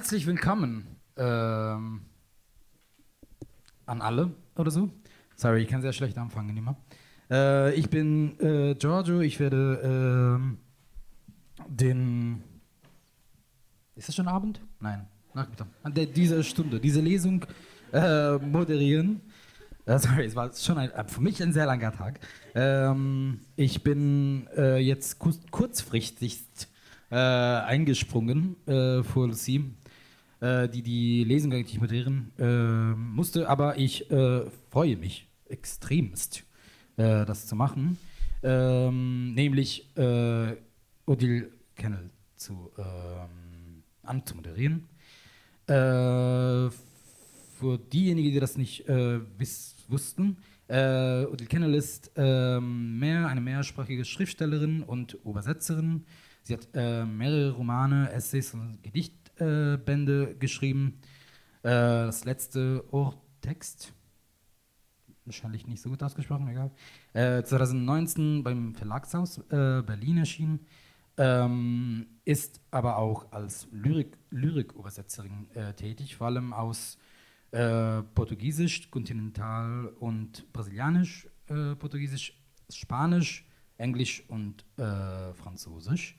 Herzlich 0.00 0.26
willkommen 0.26 0.86
ähm, 1.18 2.00
an 3.84 4.00
alle 4.00 4.30
oder 4.56 4.70
so. 4.70 4.88
Sorry, 5.36 5.60
ich 5.60 5.68
kann 5.68 5.82
sehr 5.82 5.92
schlecht 5.92 6.16
anfangen 6.16 6.56
immer. 6.56 6.78
Äh, 7.30 7.74
ich 7.74 7.90
bin 7.90 8.40
äh, 8.40 8.74
Giorgio, 8.76 9.20
ich 9.20 9.38
werde 9.38 10.40
äh, 10.40 11.66
den. 11.68 12.42
Ist 13.94 14.08
das 14.08 14.14
schon 14.14 14.26
Abend? 14.26 14.62
Nein, 14.80 15.06
Nachmittag. 15.34 15.66
An 15.82 15.92
der, 15.92 16.06
diese 16.06 16.42
Stunde, 16.44 16.80
diese 16.80 17.02
Lesung 17.02 17.44
äh, 17.92 18.38
moderieren. 18.38 19.20
Äh, 19.84 19.98
sorry, 19.98 20.24
es 20.24 20.34
war 20.34 20.50
schon 20.54 20.78
ein, 20.78 20.90
für 21.08 21.20
mich 21.20 21.42
ein 21.42 21.52
sehr 21.52 21.66
langer 21.66 21.92
Tag. 21.92 22.20
Ähm, 22.54 23.40
ich 23.54 23.82
bin 23.82 24.48
äh, 24.56 24.78
jetzt 24.78 25.18
kurzfristig 25.18 26.46
eingesprungen 27.12 28.54
vor 29.02 29.26
Lucie 29.26 29.74
äh, 30.40 30.68
die 30.68 30.82
die 30.82 31.24
Lesung 31.24 31.52
eigentlich 31.52 31.80
moderieren 31.80 32.32
äh, 32.38 32.94
musste. 32.94 33.48
Aber 33.48 33.78
ich 33.78 34.10
äh, 34.10 34.42
freue 34.70 34.96
mich 34.96 35.28
extremst, 35.46 36.44
äh, 36.96 37.24
das 37.26 37.46
zu 37.46 37.56
machen. 37.56 37.98
Ähm, 38.42 39.34
nämlich 39.34 39.94
äh, 39.96 40.56
Odile 41.06 41.50
Kennel 41.74 42.10
zu, 42.36 42.70
ähm, 42.78 43.82
anzumoderieren. 44.02 44.88
Äh, 45.66 46.70
für 47.58 47.78
diejenigen, 47.92 48.32
die 48.32 48.40
das 48.40 48.56
nicht 48.56 48.88
wiss, 48.88 49.76
wussten, 49.88 50.38
äh, 50.66 51.26
Odile 51.26 51.46
Kennel 51.46 51.74
ist 51.74 52.10
mehr, 52.16 53.28
eine 53.28 53.40
mehrsprachige 53.42 54.06
Schriftstellerin 54.06 54.82
und 54.82 55.18
Übersetzerin. 55.26 56.06
Sie 56.42 56.54
hat 56.54 56.68
mehrere 56.74 57.50
Romane, 57.50 58.10
Essays 58.12 58.54
und 58.54 58.82
Gedichte 58.82 59.19
äh, 59.40 59.76
Bände 59.76 60.36
geschrieben. 60.36 61.00
Äh, 61.62 61.68
das 62.06 62.24
letzte 62.24 62.84
Ohrtext, 62.92 63.92
wahrscheinlich 65.24 65.66
nicht 65.66 65.82
so 65.82 65.90
gut 65.90 66.02
ausgesprochen, 66.02 66.48
egal. 66.48 66.70
Äh, 67.12 67.42
2019 67.42 68.42
beim 68.42 68.74
Verlagshaus 68.74 69.38
äh, 69.38 69.82
Berlin 69.82 70.18
erschienen. 70.18 70.60
Ähm, 71.16 72.06
ist 72.24 72.60
aber 72.70 72.96
auch 72.96 73.30
als 73.32 73.68
Lyrik, 73.72 74.16
Lyrikübersetzerin 74.30 75.50
äh, 75.54 75.74
tätig, 75.74 76.16
vor 76.16 76.28
allem 76.28 76.54
aus 76.54 76.96
äh, 77.50 78.02
Portugiesisch, 78.14 78.90
Kontinental 78.90 79.88
und 79.98 80.50
Brasilianisch, 80.52 81.28
Portugiesisch, 81.80 82.40
Spanisch, 82.72 83.44
Englisch 83.76 84.22
und 84.28 84.64
Französisch. 84.76 86.16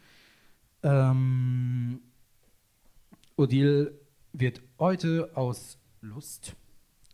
Ähm, 0.83 2.02
Odile 3.42 4.00
wird 4.34 4.61
heute 4.78 5.31
aus 5.36 5.80
Lust 6.02 6.56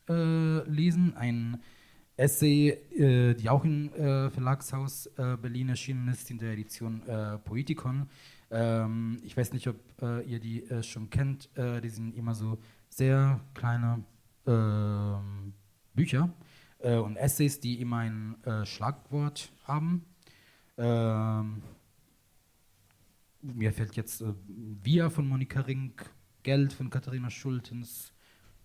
äh, 0.10 0.70
lesen, 0.70 1.16
ein 1.16 1.62
Essay, 2.18 2.70
äh, 2.70 3.34
die 3.34 3.50
auch 3.50 3.64
im 3.64 3.94
äh, 3.94 4.30
Verlagshaus 4.30 5.06
äh, 5.18 5.38
Berlin 5.38 5.70
erschienen 5.70 6.10
ist, 6.10 6.30
in 6.30 6.38
der 6.38 6.52
Edition 6.52 7.02
äh, 7.08 7.38
Poetikon. 7.38 8.10
Ähm, 8.52 9.22
ich 9.24 9.38
weiß 9.38 9.54
nicht, 9.54 9.70
ob 9.70 9.78
äh, 10.02 10.22
ihr 10.24 10.40
die 10.40 10.68
schon 10.82 11.10
kennt. 11.10 11.50
die 11.56 11.90
sind 11.90 12.14
immer 12.16 12.36
so 12.36 12.58
sehr 12.90 13.40
kleine 13.54 14.04
ähm, 14.46 15.54
Bücher 15.94 16.30
und 16.80 17.16
Essays, 17.16 17.60
die 17.60 17.82
immer 17.82 17.98
ein 17.98 18.36
Schlagwort 18.66 19.52
haben. 19.66 20.06
Ähm, 20.78 21.64
mir 23.42 23.72
fällt 23.72 23.96
jetzt 23.96 24.22
äh, 24.22 24.34
Wir 24.48 25.10
von 25.10 25.28
Monika 25.28 25.62
Rink, 25.62 26.10
Geld 26.48 26.72
von 26.72 26.90
Katharina 26.90 27.30
Schultens, 27.30 28.14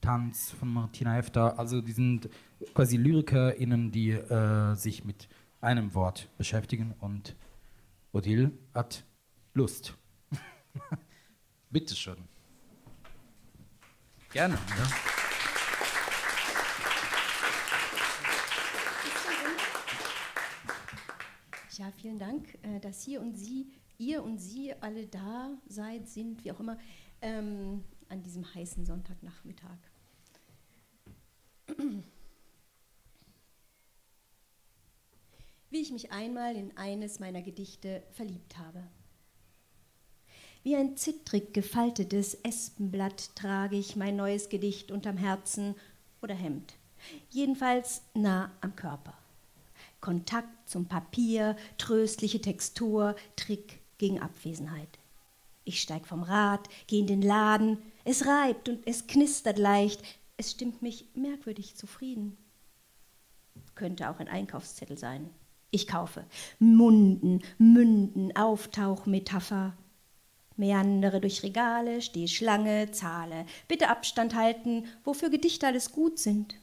Tanz 0.01 0.53
von 0.53 0.73
Martina 0.73 1.15
Hefter. 1.15 1.59
Also 1.59 1.81
die 1.81 1.91
sind 1.91 2.29
quasi 2.75 2.97
LyrikerInnen, 2.97 3.91
die 3.91 4.11
äh, 4.11 4.77
sich 4.77 5.05
mit 5.05 5.29
einem 5.61 5.93
Wort 5.93 6.29
beschäftigen 6.39 6.95
und 7.01 7.35
Odile 8.13 8.53
hat 8.73 9.05
Lust. 9.53 9.95
Bitte 11.71 11.97
schön. 11.97 12.19
Gerne. 14.33 14.55
Ja. 14.55 14.87
Ja, 21.79 21.93
vielen 21.97 22.21
Dank, 22.21 22.57
äh, 22.63 22.79
dass 22.79 23.03
hier 23.03 23.21
und 23.21 23.35
Sie 23.35 23.73
ihr 24.03 24.23
und 24.23 24.39
sie 24.39 24.75
alle 24.81 25.07
da 25.07 25.51
seid, 25.69 26.09
sind, 26.09 26.45
wie 26.45 26.53
auch 26.53 26.61
immer, 26.61 26.79
ähm, 27.23 27.85
an 28.09 28.23
diesem 28.23 28.55
heißen 28.55 28.85
Sonntagnachmittag. 28.85 29.79
Wie 35.71 35.81
ich 35.81 35.91
mich 35.91 36.13
einmal 36.13 36.55
in 36.55 36.77
eines 36.77 37.19
meiner 37.19 37.41
Gedichte 37.41 38.03
verliebt 38.13 38.59
habe. 38.59 38.87
Wie 40.63 40.77
ein 40.77 40.97
zittrig 40.97 41.55
gefaltetes 41.55 42.35
Espenblatt 42.35 43.35
trage 43.35 43.77
ich 43.77 43.97
mein 43.97 44.15
neues 44.17 44.49
Gedicht 44.49 44.93
unterm 44.93 45.17
Herzen 45.17 45.75
oder 46.21 46.35
Hemd, 46.35 46.75
jedenfalls 47.31 48.03
nah 48.15 48.53
am 48.61 48.77
Körper. 48.77 49.17
Kontakt 50.01 50.69
zum 50.69 50.87
Papier, 50.87 51.57
tröstliche 51.79 52.41
Textur, 52.41 53.17
Trick 53.35 53.81
gegen 53.99 54.21
Abwesenheit. 54.21 54.99
Ich 55.65 55.81
steig 55.81 56.07
vom 56.07 56.23
Rad, 56.23 56.69
gehe 56.87 57.01
in 57.01 57.07
den 57.07 57.23
Laden, 57.23 57.79
es 58.05 58.27
reibt 58.27 58.69
und 58.69 58.87
es 58.87 59.07
knistert 59.07 59.59
leicht, 59.59 60.03
es 60.37 60.51
stimmt 60.53 60.83
mich 60.83 61.07
merkwürdig 61.15 61.77
zufrieden. 61.77 62.37
Könnte 63.75 64.11
auch 64.11 64.19
ein 64.19 64.29
Einkaufszettel 64.29 64.99
sein. 64.99 65.31
Ich 65.71 65.87
kaufe 65.87 66.27
Munden, 66.59 67.41
Münden, 67.59 68.37
Auftauchmetapher. 68.37 69.77
Meandere 70.57 71.21
durch 71.21 71.43
Regale, 71.43 72.03
stehe 72.03 72.29
Schlange, 72.29 72.91
zahle. 72.91 73.47
Bitte 73.69 73.89
Abstand 73.89 74.35
halten, 74.35 74.85
wofür 75.03 75.31
Gedichte 75.31 75.67
alles 75.67 75.93
gut 75.93 76.19
sind. 76.19 76.57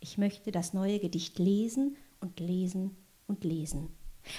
Ich 0.00 0.16
möchte 0.16 0.50
das 0.50 0.72
neue 0.72 0.98
Gedicht 0.98 1.38
lesen 1.38 1.96
und 2.20 2.40
lesen 2.40 2.96
und 3.26 3.44
lesen. 3.44 3.90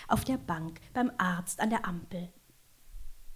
Auf 0.07 0.23
der 0.23 0.37
Bank, 0.37 0.79
beim 0.93 1.11
Arzt, 1.17 1.59
an 1.59 1.69
der 1.69 1.85
Ampel. 1.85 2.29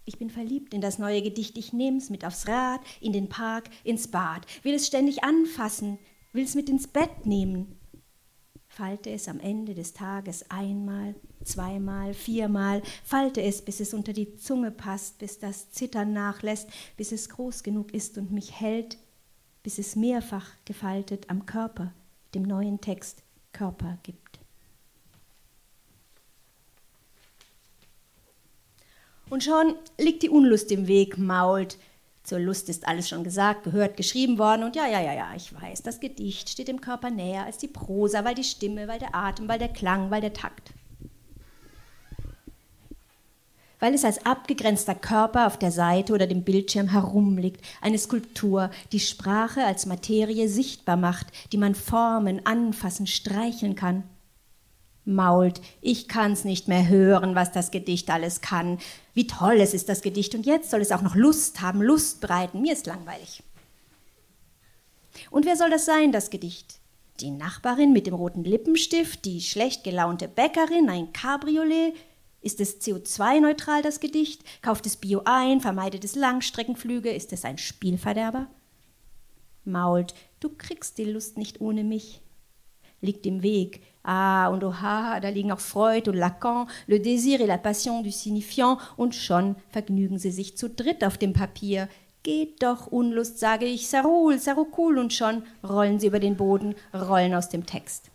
Ich 0.04 0.18
bin 0.18 0.30
verliebt 0.30 0.74
in 0.74 0.80
das 0.80 0.98
neue 0.98 1.22
Gedicht, 1.22 1.56
ich 1.56 1.72
nehm's 1.72 2.10
mit 2.10 2.24
aufs 2.24 2.48
Rad, 2.48 2.80
in 3.00 3.12
den 3.12 3.28
Park, 3.28 3.70
ins 3.84 4.08
Bad, 4.08 4.46
will 4.64 4.74
es 4.74 4.86
ständig 4.86 5.22
anfassen, 5.22 5.98
will 6.32 6.44
es 6.44 6.54
mit 6.54 6.68
ins 6.68 6.88
Bett 6.88 7.24
nehmen. 7.24 7.78
Falte 8.66 9.10
es 9.10 9.28
am 9.28 9.38
Ende 9.38 9.74
des 9.74 9.92
Tages 9.92 10.50
einmal, 10.50 11.14
zweimal, 11.44 12.14
viermal, 12.14 12.82
falte 13.04 13.42
es, 13.42 13.62
bis 13.62 13.80
es 13.80 13.92
unter 13.92 14.12
die 14.12 14.34
Zunge 14.36 14.70
passt, 14.70 15.18
bis 15.18 15.38
das 15.38 15.70
Zittern 15.70 16.12
nachlässt, 16.12 16.68
bis 16.96 17.12
es 17.12 17.28
groß 17.28 17.62
genug 17.62 17.92
ist 17.92 18.16
und 18.18 18.32
mich 18.32 18.58
hält, 18.60 18.98
bis 19.62 19.78
es 19.78 19.94
mehrfach 19.94 20.48
gefaltet 20.64 21.28
am 21.28 21.46
Körper, 21.46 21.92
dem 22.34 22.42
neuen 22.42 22.80
Text 22.80 23.22
Körper 23.52 23.98
gibt. 24.02 24.21
Und 29.32 29.42
schon 29.42 29.76
liegt 29.96 30.22
die 30.22 30.28
Unlust 30.28 30.70
im 30.72 30.88
Weg, 30.88 31.16
mault. 31.16 31.78
Zur 32.22 32.38
Lust 32.38 32.68
ist 32.68 32.86
alles 32.86 33.08
schon 33.08 33.24
gesagt, 33.24 33.64
gehört, 33.64 33.96
geschrieben 33.96 34.36
worden. 34.36 34.62
Und 34.62 34.76
ja, 34.76 34.86
ja, 34.86 35.00
ja, 35.00 35.14
ja, 35.14 35.32
ich 35.34 35.58
weiß, 35.58 35.82
das 35.82 36.00
Gedicht 36.00 36.50
steht 36.50 36.68
dem 36.68 36.82
Körper 36.82 37.08
näher 37.08 37.46
als 37.46 37.56
die 37.56 37.66
Prosa, 37.66 38.26
weil 38.26 38.34
die 38.34 38.44
Stimme, 38.44 38.88
weil 38.88 38.98
der 38.98 39.14
Atem, 39.14 39.48
weil 39.48 39.58
der 39.58 39.70
Klang, 39.70 40.10
weil 40.10 40.20
der 40.20 40.34
Takt. 40.34 40.74
Weil 43.80 43.94
es 43.94 44.04
als 44.04 44.26
abgegrenzter 44.26 44.94
Körper 44.94 45.46
auf 45.46 45.58
der 45.58 45.72
Seite 45.72 46.12
oder 46.12 46.26
dem 46.26 46.44
Bildschirm 46.44 46.88
herumliegt, 46.88 47.64
eine 47.80 47.96
Skulptur, 47.96 48.70
die 48.92 49.00
Sprache 49.00 49.64
als 49.64 49.86
Materie 49.86 50.46
sichtbar 50.46 50.98
macht, 50.98 51.28
die 51.52 51.58
man 51.58 51.74
formen, 51.74 52.44
anfassen, 52.44 53.06
streicheln 53.06 53.76
kann 53.76 54.04
mault, 55.04 55.60
ich 55.80 56.08
kann's 56.08 56.44
nicht 56.44 56.68
mehr 56.68 56.88
hören, 56.88 57.34
was 57.34 57.52
das 57.52 57.70
Gedicht 57.70 58.10
alles 58.10 58.40
kann. 58.40 58.78
Wie 59.14 59.26
toll 59.26 59.60
es 59.60 59.74
ist, 59.74 59.88
das 59.88 60.02
Gedicht, 60.02 60.34
und 60.34 60.46
jetzt 60.46 60.70
soll 60.70 60.80
es 60.80 60.92
auch 60.92 61.02
noch 61.02 61.14
Lust 61.14 61.60
haben, 61.60 61.82
Lust 61.82 62.20
breiten. 62.20 62.62
Mir 62.62 62.72
ist 62.72 62.86
langweilig. 62.86 63.42
Und 65.30 65.44
wer 65.44 65.56
soll 65.56 65.70
das 65.70 65.84
sein, 65.84 66.12
das 66.12 66.30
Gedicht? 66.30 66.78
Die 67.20 67.30
Nachbarin 67.30 67.92
mit 67.92 68.06
dem 68.06 68.14
roten 68.14 68.44
Lippenstift, 68.44 69.24
die 69.24 69.40
schlecht 69.40 69.84
gelaunte 69.84 70.28
Bäckerin, 70.28 70.88
ein 70.88 71.12
Cabriolet? 71.12 71.94
Ist 72.40 72.60
es 72.60 72.80
CO2-neutral, 72.80 73.82
das 73.82 74.00
Gedicht? 74.00 74.42
Kauft 74.62 74.86
es 74.86 74.96
Bio 74.96 75.22
ein, 75.24 75.60
vermeidet 75.60 76.04
es 76.04 76.16
Langstreckenflüge? 76.16 77.12
Ist 77.12 77.32
es 77.32 77.44
ein 77.44 77.58
Spielverderber? 77.58 78.46
Mault, 79.64 80.14
du 80.40 80.48
kriegst 80.48 80.98
die 80.98 81.04
Lust 81.04 81.38
nicht 81.38 81.60
ohne 81.60 81.84
mich. 81.84 82.20
Liegt 83.00 83.26
im 83.26 83.42
Weg, 83.42 83.82
Ah 84.04 84.48
und 84.48 84.64
oha, 84.64 85.20
da 85.20 85.28
liegen 85.28 85.52
auch 85.52 85.60
Freud 85.60 86.10
und 86.10 86.16
Lacan, 86.16 86.66
le 86.86 86.98
désir 86.98 87.40
et 87.40 87.46
la 87.46 87.58
passion 87.58 88.02
du 88.02 88.10
signifiant 88.10 88.78
und 88.96 89.14
schon 89.14 89.54
vergnügen 89.70 90.18
sie 90.18 90.32
sich 90.32 90.56
zu 90.56 90.68
dritt 90.68 91.04
auf 91.04 91.18
dem 91.18 91.32
Papier. 91.32 91.88
Geht 92.24 92.62
doch, 92.62 92.86
Unlust, 92.86 93.38
sage 93.38 93.66
ich, 93.66 93.88
Sarul, 93.88 94.38
Sarukul, 94.38 94.98
und 94.98 95.12
schon 95.12 95.42
rollen 95.62 95.98
sie 95.98 96.06
über 96.06 96.20
den 96.20 96.36
Boden, 96.36 96.74
rollen 96.94 97.34
aus 97.34 97.48
dem 97.48 97.66
Text. 97.66 98.10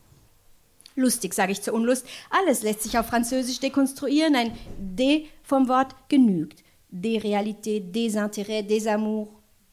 Lustig, 0.96 1.34
sage 1.34 1.52
ich 1.52 1.62
zur 1.62 1.74
Unlust. 1.74 2.08
Alles 2.30 2.64
lässt 2.64 2.82
sich 2.82 2.98
auf 2.98 3.06
Französisch 3.06 3.60
dekonstruieren. 3.60 4.36
Ein 4.36 4.58
de 4.80 5.26
vom 5.44 5.68
Wort 5.68 5.94
genügt. 6.10 6.64
Des 6.90 7.22
Realités, 7.22 7.80
des 7.80 8.16
Intérêts, 8.16 8.64
des 8.64 8.88
Amours. 8.88 9.30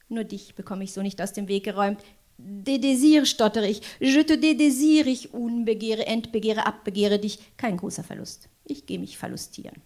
Nur 0.09 0.25
dich 0.25 0.55
bekomme 0.55 0.85
ich 0.85 0.93
so 0.93 1.01
nicht 1.01 1.23
aus 1.23 1.33
dem 1.33 1.49
Weg 1.49 1.65
geräumt. 1.65 2.01
De 2.37 2.79
Désir 2.79 3.27
stottere 3.27 3.69
ich. 3.69 3.81
Je 4.01 4.25
te 4.25 4.37
de 4.37 4.55
désir, 4.55 5.07
ich 5.07 5.33
unbegehre, 5.33 6.07
entbegehre, 6.07 6.67
abbegehre 6.67 7.19
dich. 7.19 7.39
Kein 7.57 7.77
großer 7.77 8.03
Verlust. 8.03 8.49
Ich 8.65 8.87
gehe 8.87 8.99
mich 8.99 9.19
verlustieren. 9.19 9.81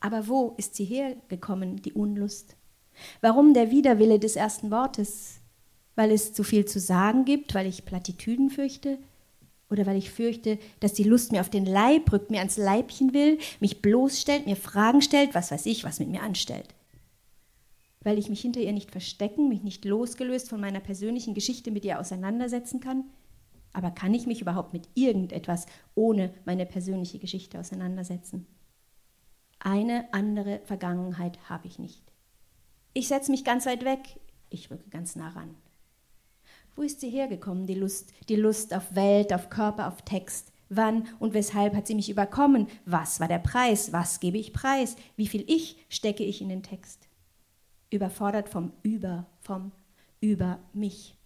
Aber 0.00 0.28
wo 0.28 0.54
ist 0.56 0.74
sie 0.74 0.84
hergekommen, 0.84 1.82
die 1.82 1.92
Unlust? 1.92 2.56
Warum 3.20 3.52
der 3.52 3.70
Widerwille 3.70 4.18
des 4.18 4.36
ersten 4.36 4.70
Wortes? 4.70 5.40
Weil 5.96 6.12
es 6.12 6.32
zu 6.32 6.44
viel 6.44 6.64
zu 6.64 6.78
sagen 6.80 7.24
gibt, 7.24 7.54
weil 7.54 7.66
ich 7.66 7.84
Plattitüden 7.84 8.50
fürchte? 8.50 8.98
Oder 9.70 9.84
weil 9.86 9.98
ich 9.98 10.10
fürchte, 10.10 10.58
dass 10.80 10.94
die 10.94 11.04
Lust 11.04 11.32
mir 11.32 11.40
auf 11.40 11.50
den 11.50 11.66
Leib 11.66 12.10
rückt, 12.12 12.30
mir 12.30 12.38
ans 12.38 12.56
Leibchen 12.56 13.12
will, 13.12 13.38
mich 13.60 13.82
bloßstellt, 13.82 14.46
mir 14.46 14.56
Fragen 14.56 15.02
stellt, 15.02 15.34
was 15.34 15.50
weiß 15.50 15.66
ich, 15.66 15.84
was 15.84 15.98
mit 15.98 16.08
mir 16.08 16.22
anstellt? 16.22 16.74
Weil 18.02 18.18
ich 18.18 18.28
mich 18.28 18.40
hinter 18.40 18.60
ihr 18.60 18.72
nicht 18.72 18.90
verstecken, 18.90 19.48
mich 19.48 19.62
nicht 19.62 19.84
losgelöst 19.84 20.48
von 20.48 20.60
meiner 20.60 20.80
persönlichen 20.80 21.34
Geschichte 21.34 21.70
mit 21.70 21.84
ihr 21.84 21.98
auseinandersetzen 21.98 22.80
kann? 22.80 23.04
Aber 23.72 23.90
kann 23.90 24.14
ich 24.14 24.26
mich 24.26 24.40
überhaupt 24.40 24.72
mit 24.72 24.88
irgendetwas 24.94 25.66
ohne 25.94 26.32
meine 26.44 26.66
persönliche 26.66 27.18
Geschichte 27.18 27.58
auseinandersetzen? 27.58 28.46
Eine 29.60 30.12
andere 30.12 30.60
Vergangenheit 30.64 31.38
habe 31.48 31.66
ich 31.66 31.78
nicht. 31.78 32.02
Ich 32.94 33.08
setze 33.08 33.30
mich 33.30 33.44
ganz 33.44 33.66
weit 33.66 33.84
weg, 33.84 34.00
ich 34.50 34.70
rücke 34.70 34.88
ganz 34.90 35.16
nah 35.16 35.28
ran. 35.30 35.54
Wo 36.76 36.82
ist 36.82 37.00
sie 37.00 37.10
hergekommen, 37.10 37.66
die 37.66 37.74
Lust, 37.74 38.12
die 38.28 38.36
Lust 38.36 38.72
auf 38.72 38.94
Welt, 38.94 39.32
auf 39.32 39.50
Körper, 39.50 39.88
auf 39.88 40.02
Text? 40.02 40.52
Wann 40.68 41.08
und 41.18 41.34
weshalb 41.34 41.74
hat 41.74 41.86
sie 41.86 41.94
mich 41.94 42.10
überkommen? 42.10 42.68
Was 42.84 43.20
war 43.20 43.28
der 43.28 43.38
Preis? 43.38 43.92
Was 43.92 44.20
gebe 44.20 44.38
ich 44.38 44.52
preis? 44.52 44.96
Wie 45.16 45.26
viel 45.26 45.44
Ich 45.48 45.84
stecke 45.88 46.22
ich 46.24 46.40
in 46.40 46.50
den 46.50 46.62
Text? 46.62 47.07
Überfordert 47.90 48.48
vom 48.48 48.72
Über, 48.82 49.26
vom 49.40 49.72
Über 50.20 50.58
mich. 50.72 51.16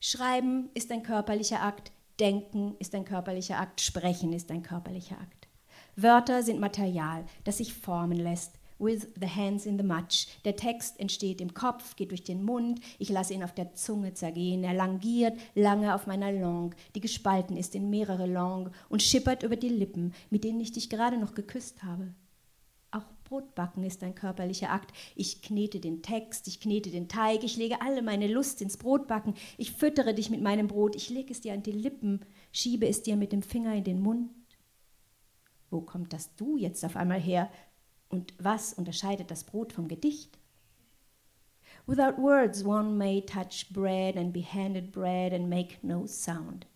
Schreiben 0.00 0.70
ist 0.74 0.90
ein 0.90 1.02
körperlicher 1.02 1.62
Akt, 1.62 1.92
Denken 2.18 2.76
ist 2.78 2.94
ein 2.94 3.04
körperlicher 3.04 3.58
Akt, 3.60 3.80
Sprechen 3.80 4.32
ist 4.32 4.50
ein 4.50 4.62
körperlicher 4.62 5.20
Akt. 5.20 5.48
Wörter 5.94 6.42
sind 6.42 6.60
Material, 6.60 7.24
das 7.44 7.58
sich 7.58 7.74
formen 7.74 8.18
lässt. 8.18 8.57
With 8.78 9.08
the 9.20 9.26
hands 9.26 9.66
in 9.66 9.76
the 9.76 9.84
much. 9.84 10.28
Der 10.44 10.56
Text 10.56 11.00
entsteht 11.00 11.40
im 11.40 11.54
Kopf, 11.54 11.96
geht 11.96 12.10
durch 12.10 12.22
den 12.22 12.44
Mund, 12.44 12.80
ich 12.98 13.08
lasse 13.08 13.34
ihn 13.34 13.42
auf 13.42 13.52
der 13.52 13.74
Zunge 13.74 14.14
zergehen. 14.14 14.62
Er 14.62 14.74
langiert 14.74 15.38
lange 15.54 15.94
auf 15.94 16.06
meiner 16.06 16.30
Langue, 16.30 16.76
die 16.94 17.00
gespalten 17.00 17.56
ist 17.56 17.74
in 17.74 17.90
mehrere 17.90 18.26
Langue 18.26 18.70
und 18.88 19.02
schippert 19.02 19.42
über 19.42 19.56
die 19.56 19.68
Lippen, 19.68 20.14
mit 20.30 20.44
denen 20.44 20.60
ich 20.60 20.72
dich 20.72 20.88
gerade 20.88 21.18
noch 21.18 21.34
geküsst 21.34 21.82
habe. 21.82 22.14
Brotbacken 23.28 23.84
ist 23.84 24.02
ein 24.02 24.14
körperlicher 24.14 24.70
Akt. 24.70 24.92
Ich 25.14 25.42
knete 25.42 25.80
den 25.80 26.02
Text, 26.02 26.48
ich 26.48 26.60
knete 26.60 26.90
den 26.90 27.08
Teig, 27.08 27.44
ich 27.44 27.56
lege 27.56 27.82
alle 27.82 28.02
meine 28.02 28.26
Lust 28.26 28.62
ins 28.62 28.76
Brotbacken. 28.76 29.34
Ich 29.58 29.72
füttere 29.72 30.14
dich 30.14 30.30
mit 30.30 30.40
meinem 30.40 30.66
Brot, 30.66 30.96
ich 30.96 31.10
lege 31.10 31.32
es 31.32 31.40
dir 31.40 31.52
an 31.52 31.62
die 31.62 31.72
Lippen, 31.72 32.24
schiebe 32.52 32.88
es 32.88 33.02
dir 33.02 33.16
mit 33.16 33.32
dem 33.32 33.42
Finger 33.42 33.74
in 33.74 33.84
den 33.84 34.00
Mund. 34.00 34.30
Wo 35.70 35.82
kommt 35.82 36.14
das 36.14 36.34
Du 36.36 36.56
jetzt 36.56 36.84
auf 36.84 36.96
einmal 36.96 37.20
her? 37.20 37.50
Und 38.08 38.32
was 38.38 38.72
unterscheidet 38.72 39.30
das 39.30 39.44
Brot 39.44 39.72
vom 39.72 39.88
Gedicht? 39.88 40.38
Without 41.86 42.18
words 42.18 42.64
one 42.64 42.96
may 42.96 43.22
touch 43.22 43.72
bread 43.72 44.16
and 44.16 44.32
be 44.32 44.42
handed 44.42 44.92
bread 44.92 45.32
and 45.32 45.48
make 45.48 45.78
no 45.82 46.06
sound. 46.06 46.66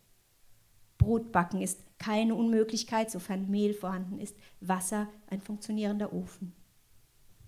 Brotbacken 0.99 1.61
ist 1.61 1.81
keine 1.99 2.35
Unmöglichkeit, 2.35 3.11
sofern 3.11 3.51
Mehl 3.51 3.75
vorhanden 3.75 4.19
ist, 4.19 4.37
Wasser 4.61 5.09
ein 5.29 5.41
funktionierender 5.41 6.13
Ofen. 6.13 6.55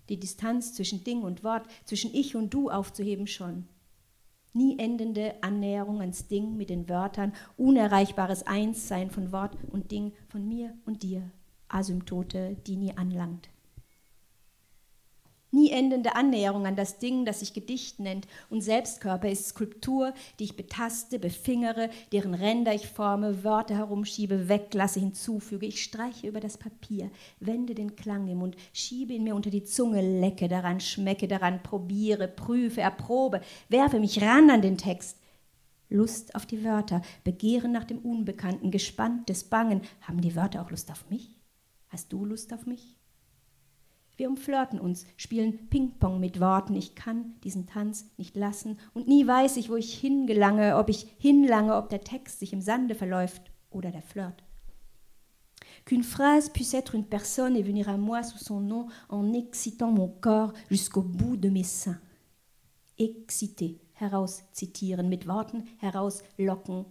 Die 0.08 0.20
Distanz 0.20 0.74
zwischen 0.74 1.04
Ding 1.04 1.22
und 1.22 1.44
Wort, 1.44 1.66
zwischen 1.84 2.12
Ich 2.14 2.36
und 2.36 2.52
Du 2.52 2.70
aufzuheben 2.70 3.26
schon. 3.26 3.66
Nie 4.52 4.78
endende 4.78 5.34
Annäherung 5.40 6.00
ans 6.00 6.28
Ding 6.28 6.56
mit 6.56 6.68
den 6.68 6.88
Wörtern, 6.88 7.32
unerreichbares 7.56 8.46
Einssein 8.46 9.10
von 9.10 9.32
Wort 9.32 9.56
und 9.70 9.90
Ding, 9.90 10.12
von 10.28 10.46
mir 10.46 10.76
und 10.84 11.02
dir, 11.02 11.30
Asymptote, 11.68 12.56
die 12.66 12.76
nie 12.76 12.94
anlangt 12.96 13.48
nie 15.54 15.70
endende 15.70 16.16
Annäherung 16.16 16.66
an 16.66 16.76
das 16.76 16.98
Ding, 16.98 17.24
das 17.24 17.40
sich 17.40 17.54
Gedicht 17.54 18.00
nennt. 18.00 18.26
Und 18.50 18.62
Selbstkörper 18.62 19.30
ist 19.30 19.48
Skulptur, 19.48 20.12
die 20.38 20.44
ich 20.44 20.56
betaste, 20.56 21.18
befingere, 21.18 21.90
deren 22.12 22.34
Ränder 22.34 22.74
ich 22.74 22.88
forme, 22.88 23.44
Wörter 23.44 23.76
herumschiebe, 23.76 24.48
weglasse, 24.48 25.00
hinzufüge. 25.00 25.66
Ich 25.66 25.82
streiche 25.82 26.26
über 26.26 26.40
das 26.40 26.58
Papier, 26.58 27.10
wende 27.40 27.74
den 27.74 27.96
Klang 27.96 28.28
im 28.28 28.38
Mund, 28.38 28.56
schiebe 28.72 29.14
ihn 29.14 29.24
mir 29.24 29.34
unter 29.34 29.50
die 29.50 29.64
Zunge, 29.64 30.20
lecke 30.20 30.48
daran, 30.48 30.80
schmecke 30.80 31.28
daran, 31.28 31.62
probiere, 31.62 32.28
prüfe, 32.28 32.80
erprobe, 32.80 33.40
werfe 33.68 34.00
mich 34.00 34.20
ran 34.20 34.50
an 34.50 34.62
den 34.62 34.78
Text. 34.78 35.18
Lust 35.88 36.34
auf 36.34 36.46
die 36.46 36.64
Wörter, 36.64 37.02
Begehren 37.22 37.70
nach 37.70 37.84
dem 37.84 37.98
Unbekannten, 37.98 38.70
gespanntes 38.70 39.44
Bangen. 39.44 39.82
Haben 40.00 40.20
die 40.20 40.34
Wörter 40.34 40.62
auch 40.62 40.70
Lust 40.70 40.90
auf 40.90 41.08
mich? 41.08 41.36
Hast 41.88 42.12
du 42.12 42.24
Lust 42.24 42.52
auf 42.52 42.66
mich? 42.66 42.96
Wir 44.16 44.28
umflirten 44.28 44.78
uns, 44.78 45.06
spielen 45.16 45.68
Ping-Pong 45.68 46.20
mit 46.20 46.40
Worten. 46.40 46.74
Ich 46.76 46.94
kann 46.94 47.34
diesen 47.42 47.66
Tanz 47.66 48.10
nicht 48.16 48.36
lassen 48.36 48.78
und 48.92 49.08
nie 49.08 49.26
weiß 49.26 49.56
ich, 49.56 49.70
wo 49.70 49.76
ich 49.76 49.94
hingelange, 49.98 50.76
ob 50.76 50.88
ich 50.88 51.08
hinlange, 51.18 51.76
ob 51.76 51.88
der 51.88 52.02
Text 52.02 52.38
sich 52.38 52.52
im 52.52 52.60
Sande 52.60 52.94
verläuft 52.94 53.50
oder 53.70 53.90
der 53.90 54.02
Flirt. 54.02 54.44
Qu'une 55.84 56.04
phrase 56.04 56.50
puisse 56.50 56.74
être 56.74 56.94
une 56.94 57.04
personne 57.04 57.56
et 57.56 57.62
venir 57.62 57.88
à 57.88 57.98
moi 57.98 58.22
sous 58.22 58.38
son 58.38 58.60
nom 58.60 58.86
en 59.10 59.34
excitant 59.34 59.90
mon 59.90 60.08
corps 60.08 60.54
jusqu'au 60.70 61.02
bout 61.02 61.36
de 61.36 61.50
mes 61.50 61.64
seins. 61.64 62.00
Exciter, 62.96 63.80
herauszitieren, 63.92 65.08
mit 65.08 65.26
Worten 65.26 65.64
herauslocken, 65.78 66.86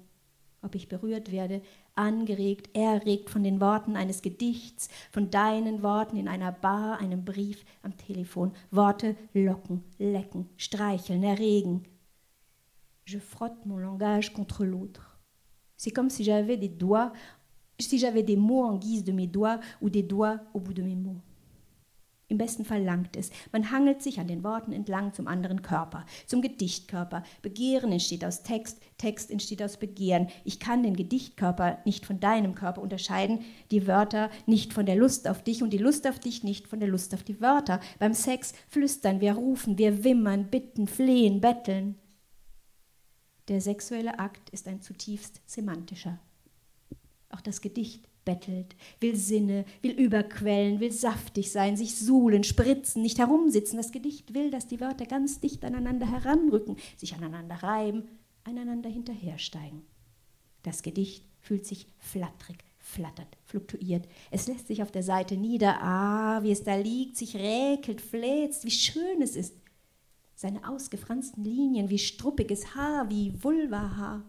ob 0.61 0.75
ich 0.75 0.89
berührt 0.89 1.31
werde, 1.31 1.61
angeregt, 1.95 2.69
erregt 2.75 3.29
von 3.29 3.43
den 3.43 3.61
Worten 3.61 3.95
eines 3.95 4.21
Gedichts, 4.21 4.89
von 5.11 5.29
deinen 5.29 5.83
Worten 5.83 6.17
in 6.17 6.27
einer 6.27 6.51
Bar, 6.51 6.99
einem 6.99 7.23
Brief, 7.23 7.63
am 7.81 7.95
Telefon. 7.97 8.51
Worte 8.71 9.15
locken, 9.33 9.83
lecken, 9.99 10.49
streicheln, 10.57 11.23
erregen. 11.23 11.83
Je 13.05 13.19
frotte 13.19 13.65
mon 13.65 13.77
langage 13.77 14.33
contre 14.33 14.63
l'autre. 14.63 15.19
C'est 15.75 15.91
comme 15.91 16.09
si 16.09 16.23
j'avais 16.23 16.57
des 16.57 16.69
doigts, 16.69 17.11
si 17.79 17.99
j'avais 17.99 18.23
des 18.23 18.37
mots 18.37 18.63
en 18.63 18.77
guise 18.77 19.03
de 19.03 19.11
mes 19.11 19.27
doigts 19.27 19.59
ou 19.81 19.89
des 19.89 20.03
doigts 20.03 20.39
au 20.53 20.59
bout 20.59 20.73
de 20.73 20.81
mes 20.81 20.95
mots. 20.95 21.19
Im 22.33 22.39
besten 22.39 22.65
Fall 22.65 22.81
langt 22.81 23.15
es. 23.15 23.29
Man 23.51 23.69
hangelt 23.69 24.01
sich 24.01 24.19
an 24.19 24.27
den 24.27 24.43
Worten 24.43 24.71
entlang 24.71 25.13
zum 25.13 25.27
anderen 25.27 25.61
Körper, 25.61 26.03
zum 26.25 26.41
Gedichtkörper. 26.41 27.21
Begehren 27.43 27.91
entsteht 27.91 28.25
aus 28.25 28.41
Text, 28.41 28.81
Text 28.97 29.29
entsteht 29.29 29.61
aus 29.61 29.77
Begehren. 29.77 30.29
Ich 30.43 30.59
kann 30.59 30.81
den 30.81 30.95
Gedichtkörper 30.95 31.77
nicht 31.85 32.07
von 32.07 32.19
deinem 32.19 32.55
Körper 32.55 32.81
unterscheiden, 32.81 33.41
die 33.69 33.85
Wörter 33.85 34.31
nicht 34.47 34.73
von 34.73 34.87
der 34.87 34.95
Lust 34.95 35.27
auf 35.27 35.43
dich 35.43 35.61
und 35.61 35.73
die 35.73 35.77
Lust 35.77 36.07
auf 36.07 36.17
dich 36.17 36.43
nicht 36.43 36.67
von 36.67 36.79
der 36.79 36.89
Lust 36.89 37.13
auf 37.13 37.21
die 37.21 37.39
Wörter. 37.39 37.79
Beim 37.99 38.15
Sex 38.15 38.53
flüstern 38.67 39.21
wir, 39.21 39.33
rufen 39.33 39.77
wir, 39.77 40.03
wimmern, 40.03 40.47
bitten, 40.49 40.87
flehen, 40.87 41.39
betteln. 41.39 41.99
Der 43.47 43.61
sexuelle 43.61 44.17
Akt 44.17 44.49
ist 44.49 44.67
ein 44.67 44.81
zutiefst 44.81 45.39
semantischer. 45.45 46.17
Auch 47.29 47.41
das 47.41 47.61
Gedicht 47.61 48.09
bettelt, 48.25 48.75
will 48.99 49.15
Sinne, 49.15 49.65
will 49.81 49.91
überquellen, 49.91 50.79
will 50.79 50.91
saftig 50.91 51.51
sein, 51.51 51.77
sich 51.77 51.95
suhlen, 51.95 52.43
spritzen, 52.43 53.01
nicht 53.01 53.19
herumsitzen. 53.19 53.77
Das 53.77 53.91
Gedicht 53.91 54.33
will, 54.33 54.51
dass 54.51 54.67
die 54.67 54.79
Wörter 54.79 55.05
ganz 55.05 55.39
dicht 55.39 55.63
aneinander 55.65 56.09
heranrücken, 56.09 56.77
sich 56.97 57.15
aneinander 57.15 57.55
reiben, 57.55 58.03
einander 58.43 58.89
hinterhersteigen. 58.89 59.81
Das 60.63 60.81
Gedicht 60.81 61.25
fühlt 61.39 61.65
sich 61.65 61.87
flatterig, 61.99 62.63
flattert, 62.79 63.37
fluktuiert. 63.43 64.07
Es 64.31 64.47
lässt 64.47 64.67
sich 64.67 64.81
auf 64.81 64.91
der 64.91 65.03
Seite 65.03 65.35
nieder. 65.35 65.81
Ah, 65.81 66.41
wie 66.43 66.51
es 66.51 66.63
da 66.63 66.75
liegt, 66.75 67.17
sich 67.17 67.35
räkelt, 67.35 68.01
fläzt, 68.01 68.65
wie 68.65 68.71
schön 68.71 69.21
es 69.21 69.35
ist. 69.35 69.55
Seine 70.35 70.67
ausgefransten 70.67 71.43
Linien, 71.43 71.89
wie 71.89 71.99
struppiges 71.99 72.75
Haar, 72.75 73.09
wie 73.09 73.33
Vulvahaar. 73.41 74.23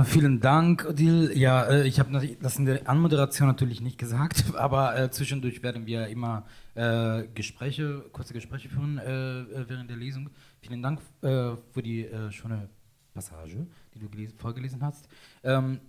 Äh, 0.00 0.04
vielen 0.04 0.40
Dank, 0.40 0.86
Odil. 0.88 1.32
Ja, 1.34 1.64
äh, 1.64 1.86
ich 1.86 1.98
habe 1.98 2.36
das 2.40 2.58
in 2.58 2.64
der 2.64 2.88
Anmoderation 2.88 3.48
natürlich 3.48 3.80
nicht 3.80 3.98
gesagt, 3.98 4.44
aber 4.56 4.98
äh, 4.98 5.10
zwischendurch 5.10 5.62
werden 5.62 5.86
wir 5.86 6.06
immer 6.08 6.46
äh, 6.74 7.24
Gespräche, 7.34 8.04
kurze 8.12 8.32
Gespräche 8.32 8.68
führen 8.68 8.98
äh, 8.98 9.40
äh, 9.40 9.68
während 9.68 9.90
der 9.90 9.96
Lesung. 9.96 10.30
Vielen 10.60 10.82
Dank 10.82 11.00
für 11.22 11.82
die 11.82 12.06
schöne 12.30 12.68
Passage, 13.14 13.66
die 13.94 13.98
du 13.98 14.08
vorgelesen 14.36 14.82
hast. 14.82 15.08
Ähm, 15.42 15.80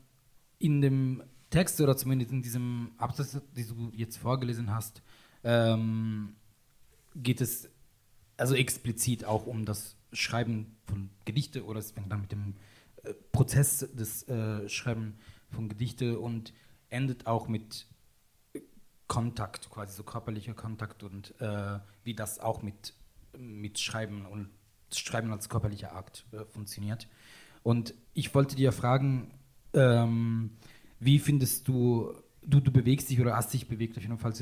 in 0.59 0.81
dem 0.81 1.23
Text 1.49 1.81
oder 1.81 1.97
zumindest 1.97 2.31
in 2.31 2.41
diesem 2.41 2.91
Absatz, 2.97 3.33
den 3.33 3.67
du 3.67 3.91
jetzt 3.93 4.17
vorgelesen 4.17 4.73
hast, 4.73 5.01
ähm, 5.43 6.35
geht 7.15 7.41
es 7.41 7.69
also 8.37 8.55
explizit 8.55 9.25
auch 9.25 9.45
um 9.45 9.65
das 9.65 9.97
Schreiben 10.13 10.77
von 10.85 11.09
Gedichte 11.25 11.65
oder 11.65 11.79
es 11.79 11.91
fängt 11.91 12.11
dann 12.11 12.21
mit 12.21 12.31
dem 12.31 12.55
Prozess 13.31 13.79
des 13.93 14.27
äh, 14.27 14.67
Schreiben 14.69 15.17
von 15.49 15.69
Gedichte 15.69 16.19
und 16.19 16.53
endet 16.89 17.27
auch 17.27 17.47
mit 17.47 17.87
Kontakt, 19.07 19.69
quasi 19.69 19.93
so 19.95 20.03
körperlicher 20.03 20.53
Kontakt 20.53 21.03
und 21.03 21.33
äh, 21.41 21.79
wie 22.03 22.13
das 22.13 22.39
auch 22.39 22.61
mit, 22.61 22.93
mit 23.37 23.79
Schreiben 23.79 24.25
und 24.25 24.49
Schreiben 24.93 25.31
als 25.31 25.49
körperlicher 25.49 25.95
Akt 25.95 26.25
äh, 26.31 26.45
funktioniert. 26.45 27.07
Und 27.63 27.93
ich 28.13 28.33
wollte 28.33 28.55
dir 28.55 28.71
fragen, 28.71 29.31
ähm, 29.73 30.51
wie 30.99 31.19
findest 31.19 31.67
du, 31.67 32.13
du, 32.41 32.59
du 32.59 32.71
bewegst 32.71 33.09
dich 33.09 33.19
oder 33.19 33.35
hast 33.35 33.53
dich 33.53 33.67
bewegt 33.67 33.97
auf 33.97 34.03
jeden 34.03 34.17
Fall 34.17 34.33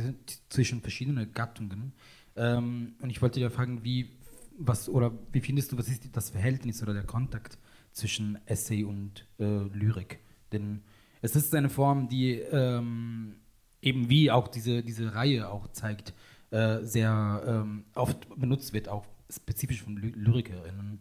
zwischen 0.50 0.82
verschiedenen 0.82 1.34
Gattungen. 1.34 1.94
Ähm, 2.36 2.96
und 3.01 3.10
ich 3.10 3.22
wollte 3.22 3.39
dir 3.39 3.51
fragen, 3.51 3.84
wie, 3.84 4.12
was, 4.58 4.89
oder 4.89 5.12
wie 5.32 5.42
findest 5.42 5.72
du, 5.72 5.78
was 5.78 5.88
ist 5.88 6.10
das 6.12 6.30
Verhältnis 6.30 6.84
oder 6.84 6.94
der 6.94 7.06
Kontakt 7.06 7.58
zwischen 8.00 8.39
Essay 8.46 8.84
und 8.84 9.27
äh, 9.39 9.44
Lyrik? 9.44 10.20
Denn 10.51 10.82
es 11.22 11.36
ist 11.36 11.53
eine 11.53 11.70
Form, 11.70 12.08
die 12.08 12.34
ähm, 12.34 13.36
eben 13.82 14.10
wie 14.10 14.32
auch 14.32 14.48
diese, 14.48 14.84
diese 14.84 15.13
Reihe 15.13 15.50
auch 15.50 15.68
zeigt, 15.72 16.13
äh, 16.51 16.79
sehr 16.82 17.44
ähm, 17.46 17.86
oft 17.94 18.27
benutzt 18.39 18.74
wird, 18.74 18.89
auch 18.89 19.06
spezifisch 19.29 19.84
von 19.84 19.98
Ly 19.98 20.12
Lyrikerinnen. 20.15 21.00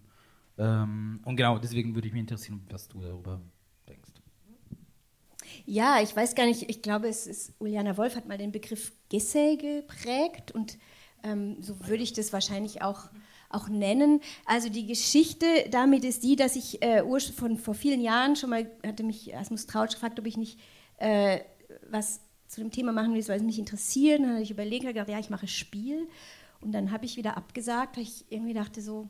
Ähm, 0.59 1.21
und 1.25 1.37
genau, 1.37 1.59
deswegen 1.59 1.95
würde 1.95 2.09
ich 2.09 2.12
mich 2.12 2.21
interessieren, 2.21 2.61
was 2.71 2.88
du 2.88 3.00
darüber 3.00 3.40
denkst. 3.88 4.11
Ja, 5.64 6.00
ich 6.02 6.14
weiß 6.14 6.35
gar 6.35 6.47
nicht, 6.47 6.69
ich 6.69 6.83
glaube, 6.83 7.09
es 7.09 7.26
ist, 7.26 7.55
Uliana 7.61 7.97
Wolf 7.97 8.17
hat 8.17 8.28
mal 8.28 8.38
den 8.38 8.52
Begriff 8.52 8.93
Gessay 9.09 9.57
geprägt 9.57 10.52
und 10.52 10.78
ähm, 11.23 11.62
so 11.62 11.87
würde 11.87 12.02
ich 12.02 12.12
das 12.12 12.33
wahrscheinlich 12.33 12.83
auch, 12.83 13.09
auch 13.50 13.69
nennen. 13.69 14.21
Also 14.45 14.69
die 14.69 14.87
Geschichte 14.87 15.47
damit 15.71 16.05
ist 16.05 16.23
die, 16.23 16.37
dass 16.37 16.57
ich 16.57 16.83
äh, 16.83 17.02
von 17.35 17.57
vor 17.57 17.75
vielen 17.75 18.00
Jahren 18.00 18.37
schon 18.37 18.50
mal, 18.50 18.71
hatte 18.87 19.02
mich 19.02 19.35
Asmus 19.37 19.67
Trautsch 19.67 19.95
gefragt, 19.95 20.19
ob 20.19 20.26
ich 20.26 20.37
nicht 20.37 20.59
äh, 20.99 21.40
was 21.90 22.21
zu 22.47 22.61
dem 22.61 22.71
Thema 22.71 22.93
machen 22.93 23.14
will, 23.14 23.28
weil 23.28 23.38
es 23.38 23.43
mich 23.43 23.59
interessiert. 23.59 24.21
Dann 24.21 24.33
habe 24.33 24.43
ich 24.43 24.50
überlegt, 24.50 24.85
habe 24.85 24.95
gedacht, 24.95 25.11
ja, 25.11 25.19
ich 25.19 25.31
mache 25.31 25.49
Spiel. 25.49 26.09
Und 26.61 26.73
dann 26.73 26.90
habe 26.90 27.05
ich 27.05 27.17
wieder 27.17 27.37
abgesagt, 27.37 27.97
weil 27.97 28.05
ich 28.05 28.25
irgendwie 28.31 28.55
dachte 28.55 28.83
so, 28.83 29.09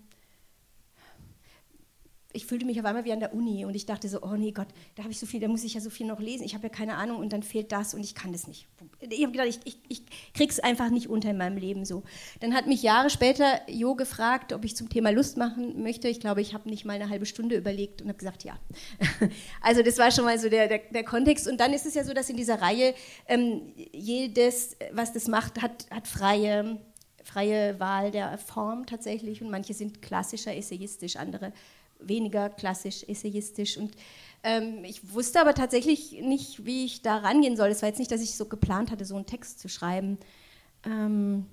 ich 2.38 2.47
fühlte 2.47 2.64
mich 2.64 2.78
auf 2.78 2.87
einmal 2.87 3.04
wie 3.04 3.12
an 3.12 3.18
der 3.18 3.35
Uni 3.35 3.64
und 3.64 3.75
ich 3.75 3.85
dachte 3.85 4.09
so, 4.09 4.23
oh 4.23 4.37
nee 4.37 4.52
Gott, 4.52 4.68
da 4.95 5.02
habe 5.02 5.11
ich 5.11 5.18
so 5.18 5.26
viel, 5.26 5.40
da 5.40 5.49
muss 5.49 5.64
ich 5.64 5.75
ja 5.75 5.80
so 5.80 5.90
viel 5.90 6.07
noch 6.07 6.21
lesen, 6.21 6.45
ich 6.45 6.54
habe 6.54 6.68
ja 6.68 6.68
keine 6.68 6.95
Ahnung 6.95 7.18
und 7.18 7.33
dann 7.33 7.42
fehlt 7.42 7.73
das 7.73 7.95
und 7.95 8.00
ich 8.00 8.14
kann 8.14 8.30
das 8.30 8.47
nicht. 8.47 8.68
Ich 9.00 9.23
habe 9.23 9.33
gedacht, 9.33 9.49
ich, 9.49 9.59
ich, 9.64 9.78
ich 9.88 10.02
krieg's 10.35 10.61
einfach 10.61 10.90
nicht 10.90 11.09
unter 11.09 11.30
in 11.30 11.37
meinem 11.37 11.57
Leben 11.57 11.85
so. 11.85 12.04
Dann 12.38 12.54
hat 12.54 12.68
mich 12.68 12.85
Jahre 12.85 13.11
später 13.11 13.61
Jo 13.68 13.97
gefragt, 13.97 14.52
ob 14.52 14.64
ich 14.64 14.76
zum 14.76 14.88
Thema 14.88 15.11
Lust 15.11 15.37
machen 15.37 15.83
möchte. 15.83 16.07
Ich 16.07 16.21
glaube, 16.21 16.40
ich 16.40 16.54
habe 16.54 16.71
nicht 16.71 16.85
mal 16.85 16.92
eine 16.92 17.09
halbe 17.09 17.26
Stunde 17.26 17.57
überlegt 17.57 18.02
und 18.02 18.09
habe 18.09 18.18
gesagt, 18.18 18.45
ja. 18.45 18.57
Also 19.61 19.83
das 19.83 19.99
war 19.99 20.12
schon 20.12 20.25
mal 20.25 20.38
so 20.38 20.49
der, 20.49 20.68
der, 20.68 20.78
der, 20.78 21.02
Kontext 21.04 21.49
und 21.49 21.59
dann 21.59 21.73
ist 21.73 21.87
es 21.87 21.95
ja 21.95 22.04
so, 22.04 22.14
dass 22.14 22.30
in 22.30 22.37
dieser 22.37 22.62
Reihe 22.62 22.95
ähm, 23.26 23.62
jedes, 23.92 24.76
was 24.92 25.12
das 25.12 25.26
macht, 25.26 25.61
hat, 25.61 25.87
hat 25.90 26.07
freie 26.07 26.78
freie 27.28 27.78
Wahl 27.78 28.11
der 28.11 28.38
Form 28.38 28.87
tatsächlich 28.87 29.42
und 29.42 29.50
manche 29.50 29.75
sind 29.75 30.00
klassischer 30.00 30.57
essayistisch, 30.57 31.16
andere 31.16 31.52
weniger 32.00 32.49
klassisch 32.50 33.05
essayistisch. 33.05 33.76
Und 33.76 33.93
ähm, 34.43 34.85
ich 34.85 35.12
wusste 35.12 35.40
aber 35.40 35.55
tatsächlich 35.55 36.12
nicht, 36.21 36.64
wie 36.64 36.85
ich 36.85 37.02
da 37.02 37.19
rangehen 37.19 37.57
soll. 37.57 37.69
Es 37.69 37.83
war 37.83 37.88
jetzt 37.88 37.99
nicht, 37.99 38.11
dass 38.11 38.23
ich 38.23 38.37
so 38.37 38.47
geplant 38.47 38.90
hatte, 38.90 39.05
so 39.05 39.17
einen 39.17 39.26
Text 39.26 39.61
zu 39.61 39.69
schreiben. 39.69 40.19
Ähm, 40.85 41.47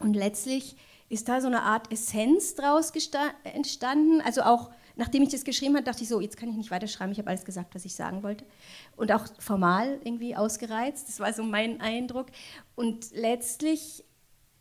und 0.00 0.14
letztlich 0.14 0.76
ist 1.08 1.28
da 1.28 1.40
so 1.40 1.48
eine 1.48 1.62
Art 1.62 1.92
Essenz 1.92 2.54
draus 2.54 2.92
entstanden. 3.44 4.20
Also 4.20 4.42
auch 4.42 4.70
nachdem 4.96 5.22
ich 5.22 5.30
das 5.30 5.44
geschrieben 5.44 5.74
habe, 5.74 5.84
dachte 5.84 6.02
ich 6.02 6.08
so, 6.08 6.20
jetzt 6.20 6.36
kann 6.36 6.48
ich 6.50 6.56
nicht 6.56 6.70
weiterschreiben. 6.70 7.12
Ich 7.12 7.18
habe 7.18 7.30
alles 7.30 7.44
gesagt, 7.44 7.74
was 7.74 7.84
ich 7.84 7.94
sagen 7.94 8.22
wollte. 8.22 8.44
Und 8.96 9.12
auch 9.12 9.26
formal 9.38 9.98
irgendwie 10.04 10.36
ausgereizt. 10.36 11.08
Das 11.08 11.20
war 11.20 11.32
so 11.32 11.42
mein 11.42 11.80
Eindruck. 11.80 12.26
Und 12.76 13.10
letztlich 13.12 14.04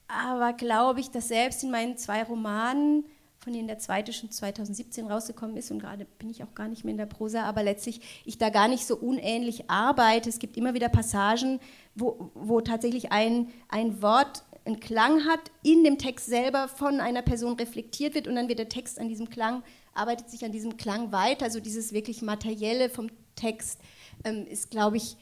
aber 0.07 0.53
glaube 0.53 0.99
ich, 1.01 1.11
dass 1.11 1.27
selbst 1.27 1.63
in 1.63 1.69
meinen 1.69 1.97
zwei 1.97 2.23
Romanen 2.23 3.05
von 3.39 3.53
denen 3.53 3.67
der 3.67 3.79
zweite 3.79 4.11
schon 4.11 4.29
2017 4.29 5.07
rausgekommen 5.07 5.55
ist 5.55 5.71
und 5.71 5.79
gerade 5.79 6.05
bin 6.17 6.29
ich 6.29 6.43
auch 6.43 6.53
gar 6.53 6.67
nicht 6.67 6.83
mehr 6.83 6.91
in 6.91 6.97
der 6.97 7.05
Prosa, 7.05 7.43
aber 7.43 7.63
letztlich 7.63 8.01
ich 8.25 8.37
da 8.37 8.49
gar 8.49 8.67
nicht 8.67 8.85
so 8.85 8.97
unähnlich 8.97 9.69
arbeite. 9.69 10.29
Es 10.29 10.39
gibt 10.39 10.57
immer 10.57 10.73
wieder 10.73 10.89
Passagen, 10.89 11.59
wo, 11.95 12.31
wo 12.35 12.59
tatsächlich 12.61 13.11
ein, 13.11 13.49
ein 13.69 14.01
Wort 14.01 14.43
einen 14.65 14.79
Klang 14.81 15.25
hat, 15.25 15.39
in 15.63 15.83
dem 15.83 15.97
Text 15.97 16.27
selber 16.27 16.67
von 16.67 16.99
einer 16.99 17.21
Person 17.21 17.53
reflektiert 17.53 18.13
wird 18.13 18.27
und 18.27 18.35
dann 18.35 18.49
wird 18.49 18.59
der 18.59 18.69
Text 18.69 18.99
an 18.99 19.07
diesem 19.07 19.29
Klang, 19.29 19.63
arbeitet 19.93 20.29
sich 20.29 20.43
an 20.43 20.51
diesem 20.51 20.77
Klang 20.77 21.11
weiter. 21.11 21.45
Also 21.45 21.61
dieses 21.61 21.93
wirklich 21.93 22.21
Materielle 22.21 22.89
vom 22.89 23.09
Text 23.35 23.79
ähm, 24.25 24.45
ist, 24.45 24.69
glaube 24.69 24.97
ich, 24.97 25.15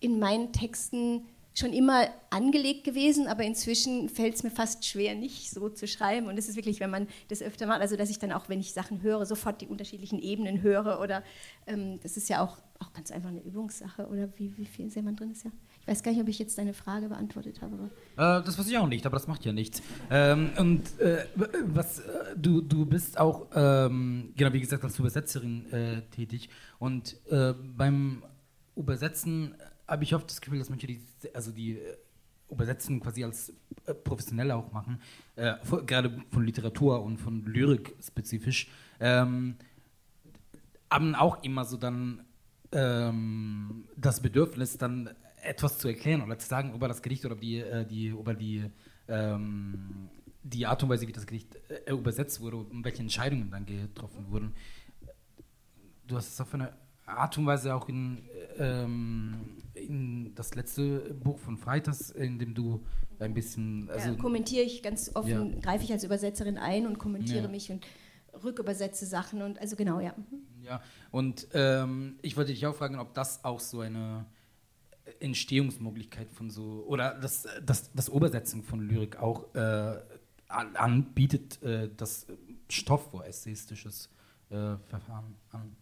in 0.00 0.18
meinen 0.18 0.52
Texten 0.52 1.26
schon 1.54 1.72
immer 1.72 2.08
angelegt 2.30 2.84
gewesen, 2.84 3.26
aber 3.26 3.42
inzwischen 3.42 4.08
fällt 4.08 4.34
es 4.34 4.42
mir 4.42 4.50
fast 4.50 4.84
schwer, 4.84 5.14
nicht 5.14 5.50
so 5.50 5.68
zu 5.68 5.88
schreiben. 5.88 6.28
Und 6.28 6.38
es 6.38 6.48
ist 6.48 6.56
wirklich, 6.56 6.80
wenn 6.80 6.90
man 6.90 7.08
das 7.28 7.42
öfter 7.42 7.66
macht, 7.66 7.80
also 7.80 7.96
dass 7.96 8.08
ich 8.08 8.18
dann 8.18 8.32
auch, 8.32 8.48
wenn 8.48 8.60
ich 8.60 8.72
Sachen 8.72 9.02
höre, 9.02 9.26
sofort 9.26 9.60
die 9.60 9.66
unterschiedlichen 9.66 10.20
Ebenen 10.20 10.62
höre. 10.62 11.00
Oder 11.00 11.22
ähm, 11.66 11.98
das 12.02 12.16
ist 12.16 12.28
ja 12.28 12.42
auch, 12.42 12.58
auch 12.78 12.92
ganz 12.92 13.10
einfach 13.10 13.30
eine 13.30 13.40
Übungssache. 13.40 14.06
Oder 14.06 14.28
wie, 14.36 14.56
wie 14.56 14.64
viel 14.64 14.90
sehr 14.90 15.02
man 15.02 15.16
drin 15.16 15.32
ist 15.32 15.44
ja. 15.44 15.50
Ich 15.80 15.88
weiß 15.88 16.02
gar 16.02 16.12
nicht, 16.12 16.20
ob 16.20 16.28
ich 16.28 16.38
jetzt 16.38 16.56
deine 16.56 16.74
Frage 16.74 17.08
beantwortet 17.08 17.60
habe. 17.62 17.90
Äh, 18.16 18.44
das 18.44 18.56
weiß 18.56 18.68
ich 18.68 18.78
auch 18.78 18.86
nicht, 18.86 19.04
aber 19.06 19.16
das 19.16 19.26
macht 19.26 19.44
ja 19.44 19.52
nichts. 19.52 19.82
Ähm, 20.10 20.50
und 20.56 21.00
äh, 21.00 21.26
was 21.66 22.00
äh, 22.00 22.36
du, 22.36 22.60
du 22.60 22.86
bist 22.86 23.18
auch, 23.18 23.48
ähm, 23.54 24.32
genau 24.36 24.52
wie 24.52 24.60
gesagt, 24.60 24.84
als 24.84 24.98
Übersetzerin 24.98 25.72
äh, 25.72 26.02
tätig. 26.14 26.48
Und 26.78 27.16
äh, 27.30 27.54
beim 27.54 28.22
Übersetzen 28.76 29.54
habe 29.90 30.04
ich 30.04 30.14
oft 30.14 30.30
das 30.30 30.40
Gefühl, 30.40 30.58
dass 30.58 30.70
manche 30.70 30.86
die, 30.86 31.00
also 31.34 31.50
die 31.50 31.72
äh, 31.72 31.96
Übersetzen 32.48 33.00
quasi 33.00 33.24
als 33.24 33.52
äh, 33.86 33.94
professionell 33.94 34.50
auch 34.52 34.72
machen, 34.72 35.00
äh, 35.36 35.54
gerade 35.86 36.22
von 36.30 36.44
Literatur 36.44 37.02
und 37.02 37.18
von 37.18 37.44
Lyrik 37.44 37.94
spezifisch, 38.00 38.68
ähm, 39.00 39.56
haben 40.90 41.14
auch 41.14 41.42
immer 41.42 41.64
so 41.64 41.76
dann 41.76 42.24
ähm, 42.72 43.88
das 43.96 44.20
Bedürfnis, 44.20 44.78
dann 44.78 45.10
etwas 45.42 45.78
zu 45.78 45.88
erklären 45.88 46.22
oder 46.22 46.38
zu 46.38 46.48
sagen 46.48 46.74
über 46.74 46.88
das 46.88 47.02
Gedicht 47.02 47.24
oder 47.24 47.36
die, 47.36 47.58
äh, 47.58 47.84
die 47.86 48.08
über 48.08 48.34
die, 48.34 48.64
ähm, 49.08 50.08
die 50.42 50.66
Art 50.66 50.82
und 50.82 50.88
Weise, 50.88 51.06
wie 51.06 51.12
das 51.12 51.26
Gedicht 51.26 51.56
äh, 51.68 51.92
übersetzt 51.92 52.40
wurde 52.40 52.58
und 52.58 52.84
welche 52.84 53.02
Entscheidungen 53.02 53.50
dann 53.50 53.66
getroffen 53.66 54.30
wurden. 54.30 54.54
Du 56.06 56.16
hast 56.16 56.32
es 56.32 56.40
auf 56.40 56.52
eine 56.54 56.72
Art 57.16 57.36
und 57.38 57.46
Weise 57.46 57.74
auch 57.74 57.88
in, 57.88 58.22
ähm, 58.58 59.56
in 59.74 60.34
das 60.34 60.54
letzte 60.54 61.14
Buch 61.14 61.38
von 61.38 61.56
Freitags, 61.56 62.10
in 62.10 62.38
dem 62.38 62.54
du 62.54 62.84
ein 63.18 63.34
bisschen. 63.34 63.88
Also 63.90 64.10
ja, 64.10 64.16
kommentiere 64.16 64.64
ich 64.64 64.82
ganz 64.82 65.10
offen, 65.14 65.54
ja. 65.54 65.60
greife 65.60 65.84
ich 65.84 65.92
als 65.92 66.04
Übersetzerin 66.04 66.58
ein 66.58 66.86
und 66.86 66.98
kommentiere 66.98 67.42
ja. 67.42 67.48
mich 67.48 67.70
und 67.70 67.86
rückübersetze 68.42 69.06
Sachen 69.06 69.42
und 69.42 69.58
also 69.60 69.76
genau, 69.76 70.00
ja. 70.00 70.14
Ja, 70.62 70.80
und 71.10 71.48
ähm, 71.52 72.18
ich 72.22 72.36
wollte 72.36 72.52
dich 72.52 72.66
auch 72.66 72.74
fragen, 72.74 72.98
ob 72.98 73.14
das 73.14 73.44
auch 73.44 73.60
so 73.60 73.80
eine 73.80 74.26
Entstehungsmöglichkeit 75.18 76.30
von 76.32 76.50
so, 76.50 76.84
oder 76.86 77.14
das, 77.14 77.48
das, 77.64 77.90
das 77.92 78.08
Übersetzen 78.08 78.62
von 78.62 78.80
Lyrik 78.80 79.18
auch 79.18 79.52
äh, 79.54 79.98
anbietet, 80.48 81.62
äh, 81.62 81.90
das 81.96 82.26
Stoff 82.68 83.10
für 83.10 83.24
essayistisches 83.24 84.10
äh, 84.50 84.76
Verfahren 84.88 85.36
an. 85.50 85.76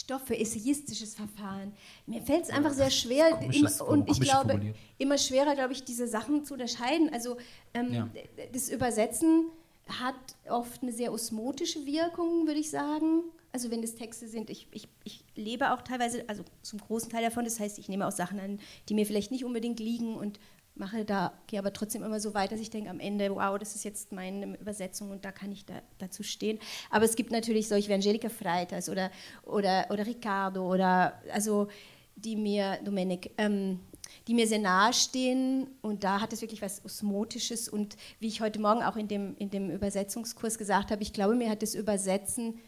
Stoff 0.00 0.22
für 0.26 0.38
essayistisches 0.38 1.14
Verfahren. 1.14 1.72
Mir 2.06 2.22
fällt 2.22 2.44
es 2.44 2.50
einfach 2.50 2.72
sehr 2.72 2.90
schwer 2.90 3.40
immer, 3.40 3.88
und 3.88 4.08
ich 4.10 4.20
glaube 4.20 4.50
formuliert. 4.50 4.76
immer 4.98 5.18
schwerer, 5.18 5.54
glaube 5.54 5.72
ich, 5.72 5.84
diese 5.84 6.08
Sachen 6.08 6.44
zu 6.44 6.54
unterscheiden. 6.54 7.10
Also 7.12 7.36
ähm, 7.74 7.92
ja. 7.92 8.08
das 8.52 8.70
Übersetzen 8.70 9.46
hat 9.88 10.14
oft 10.48 10.82
eine 10.82 10.92
sehr 10.92 11.12
osmotische 11.12 11.84
Wirkung, 11.84 12.46
würde 12.46 12.60
ich 12.60 12.70
sagen. 12.70 13.24
Also 13.52 13.70
wenn 13.70 13.82
das 13.82 13.96
Texte 13.96 14.28
sind, 14.28 14.48
ich, 14.48 14.68
ich, 14.70 14.88
ich 15.04 15.24
lebe 15.34 15.72
auch 15.72 15.82
teilweise, 15.82 16.24
also 16.28 16.44
zum 16.62 16.78
großen 16.78 17.10
Teil 17.10 17.24
davon, 17.24 17.44
das 17.44 17.58
heißt, 17.58 17.78
ich 17.78 17.88
nehme 17.88 18.06
auch 18.06 18.12
Sachen 18.12 18.38
an, 18.38 18.60
die 18.88 18.94
mir 18.94 19.04
vielleicht 19.06 19.32
nicht 19.32 19.44
unbedingt 19.44 19.80
liegen 19.80 20.14
und 20.14 20.38
mache 20.80 21.04
da, 21.04 21.32
gehe 21.46 21.60
aber 21.60 21.72
trotzdem 21.72 22.02
immer 22.02 22.18
so 22.18 22.34
weit, 22.34 22.50
dass 22.50 22.58
ich 22.58 22.70
denke 22.70 22.90
am 22.90 22.98
Ende, 22.98 23.30
wow, 23.32 23.56
das 23.56 23.76
ist 23.76 23.84
jetzt 23.84 24.10
meine 24.10 24.58
Übersetzung 24.58 25.10
und 25.10 25.24
da 25.24 25.30
kann 25.30 25.52
ich 25.52 25.64
da, 25.64 25.74
dazu 25.98 26.24
stehen. 26.24 26.58
Aber 26.90 27.04
es 27.04 27.14
gibt 27.14 27.30
natürlich 27.30 27.68
solche 27.68 27.88
wie 27.88 27.94
Angelika 27.94 28.28
Freitas 28.28 28.88
oder, 28.88 29.12
oder, 29.44 29.86
oder 29.90 30.04
Ricardo 30.04 30.68
oder 30.72 31.20
also 31.32 31.68
die 32.16 32.34
mir, 32.34 32.78
Domenik, 32.84 33.30
ähm, 33.38 33.78
die 34.26 34.34
mir 34.34 34.48
sehr 34.48 34.58
nahe 34.58 34.92
stehen 34.92 35.68
und 35.82 36.02
da 36.02 36.20
hat 36.20 36.32
es 36.32 36.40
wirklich 36.40 36.62
was 36.62 36.84
Osmotisches 36.84 37.68
und 37.68 37.96
wie 38.18 38.26
ich 38.26 38.40
heute 38.40 38.60
Morgen 38.60 38.82
auch 38.82 38.96
in 38.96 39.06
dem, 39.06 39.36
in 39.36 39.50
dem 39.50 39.70
Übersetzungskurs 39.70 40.58
gesagt 40.58 40.90
habe, 40.90 41.02
ich 41.02 41.12
glaube, 41.12 41.36
mir 41.36 41.48
hat 41.48 41.62
das 41.62 41.74
Übersetzen 41.74 42.58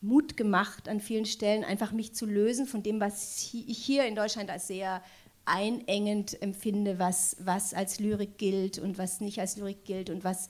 Mut 0.00 0.36
gemacht 0.36 0.88
an 0.88 1.00
vielen 1.00 1.24
Stellen, 1.24 1.64
einfach 1.64 1.92
mich 1.92 2.14
zu 2.14 2.26
lösen 2.26 2.66
von 2.66 2.82
dem, 2.82 3.00
was 3.00 3.50
ich 3.54 3.78
hier 3.78 4.04
in 4.04 4.14
Deutschland 4.14 4.50
als 4.50 4.66
sehr 4.66 5.02
einengend 5.46 6.40
empfinde, 6.42 6.98
was, 6.98 7.36
was 7.40 7.74
als 7.74 8.00
Lyrik 8.00 8.38
gilt 8.38 8.78
und 8.78 8.98
was 8.98 9.20
nicht 9.20 9.40
als 9.40 9.56
Lyrik 9.56 9.84
gilt 9.84 10.10
und 10.10 10.24
was, 10.24 10.48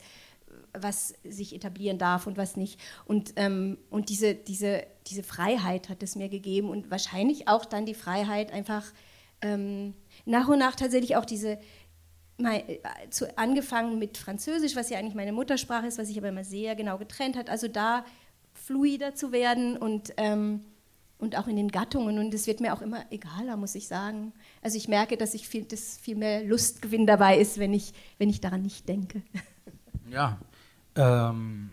was 0.73 1.13
sich 1.23 1.53
etablieren 1.53 1.97
darf 1.97 2.27
und 2.27 2.37
was 2.37 2.55
nicht. 2.55 2.79
Und, 3.05 3.33
ähm, 3.35 3.77
und 3.89 4.09
diese, 4.09 4.35
diese, 4.35 4.85
diese 5.07 5.23
Freiheit 5.23 5.89
hat 5.89 6.03
es 6.03 6.15
mir 6.15 6.29
gegeben 6.29 6.69
und 6.69 6.91
wahrscheinlich 6.91 7.47
auch 7.47 7.65
dann 7.65 7.85
die 7.85 7.93
Freiheit, 7.93 8.51
einfach 8.51 8.85
ähm, 9.41 9.93
nach 10.25 10.47
und 10.47 10.59
nach 10.59 10.75
tatsächlich 10.75 11.15
auch 11.15 11.25
diese, 11.25 11.59
mal, 12.37 12.63
äh, 12.67 12.79
zu, 13.09 13.37
angefangen 13.37 13.99
mit 13.99 14.17
Französisch, 14.17 14.75
was 14.75 14.89
ja 14.89 14.97
eigentlich 14.97 15.15
meine 15.15 15.33
Muttersprache 15.33 15.87
ist, 15.87 15.97
was 15.97 16.07
sich 16.07 16.17
aber 16.17 16.29
immer 16.29 16.43
sehr 16.43 16.75
genau 16.75 16.97
getrennt 16.97 17.37
hat, 17.37 17.49
also 17.49 17.67
da 17.67 18.05
fluider 18.53 19.15
zu 19.15 19.31
werden 19.31 19.77
und 19.77 20.13
ähm, 20.17 20.61
und 21.17 21.37
auch 21.37 21.47
in 21.47 21.55
den 21.55 21.69
Gattungen. 21.69 22.19
Und 22.19 22.33
es 22.33 22.47
wird 22.47 22.59
mir 22.59 22.73
auch 22.73 22.81
immer 22.81 23.05
egaler, 23.11 23.57
muss 23.57 23.75
ich 23.75 23.87
sagen. 23.87 24.33
Also 24.61 24.77
ich 24.77 24.87
merke, 24.87 25.17
dass 25.17 25.33
ich 25.33 25.47
viel, 25.47 25.63
dass 25.63 25.97
viel 25.97 26.15
mehr 26.15 26.43
Lustgewinn 26.43 27.05
dabei 27.05 27.37
ist, 27.37 27.57
wenn 27.57 27.73
ich, 27.73 27.93
wenn 28.17 28.29
ich 28.29 28.41
daran 28.41 28.61
nicht 28.61 28.87
denke. 28.87 29.21
Ja. 30.07 30.37
Ähm, 30.95 31.71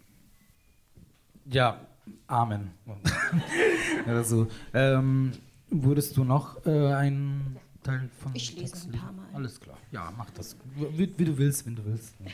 ja, 1.45 1.79
Amen. 2.27 2.71
also, 4.07 4.49
ähm, 4.73 5.33
würdest 5.69 6.17
du 6.17 6.25
noch 6.25 6.65
äh, 6.67 6.93
einen 6.95 7.59
Teil 7.83 8.09
von 8.19 8.35
Ich 8.35 8.57
lese 8.57 8.73
Text 8.73 8.87
ein 8.87 8.93
paar 8.93 9.13
Mal. 9.13 9.27
Alles 9.35 9.61
klar. 9.61 9.77
Ja, 9.91 10.13
mach 10.17 10.31
das. 10.31 10.57
Wie, 10.75 11.13
wie 11.19 11.25
du 11.25 11.37
willst, 11.37 11.67
wenn 11.67 11.77
du 11.77 11.85
willst. 11.85 12.15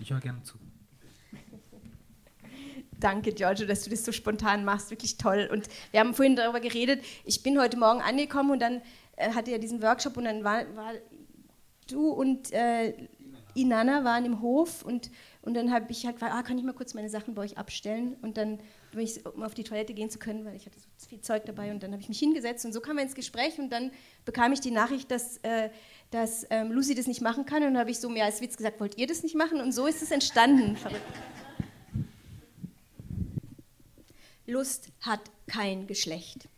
Ich 0.00 0.10
höre 0.10 0.18
gerne 0.18 0.42
zu. 0.42 0.58
Danke, 3.02 3.32
Giorgio, 3.32 3.66
dass 3.66 3.82
du 3.82 3.90
das 3.90 4.04
so 4.04 4.12
spontan 4.12 4.64
machst. 4.64 4.90
Wirklich 4.90 5.16
toll. 5.16 5.48
Und 5.50 5.68
wir 5.90 6.00
haben 6.00 6.14
vorhin 6.14 6.36
darüber 6.36 6.60
geredet. 6.60 7.02
Ich 7.24 7.42
bin 7.42 7.58
heute 7.58 7.76
Morgen 7.76 8.00
angekommen 8.00 8.52
und 8.52 8.62
dann 8.62 8.80
äh, 9.16 9.32
hatte 9.32 9.50
ja 9.50 9.58
diesen 9.58 9.82
Workshop 9.82 10.16
und 10.16 10.24
dann 10.24 10.44
war, 10.44 10.64
war 10.76 10.92
du 11.90 12.10
und 12.10 12.52
äh, 12.52 12.94
Inanna 13.54 14.04
waren 14.04 14.24
im 14.24 14.40
Hof 14.40 14.84
und, 14.84 15.10
und 15.42 15.54
dann 15.54 15.72
habe 15.72 15.86
ich 15.90 16.06
halt, 16.06 16.22
ah, 16.22 16.42
kann 16.42 16.56
ich 16.58 16.64
mal 16.64 16.72
kurz 16.72 16.94
meine 16.94 17.10
Sachen 17.10 17.34
bei 17.34 17.42
euch 17.42 17.58
abstellen 17.58 18.16
und 18.22 18.36
dann 18.36 18.58
bin 18.92 19.00
ich, 19.00 19.26
um 19.26 19.42
auf 19.42 19.54
die 19.54 19.64
Toilette 19.64 19.94
gehen 19.94 20.08
zu 20.08 20.18
können, 20.18 20.44
weil 20.44 20.56
ich 20.56 20.64
hatte 20.64 20.78
so 20.96 21.08
viel 21.08 21.20
Zeug 21.20 21.44
dabei 21.44 21.70
und 21.70 21.82
dann 21.82 21.92
habe 21.92 22.00
ich 22.00 22.08
mich 22.08 22.18
hingesetzt 22.18 22.64
und 22.64 22.72
so 22.72 22.80
kamen 22.80 22.98
wir 22.98 23.02
ins 23.02 23.14
Gespräch 23.14 23.58
und 23.58 23.70
dann 23.70 23.90
bekam 24.24 24.52
ich 24.52 24.60
die 24.60 24.70
Nachricht, 24.70 25.10
dass, 25.10 25.38
äh, 25.38 25.70
dass 26.10 26.46
ähm, 26.50 26.72
Lucy 26.72 26.94
das 26.94 27.06
nicht 27.06 27.20
machen 27.20 27.44
kann 27.44 27.62
und 27.62 27.74
dann 27.74 27.78
habe 27.78 27.90
ich 27.90 27.98
so 27.98 28.08
mehr 28.08 28.24
als 28.24 28.40
Witz 28.40 28.56
gesagt, 28.56 28.80
wollt 28.80 28.96
ihr 28.96 29.06
das 29.06 29.22
nicht 29.22 29.34
machen? 29.34 29.60
Und 29.60 29.72
so 29.72 29.86
ist 29.86 30.02
es 30.02 30.10
entstanden. 30.10 30.76
Lust 34.52 34.92
hat 35.00 35.22
kein 35.46 35.86
Geschlecht. 35.86 36.48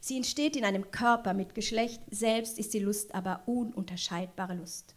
Sie 0.00 0.16
entsteht 0.16 0.56
in 0.56 0.64
einem 0.64 0.90
Körper 0.90 1.34
mit 1.34 1.54
Geschlecht, 1.54 2.00
selbst 2.10 2.58
ist 2.58 2.72
die 2.72 2.78
Lust 2.78 3.14
aber 3.14 3.42
ununterscheidbare 3.44 4.54
Lust. 4.54 4.94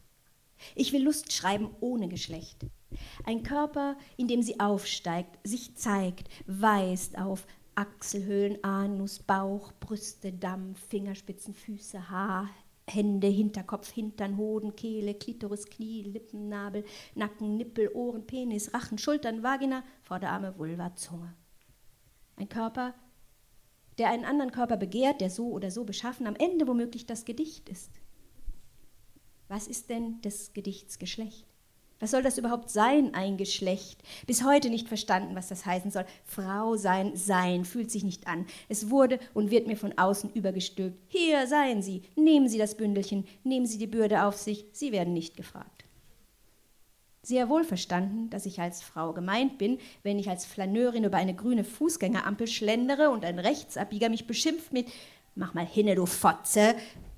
Ich 0.75 0.93
will 0.93 1.03
Lust 1.03 1.33
schreiben 1.33 1.69
ohne 1.81 2.07
Geschlecht. 2.07 2.65
Ein 3.25 3.43
Körper, 3.43 3.97
in 4.15 4.29
dem 4.29 4.41
sie 4.41 4.61
aufsteigt, 4.61 5.37
sich 5.43 5.75
zeigt, 5.75 6.29
weist 6.47 7.17
auf 7.17 7.45
Achselhöhlen, 7.75 8.63
Anus, 8.63 9.19
Bauch, 9.19 9.73
Brüste, 9.81 10.31
Damm, 10.31 10.75
Fingerspitzen, 10.75 11.53
Füße, 11.53 12.09
Haar, 12.09 12.49
Hände, 12.89 13.27
Hinterkopf, 13.27 13.91
Hintern, 13.91 14.37
Hoden, 14.37 14.75
Kehle, 14.77 15.15
Klitoris, 15.15 15.65
Knie, 15.65 16.03
Lippen, 16.03 16.47
Nabel, 16.47 16.85
Nacken, 17.15 17.57
Nippel, 17.57 17.89
Ohren, 17.93 18.25
Penis, 18.25 18.73
Rachen, 18.73 18.97
Schultern, 18.97 19.43
Vagina, 19.43 19.83
Vorderarme, 20.03 20.57
Vulva, 20.57 20.95
Zunge. 20.95 21.33
Ein 22.35 22.49
Körper, 22.49 22.93
der 23.97 24.09
einen 24.09 24.25
anderen 24.25 24.51
Körper 24.51 24.77
begehrt, 24.77 25.21
der 25.21 25.29
so 25.29 25.49
oder 25.49 25.71
so 25.71 25.83
beschaffen, 25.83 26.27
am 26.27 26.35
Ende 26.35 26.67
womöglich 26.67 27.05
das 27.05 27.25
Gedicht 27.25 27.69
ist. 27.69 27.91
Was 29.47 29.67
ist 29.67 29.89
denn 29.89 30.21
des 30.21 30.53
Gedichts 30.53 30.97
Geschlecht? 30.99 31.45
Was 31.99 32.11
soll 32.11 32.21
das 32.21 32.37
überhaupt 32.37 32.69
sein, 32.69 33.13
ein 33.13 33.37
Geschlecht? 33.37 34.01
Bis 34.27 34.43
heute 34.43 34.69
nicht 34.69 34.89
verstanden, 34.89 35.35
was 35.35 35.47
das 35.47 35.65
heißen 35.65 35.91
soll. 35.91 36.05
Frau 36.25 36.75
sein, 36.75 37.15
sein, 37.15 37.63
fühlt 37.63 37.91
sich 37.91 38.03
nicht 38.03 38.27
an. 38.27 38.45
Es 38.67 38.89
wurde 38.89 39.19
und 39.33 39.51
wird 39.51 39.67
mir 39.67 39.77
von 39.77 39.97
außen 39.97 40.33
übergestülpt. 40.33 40.99
Hier 41.07 41.47
seien 41.47 41.81
Sie, 41.81 42.01
nehmen 42.15 42.49
Sie 42.49 42.57
das 42.57 42.75
Bündelchen, 42.75 43.25
nehmen 43.43 43.65
Sie 43.65 43.77
die 43.77 43.87
Bürde 43.87 44.25
auf 44.25 44.37
sich, 44.37 44.65
Sie 44.73 44.91
werden 44.91 45.13
nicht 45.13 45.37
gefragt 45.37 45.72
sehr 47.23 47.47
wohl 47.47 47.63
verstanden, 47.63 48.29
dass 48.29 48.45
ich 48.45 48.59
als 48.59 48.83
Frau 48.83 49.13
gemeint 49.13 49.57
bin, 49.57 49.79
wenn 50.03 50.19
ich 50.19 50.29
als 50.29 50.45
Flaneurin 50.45 51.05
über 51.05 51.17
eine 51.17 51.33
grüne 51.33 51.63
Fußgängerampel 51.63 52.47
schlendere 52.47 53.09
und 53.09 53.23
ein 53.23 53.39
Rechtsabbieger 53.39 54.09
mich 54.09 54.27
beschimpft 54.27 54.73
mit 54.73 54.87
Mach 55.35 55.55
mal 55.55 55.65
hinne, 55.65 55.95
du 55.95 56.05
Fotze, 56.05 56.75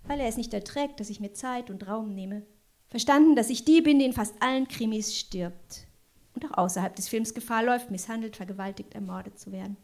weil 0.08 0.22
er 0.22 0.28
es 0.28 0.38
nicht 0.38 0.54
erträgt, 0.54 1.02
dass 1.02 1.10
ich 1.10 1.20
mir 1.20 1.34
Zeit 1.34 1.70
und 1.70 1.86
Raum 1.86 2.14
nehme. 2.14 2.44
Verstanden, 2.88 3.36
dass 3.36 3.50
ich 3.50 3.66
die 3.66 3.82
bin, 3.82 4.00
die 4.00 4.06
in 4.06 4.14
fast 4.14 4.42
allen 4.42 4.70
Krimis 4.70 5.18
stirbt 5.18 5.86
und 6.34 6.46
auch 6.46 6.58
außerhalb 6.60 6.96
des 6.96 7.10
Films 7.10 7.34
Gefahr 7.34 7.64
läuft, 7.64 7.92
misshandelt, 7.92 8.38
vergewaltigt, 8.38 8.94
ermordet 8.94 9.38
zu 9.38 9.52
werden. 9.52 9.76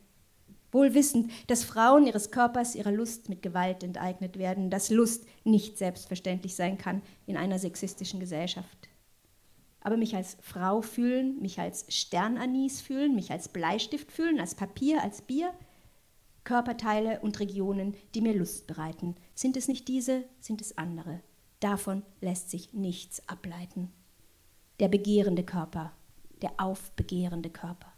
Wohl 0.72 0.94
wissend, 0.94 1.30
dass 1.48 1.66
Frauen 1.66 2.08
ihres 2.08 2.32
Körpers 2.32 2.76
ihrer 2.76 2.92
Lust 2.92 3.28
mit 3.28 3.42
Gewalt 3.42 3.84
enteignet 3.84 4.38
werden, 4.38 4.70
dass 4.70 4.90
Lust 4.90 5.26
nicht 5.44 5.78
selbstverständlich 5.78 6.56
sein 6.56 6.78
kann 6.78 7.02
in 7.26 7.36
einer 7.36 7.60
sexistischen 7.60 8.22
Gesellschaft 8.22 8.81
aber 9.82 9.98
mich 9.98 10.16
als 10.16 10.38
Frau 10.42 10.82
fühlen, 10.82 11.42
mich 11.42 11.60
als 11.60 11.86
Sternanis 11.90 12.82
fühlen, 12.82 13.16
mich 13.16 13.32
als 13.32 13.50
Bleistift 13.50 14.12
fühlen, 14.12 14.40
als 14.40 14.56
Papier, 14.56 15.04
als 15.04 15.22
Bier. 15.22 15.52
Körperteile 16.44 17.20
und 17.20 17.40
Regionen, 17.40 17.96
die 18.16 18.22
mir 18.22 18.34
Lust 18.34 18.66
bereiten. 18.66 19.16
Sind 19.36 19.58
es 19.58 19.68
nicht 19.68 19.88
diese, 19.88 20.24
sind 20.40 20.62
es 20.62 20.78
andere. 20.78 21.22
Davon 21.60 22.04
lässt 22.20 22.50
sich 22.50 22.74
nichts 22.74 23.28
ableiten. 23.28 23.92
Der 24.80 24.88
begehrende 24.88 25.44
Körper, 25.44 25.94
der 26.42 26.52
aufbegehrende 26.58 27.52
Körper. 27.52 27.91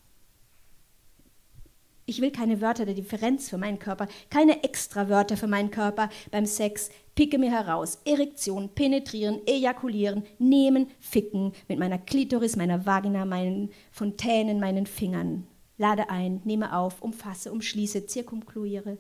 Ich 2.06 2.22
will 2.22 2.32
keine 2.32 2.60
Wörter 2.60 2.86
der 2.86 2.96
Differenz 2.96 3.50
für 3.50 3.58
meinen 3.58 3.80
Körper, 3.80 4.08
keine 4.30 4.64
Extrawörter 4.64 5.38
für 5.38 5.48
meinen 5.48 5.72
Körper 5.72 6.10
beim 6.32 6.46
Sex. 6.46 6.90
Picke 7.16 7.38
mir 7.38 7.52
heraus. 7.52 8.00
Erektion, 8.06 8.70
penetrieren, 8.70 9.40
ejakulieren, 9.46 10.24
nehmen, 10.38 10.88
ficken 11.00 11.54
mit 11.68 11.80
meiner 11.80 12.00
Klitoris, 12.00 12.56
meiner 12.56 12.86
Vagina, 12.86 13.24
meinen 13.24 13.70
Fontänen, 13.92 14.60
meinen 14.60 14.86
Fingern. 14.86 15.48
Lade 15.78 16.10
ein, 16.10 16.42
nehme 16.44 16.76
auf, 16.78 17.02
umfasse, 17.02 17.52
umschließe, 17.52 18.06
zirkumkluiere. 18.06 18.98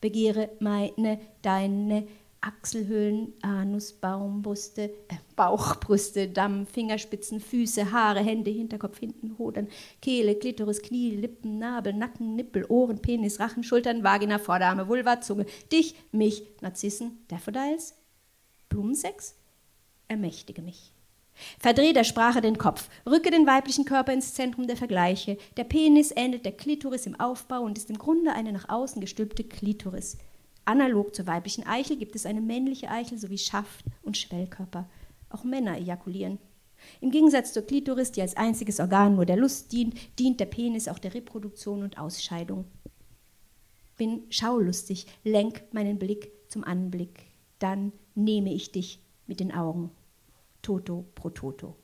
Begehre 0.00 0.50
meine, 0.58 1.20
deine, 1.42 2.06
Achselhöhlen, 2.42 3.32
Anus, 3.40 3.92
Baumbrüste, 3.92 4.90
äh, 5.08 5.16
Bauchbrüste, 5.36 6.28
Damm, 6.28 6.66
Fingerspitzen, 6.66 7.40
Füße, 7.40 7.92
Haare, 7.92 8.20
Hände, 8.20 8.50
Hinterkopf, 8.50 8.98
hinten, 8.98 9.38
Hodern, 9.38 9.68
Kehle, 10.00 10.34
Klitoris, 10.34 10.82
Knie, 10.82 11.10
Lippen, 11.10 11.58
Nabel, 11.58 11.92
Nacken, 11.92 12.34
Nippel, 12.34 12.66
Ohren, 12.68 13.00
Penis, 13.00 13.38
Rachen, 13.38 13.62
Schultern, 13.62 14.02
Vagina, 14.02 14.40
Vorderarme, 14.40 14.88
Vulva, 14.88 15.20
Zunge, 15.20 15.46
dich, 15.70 15.94
mich, 16.10 16.42
Narzissen, 16.60 17.24
Daffodils, 17.28 17.94
Blumensex, 18.68 19.36
ermächtige 20.08 20.62
mich. 20.62 20.92
Verdreh 21.58 21.92
der 21.92 22.04
Sprache 22.04 22.40
den 22.40 22.58
Kopf, 22.58 22.88
rücke 23.06 23.30
den 23.30 23.46
weiblichen 23.46 23.84
Körper 23.84 24.12
ins 24.12 24.34
Zentrum 24.34 24.66
der 24.66 24.76
Vergleiche. 24.76 25.38
Der 25.56 25.64
Penis 25.64 26.12
ähnelt 26.14 26.44
der 26.44 26.52
Klitoris 26.52 27.06
im 27.06 27.18
Aufbau 27.18 27.60
und 27.62 27.78
ist 27.78 27.88
im 27.88 27.98
Grunde 27.98 28.32
eine 28.32 28.52
nach 28.52 28.68
außen 28.68 29.00
gestülpte 29.00 29.44
Klitoris. 29.44 30.18
Analog 30.64 31.14
zur 31.14 31.26
weiblichen 31.26 31.66
Eichel 31.66 31.96
gibt 31.96 32.14
es 32.14 32.26
eine 32.26 32.40
männliche 32.40 32.88
Eichel 32.88 33.18
sowie 33.18 33.38
Schaft 33.38 33.84
und 34.02 34.16
Schwellkörper. 34.16 34.88
Auch 35.28 35.44
Männer 35.44 35.78
ejakulieren. 35.78 36.38
Im 37.00 37.10
Gegensatz 37.10 37.52
zur 37.52 37.62
Klitoris, 37.62 38.12
die 38.12 38.22
als 38.22 38.36
einziges 38.36 38.80
Organ 38.80 39.14
nur 39.14 39.26
der 39.26 39.36
Lust 39.36 39.72
dient, 39.72 39.94
dient 40.18 40.40
der 40.40 40.46
Penis 40.46 40.88
auch 40.88 40.98
der 40.98 41.14
Reproduktion 41.14 41.82
und 41.82 41.98
Ausscheidung. 41.98 42.64
Bin 43.96 44.22
schaulustig, 44.30 45.06
lenk 45.24 45.62
meinen 45.72 45.98
Blick 45.98 46.32
zum 46.48 46.64
Anblick, 46.64 47.26
dann 47.58 47.92
nehme 48.14 48.52
ich 48.52 48.72
dich 48.72 49.00
mit 49.26 49.40
den 49.40 49.52
Augen. 49.52 49.90
Toto 50.60 51.04
pro 51.14 51.30
Toto. 51.30 51.76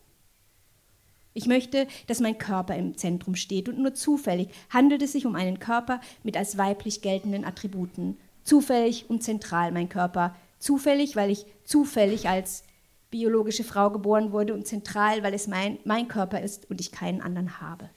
Ich 1.34 1.46
möchte, 1.46 1.86
dass 2.06 2.20
mein 2.20 2.38
Körper 2.38 2.76
im 2.76 2.96
Zentrum 2.96 3.34
steht 3.36 3.68
und 3.68 3.78
nur 3.78 3.94
zufällig 3.94 4.48
handelt 4.70 5.02
es 5.02 5.12
sich 5.12 5.26
um 5.26 5.36
einen 5.36 5.58
Körper 5.60 6.00
mit 6.24 6.36
als 6.36 6.58
weiblich 6.58 7.00
geltenden 7.00 7.44
Attributen, 7.44 8.16
Zufällig 8.48 9.10
und 9.10 9.22
zentral 9.22 9.72
mein 9.72 9.90
Körper. 9.90 10.34
Zufällig, 10.58 11.16
weil 11.16 11.30
ich 11.30 11.44
zufällig 11.64 12.30
als 12.30 12.64
biologische 13.10 13.62
Frau 13.62 13.90
geboren 13.90 14.32
wurde 14.32 14.54
und 14.54 14.66
zentral, 14.66 15.22
weil 15.22 15.34
es 15.34 15.48
mein, 15.48 15.78
mein 15.84 16.08
Körper 16.08 16.40
ist 16.40 16.70
und 16.70 16.80
ich 16.80 16.90
keinen 16.90 17.20
anderen 17.20 17.60
habe. 17.60 17.90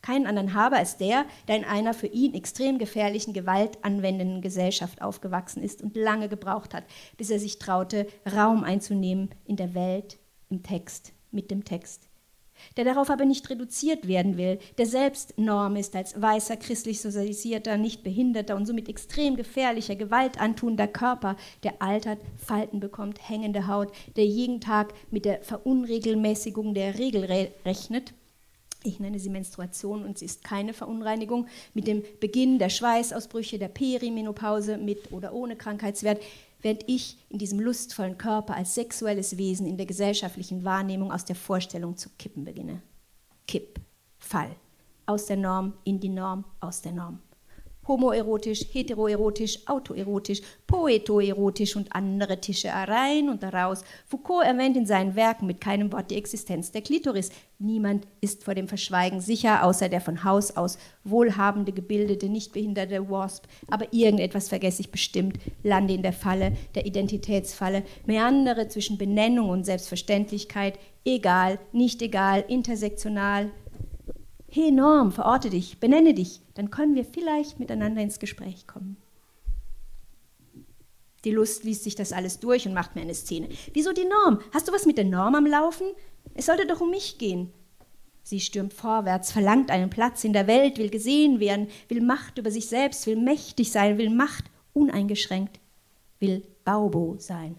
Keinen 0.00 0.28
anderen 0.28 0.54
habe 0.54 0.76
als 0.76 0.98
der, 0.98 1.26
der 1.48 1.56
in 1.56 1.64
einer 1.64 1.94
für 1.94 2.06
ihn 2.06 2.34
extrem 2.34 2.78
gefährlichen, 2.78 3.32
gewaltanwendenden 3.32 4.40
Gesellschaft 4.40 5.02
aufgewachsen 5.02 5.64
ist 5.64 5.82
und 5.82 5.96
lange 5.96 6.28
gebraucht 6.28 6.74
hat, 6.74 6.84
bis 7.16 7.30
er 7.30 7.40
sich 7.40 7.58
traute, 7.58 8.06
Raum 8.32 8.62
einzunehmen 8.62 9.30
in 9.46 9.56
der 9.56 9.74
Welt, 9.74 10.16
im 10.48 10.62
Text, 10.62 11.12
mit 11.32 11.50
dem 11.50 11.64
Text 11.64 12.07
der 12.76 12.84
darauf 12.84 13.10
aber 13.10 13.24
nicht 13.24 13.48
reduziert 13.50 14.08
werden 14.08 14.36
will, 14.36 14.58
der 14.78 14.86
selbst 14.86 15.38
Norm 15.38 15.76
ist 15.76 15.94
als 15.96 16.20
weißer, 16.20 16.56
christlich 16.56 17.00
sozialisierter, 17.00 17.76
nicht 17.76 18.02
behinderter 18.02 18.56
und 18.56 18.66
somit 18.66 18.88
extrem 18.88 19.36
gefährlicher, 19.36 19.96
gewaltantuender 19.96 20.88
Körper, 20.88 21.36
der 21.62 21.80
altert, 21.80 22.18
Falten 22.36 22.80
bekommt, 22.80 23.28
hängende 23.28 23.66
Haut, 23.66 23.92
der 24.16 24.26
jeden 24.26 24.60
Tag 24.60 24.94
mit 25.10 25.24
der 25.24 25.42
Verunregelmäßigung 25.42 26.74
der 26.74 26.98
Regel 26.98 27.24
re 27.24 27.50
rechnet. 27.64 28.14
Ich 28.84 29.00
nenne 29.00 29.18
sie 29.18 29.28
Menstruation 29.28 30.04
und 30.04 30.18
sie 30.18 30.24
ist 30.24 30.44
keine 30.44 30.72
Verunreinigung. 30.72 31.48
Mit 31.74 31.88
dem 31.88 32.04
Beginn 32.20 32.60
der 32.60 32.68
Schweißausbrüche, 32.68 33.58
der 33.58 33.68
Perimenopause 33.68 34.78
mit 34.78 35.10
oder 35.10 35.32
ohne 35.32 35.56
Krankheitswert 35.56 36.22
während 36.60 36.88
ich 36.88 37.18
in 37.28 37.38
diesem 37.38 37.60
lustvollen 37.60 38.18
Körper 38.18 38.54
als 38.54 38.74
sexuelles 38.74 39.36
Wesen 39.36 39.66
in 39.66 39.76
der 39.76 39.86
gesellschaftlichen 39.86 40.64
Wahrnehmung 40.64 41.12
aus 41.12 41.24
der 41.24 41.36
Vorstellung 41.36 41.96
zu 41.96 42.10
kippen 42.18 42.44
beginne. 42.44 42.82
Kipp, 43.46 43.80
Fall. 44.18 44.54
Aus 45.06 45.26
der 45.26 45.36
Norm 45.36 45.74
in 45.84 46.00
die 46.00 46.10
Norm, 46.10 46.44
aus 46.60 46.82
der 46.82 46.92
Norm 46.92 47.20
homoerotisch, 47.88 48.66
heteroerotisch, 48.72 49.66
autoerotisch, 49.66 50.42
poetoerotisch 50.66 51.74
und 51.74 51.92
andere 51.94 52.40
Tischereien 52.40 53.28
und 53.28 53.42
daraus. 53.42 53.82
Foucault 54.06 54.44
erwähnt 54.44 54.76
in 54.76 54.86
seinen 54.86 55.16
Werken 55.16 55.46
mit 55.46 55.60
keinem 55.60 55.90
Wort 55.92 56.10
die 56.10 56.16
Existenz 56.16 56.70
der 56.70 56.82
Klitoris. 56.82 57.30
Niemand 57.58 58.06
ist 58.20 58.44
vor 58.44 58.54
dem 58.54 58.68
Verschweigen 58.68 59.20
sicher, 59.20 59.64
außer 59.64 59.88
der 59.88 60.00
von 60.00 60.22
Haus 60.22 60.56
aus 60.56 60.78
wohlhabende, 61.02 61.72
gebildete, 61.72 62.28
nicht 62.28 62.52
behinderte 62.52 63.10
Wasp. 63.10 63.46
Aber 63.68 63.92
irgendetwas 63.92 64.48
vergesse 64.48 64.82
ich 64.82 64.92
bestimmt, 64.92 65.38
lande 65.62 65.94
in 65.94 66.02
der 66.02 66.12
Falle, 66.12 66.52
der 66.74 66.86
Identitätsfalle, 66.86 67.82
meandere 68.06 68.68
zwischen 68.68 68.98
Benennung 68.98 69.48
und 69.48 69.64
Selbstverständlichkeit, 69.64 70.78
egal, 71.04 71.58
nicht 71.72 72.02
egal, 72.02 72.44
intersektional, 72.46 73.50
Hey 74.50 74.70
Norm, 74.70 75.12
verorte 75.12 75.50
dich, 75.50 75.78
benenne 75.78 76.14
dich, 76.14 76.40
dann 76.54 76.70
können 76.70 76.94
wir 76.94 77.04
vielleicht 77.04 77.60
miteinander 77.60 78.00
ins 78.00 78.18
Gespräch 78.18 78.66
kommen. 78.66 78.96
Die 81.24 81.32
Lust 81.32 81.64
liest 81.64 81.84
sich 81.84 81.96
das 81.96 82.14
alles 82.14 82.40
durch 82.40 82.66
und 82.66 82.72
macht 82.72 82.94
mir 82.94 83.02
eine 83.02 83.14
Szene. 83.14 83.50
Wieso 83.74 83.92
die 83.92 84.06
Norm? 84.06 84.40
Hast 84.52 84.66
du 84.66 84.72
was 84.72 84.86
mit 84.86 84.96
der 84.96 85.04
Norm 85.04 85.34
am 85.34 85.44
Laufen? 85.44 85.88
Es 86.34 86.46
sollte 86.46 86.66
doch 86.66 86.80
um 86.80 86.88
mich 86.90 87.18
gehen. 87.18 87.52
Sie 88.22 88.40
stürmt 88.40 88.72
vorwärts, 88.72 89.32
verlangt 89.32 89.70
einen 89.70 89.90
Platz 89.90 90.24
in 90.24 90.32
der 90.32 90.46
Welt, 90.46 90.78
will 90.78 90.88
gesehen 90.88 91.40
werden, 91.40 91.68
will 91.88 92.00
Macht 92.00 92.38
über 92.38 92.50
sich 92.50 92.68
selbst, 92.68 93.06
will 93.06 93.16
mächtig 93.16 93.70
sein, 93.70 93.98
will 93.98 94.10
Macht 94.10 94.44
uneingeschränkt, 94.72 95.60
will 96.20 96.42
Baubo 96.64 97.16
sein. 97.18 97.56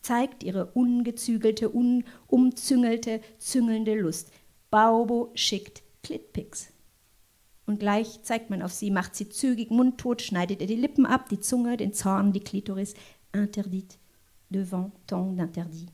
Zeigt 0.00 0.42
ihre 0.42 0.66
ungezügelte, 0.66 1.68
unumzüngelte, 1.68 3.20
züngelnde 3.38 3.94
Lust. 3.94 4.32
Baubo 4.70 5.30
schickt 5.34 5.81
Clitpics. 6.02 6.72
Und 7.66 7.78
gleich 7.78 8.22
zeigt 8.22 8.50
man 8.50 8.62
auf 8.62 8.72
sie, 8.72 8.90
macht 8.90 9.14
sie 9.14 9.28
zügig 9.28 9.70
mundtot, 9.70 10.20
schneidet 10.20 10.60
ihr 10.60 10.66
die 10.66 10.76
Lippen 10.76 11.06
ab, 11.06 11.28
die 11.28 11.40
Zunge, 11.40 11.76
den 11.76 11.92
Zorn, 11.92 12.32
die 12.32 12.40
Klitoris, 12.40 12.94
interdite 13.32 13.96
devant 14.52 14.92
tant 15.06 15.38
d'interdit. 15.38 15.88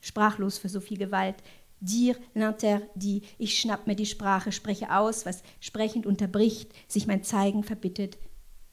Sprachlos 0.00 0.58
für 0.58 0.68
so 0.68 0.80
viel 0.80 0.98
Gewalt, 0.98 1.36
dir 1.80 2.16
l'interdit, 2.34 3.24
ich 3.38 3.58
schnapp 3.58 3.86
mir 3.86 3.96
die 3.96 4.06
Sprache, 4.06 4.52
spreche 4.52 4.96
aus, 4.96 5.26
was 5.26 5.42
sprechend 5.60 6.06
unterbricht, 6.06 6.72
sich 6.88 7.06
mein 7.06 7.22
Zeigen 7.24 7.64
verbittet, 7.64 8.18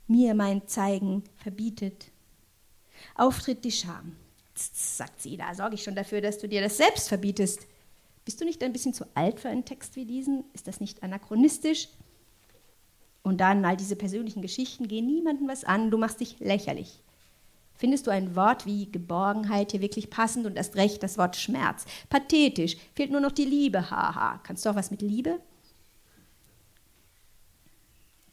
mir 0.08 0.36
mein 0.36 0.68
Zeigen 0.68 1.24
verbietet. 1.38 2.12
Auftritt 3.16 3.66
die 3.66 3.72
Scham. 3.72 4.16
Tz, 4.54 4.98
sagt 4.98 5.22
sie, 5.22 5.36
da 5.36 5.54
sorge 5.54 5.76
ich 5.76 5.84
schon 5.84 5.96
dafür, 5.96 6.22
dass 6.22 6.38
du 6.38 6.48
dir 6.48 6.62
das 6.62 6.78
selbst 6.78 7.10
verbietest. 7.10 7.68
Bist 8.26 8.42
du 8.42 8.46
nicht 8.46 8.64
ein 8.64 8.74
bisschen 8.74 8.94
zu 8.94 9.06
alt 9.14 9.40
für 9.40 9.50
einen 9.50 9.66
Text 9.66 9.96
wie 9.96 10.06
diesen? 10.06 10.44
Ist 10.54 10.68
das 10.68 10.80
nicht 10.80 11.04
anachronistisch? 11.04 11.90
Und 13.22 13.40
dann 13.40 13.66
all 13.66 13.78
diese 13.78 13.96
persönlichen 13.96 14.42
Geschichten 14.42 14.88
gehen 14.88 15.06
niemandem 15.06 15.48
was 15.48 15.64
an, 15.64 15.92
du 15.92 15.98
machst 15.98 16.20
dich 16.20 16.40
lächerlich. 16.40 17.02
Findest 17.76 18.08
du 18.08 18.12
ein 18.12 18.36
Wort 18.36 18.66
wie 18.66 18.92
Geborgenheit 18.92 19.72
hier 19.72 19.82
wirklich 19.82 20.10
passend 20.10 20.46
und 20.46 20.56
erst 20.56 20.76
recht 20.76 21.04
das 21.04 21.18
Wort 21.18 21.36
Schmerz? 21.36 21.86
Pathetisch, 22.10 22.78
fehlt 22.94 23.12
nur 23.12 23.22
noch 23.22 23.32
die 23.32 23.46
Liebe, 23.46 23.92
haha. 23.92 24.40
Kannst 24.44 24.66
du 24.66 24.70
auch 24.70 24.76
was 24.76 24.92
mit 24.92 25.02
Liebe? 25.02 25.40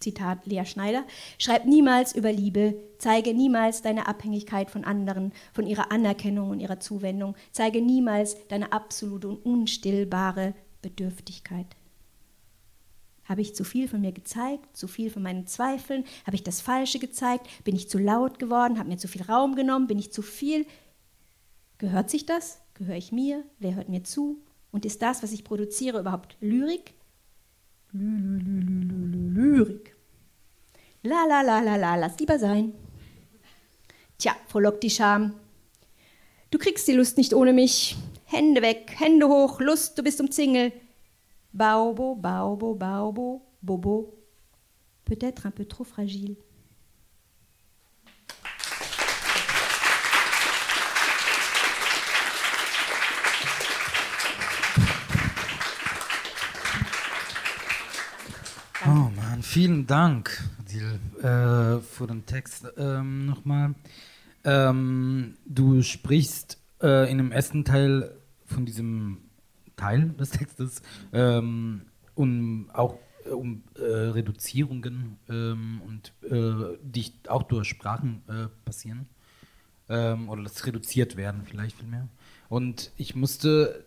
Zitat 0.03 0.47
Lea 0.47 0.65
Schneider, 0.65 1.05
schreib 1.39 1.65
niemals 1.65 2.15
über 2.15 2.33
Liebe, 2.33 2.75
zeige 2.99 3.35
niemals 3.35 3.83
deine 3.83 4.09
Abhängigkeit 4.09 4.71
von 4.71 4.85
anderen, 4.85 5.33
von 5.53 5.67
ihrer 5.67 5.91
Anerkennung 5.91 6.51
und 6.51 6.61
ihrer 6.61 6.81
Zuwendung, 6.81 7.35
zeige 7.53 7.81
niemals 7.81 8.37
deine 8.49 8.73
absolute 8.73 9.29
und 9.29 9.45
unstillbare 9.45 10.55
Bedürftigkeit. 10.83 11.67
Habe 13.25 13.41
ich 13.41 13.55
zu 13.55 13.65
viel 13.65 13.89
von 13.89 14.01
mir 14.01 14.13
gezeigt, 14.13 14.77
zu 14.77 14.89
viel 14.89 15.09
von 15.09 15.23
meinen 15.23 15.47
Zweifeln? 15.47 16.05
Habe 16.27 16.35
ich 16.35 16.43
das 16.43 16.61
Falsche 16.61 16.99
gezeigt? 16.99 17.47
Bin 17.65 17.77
ich 17.77 17.89
zu 17.89 17.99
laut 17.99 18.39
geworden? 18.39 18.79
Habe 18.79 18.89
mir 18.89 18.99
zu 18.99 19.09
viel 19.09 19.23
Raum 19.23 19.55
genommen? 19.55 19.87
Bin 19.87 19.99
ich 19.99 20.13
zu 20.13 20.23
viel? 20.23 20.67
Gehört 21.79 22.11
sich 22.11 22.27
das? 22.27 22.61
Gehöre 22.75 22.97
ich 22.97 23.13
mir? 23.13 23.45
Wer 23.59 23.77
hört 23.77 23.89
mir 23.89 24.03
zu? 24.03 24.43
Und 24.73 24.85
ist 24.85 25.03
das, 25.03 25.23
was 25.23 25.33
ich 25.33 25.45
produziere, 25.45 26.01
überhaupt 26.01 26.37
Lyrik? 26.41 26.95
Lyrik. 27.93 29.92
La 31.05 31.27
la 31.27 31.43
la 31.43 31.61
la 31.61 31.77
la, 31.77 31.97
lass 31.97 32.17
lieber 32.21 32.39
sein. 32.39 32.73
Tja, 34.19 34.37
frohlockt 34.47 34.85
die 34.85 34.91
Scham. 34.91 35.35
Du 36.53 36.59
kriegst 36.59 36.87
die 36.87 36.93
Lust 36.93 37.19
nicht 37.19 37.35
ohne 37.35 37.53
mich. 37.53 37.97
Hände 38.25 38.63
weg, 38.63 38.95
Hände 38.97 39.27
hoch, 39.27 39.61
Lust, 39.61 39.99
du 39.99 40.05
bist 40.05 40.21
umzingelt. 40.21 40.75
Baubo, 41.53 42.15
Baubo, 42.15 42.75
Baubo, 42.75 43.43
Bobo. 43.61 44.17
Peut-être 45.05 45.47
un 45.47 45.51
peu 45.51 45.65
trop 45.65 45.85
fragile. 45.85 46.37
Oh 58.85 59.11
Mann, 59.17 59.43
vielen 59.43 59.87
Dank, 59.87 60.43
Adil, 60.73 61.01
äh, 61.19 61.81
für 61.81 62.07
den 62.07 62.25
Text 62.27 62.67
ähm, 62.77 63.27
nochmal. 63.27 63.75
Ähm, 64.45 65.35
du 65.45 65.83
sprichst 65.83 66.59
äh, 66.83 67.11
in 67.11 67.19
dem 67.19 67.33
ersten 67.33 67.65
Teil 67.65 68.15
von 68.47 68.65
diesem 68.65 69.19
Teil 69.77 70.11
des 70.11 70.31
Textes 70.31 70.83
ähm, 71.13 71.83
um 72.15 72.71
auch 72.73 72.99
äh, 73.25 73.31
um 73.31 73.63
äh, 73.77 73.83
Reduzierungen 73.83 75.19
ähm, 75.29 75.83
und 75.87 76.13
äh, 76.31 76.79
die 76.83 77.13
auch 77.29 77.45
durch 77.45 77.69
Sprachen 77.69 78.23
äh, 78.29 78.49
passieren 78.65 79.07
ähm, 79.89 80.29
oder 80.29 80.43
das 80.43 80.67
reduziert 80.67 81.17
werden 81.17 81.43
vielleicht 81.45 81.77
vielmehr. 81.77 82.09
Und 82.49 82.93
ich 82.97 83.15
musste 83.15 83.85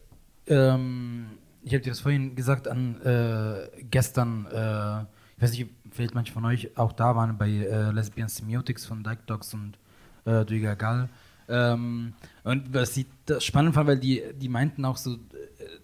ähm, 0.47 1.25
ich 1.63 1.73
habe 1.73 1.81
dir 1.81 1.89
das 1.89 2.01
vorhin 2.01 2.35
gesagt 2.35 2.67
an 2.67 3.01
äh, 3.01 3.67
gestern, 3.89 4.45
äh, 4.45 5.01
ich 5.35 5.41
weiß 5.41 5.51
nicht, 5.51 5.67
vielleicht 5.95 6.13
manche 6.13 6.33
von 6.33 6.45
euch 6.45 6.77
auch 6.77 6.91
da 6.91 7.15
waren 7.15 7.37
bei 7.37 7.49
äh, 7.49 7.91
Lesbian 7.91 8.27
Semiotics 8.27 8.85
von 8.85 9.03
Dyke 9.03 9.23
Dogs 9.25 9.53
und 9.53 9.77
äh, 10.25 10.45
Duiga 10.45 10.75
Gall. 10.75 11.09
Ähm, 11.47 12.13
und 12.43 12.73
was 12.73 12.97
ich 12.97 13.05
spannend 13.39 13.75
fand, 13.75 13.87
weil 13.87 13.99
die, 13.99 14.23
die 14.39 14.49
meinten 14.49 14.83
auch 14.85 14.97
so, 14.97 15.13
äh, 15.13 15.17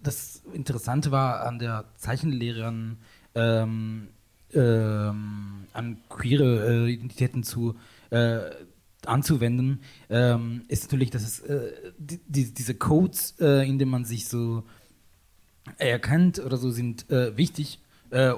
das 0.02 0.42
Interessante 0.52 1.10
war 1.10 1.46
an 1.46 1.58
der 1.58 1.84
Zeichenlehre 1.96 2.66
an, 2.66 2.98
ähm, 3.34 4.08
ähm, 4.52 5.66
an 5.72 5.96
queere 6.08 6.86
äh, 6.86 6.92
Identitäten 6.92 7.42
zu 7.42 7.76
äh, 8.10 8.40
anzuwenden, 9.06 9.80
ähm, 10.10 10.62
ist 10.68 10.84
natürlich, 10.84 11.10
dass 11.10 11.22
es 11.22 11.40
äh, 11.40 11.72
die, 11.98 12.20
die, 12.26 12.54
diese 12.54 12.74
Codes, 12.74 13.34
äh, 13.40 13.68
in 13.68 13.78
denen 13.78 13.90
man 13.90 14.04
sich 14.04 14.28
so 14.28 14.64
erkannt 15.78 16.40
oder 16.40 16.56
so 16.56 16.70
sind 16.70 17.08
äh, 17.10 17.36
wichtig 17.36 17.78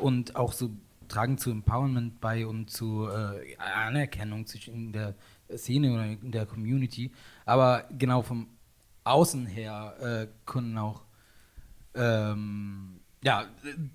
und 0.03 0.37
auch 0.37 0.53
so 0.53 0.71
tragen 1.09 1.39
zu 1.39 1.51
Empowerment 1.51 2.21
bei 2.21 2.47
und 2.47 2.71
zu 2.71 3.09
äh, 3.09 3.57
Anerkennung 3.57 4.47
in 4.67 4.93
der 4.93 5.15
Szene 5.57 5.93
oder 5.93 6.05
in 6.07 6.31
der 6.33 6.47
Community. 6.47 7.13
Aber 7.45 7.85
genau 7.97 8.23
vom 8.23 8.49
Außen 9.05 9.47
her 9.47 9.97
äh, 10.01 10.27
können 10.47 10.79
auch 10.79 11.03
ähm, 11.95 13.01
ja, 13.23 13.47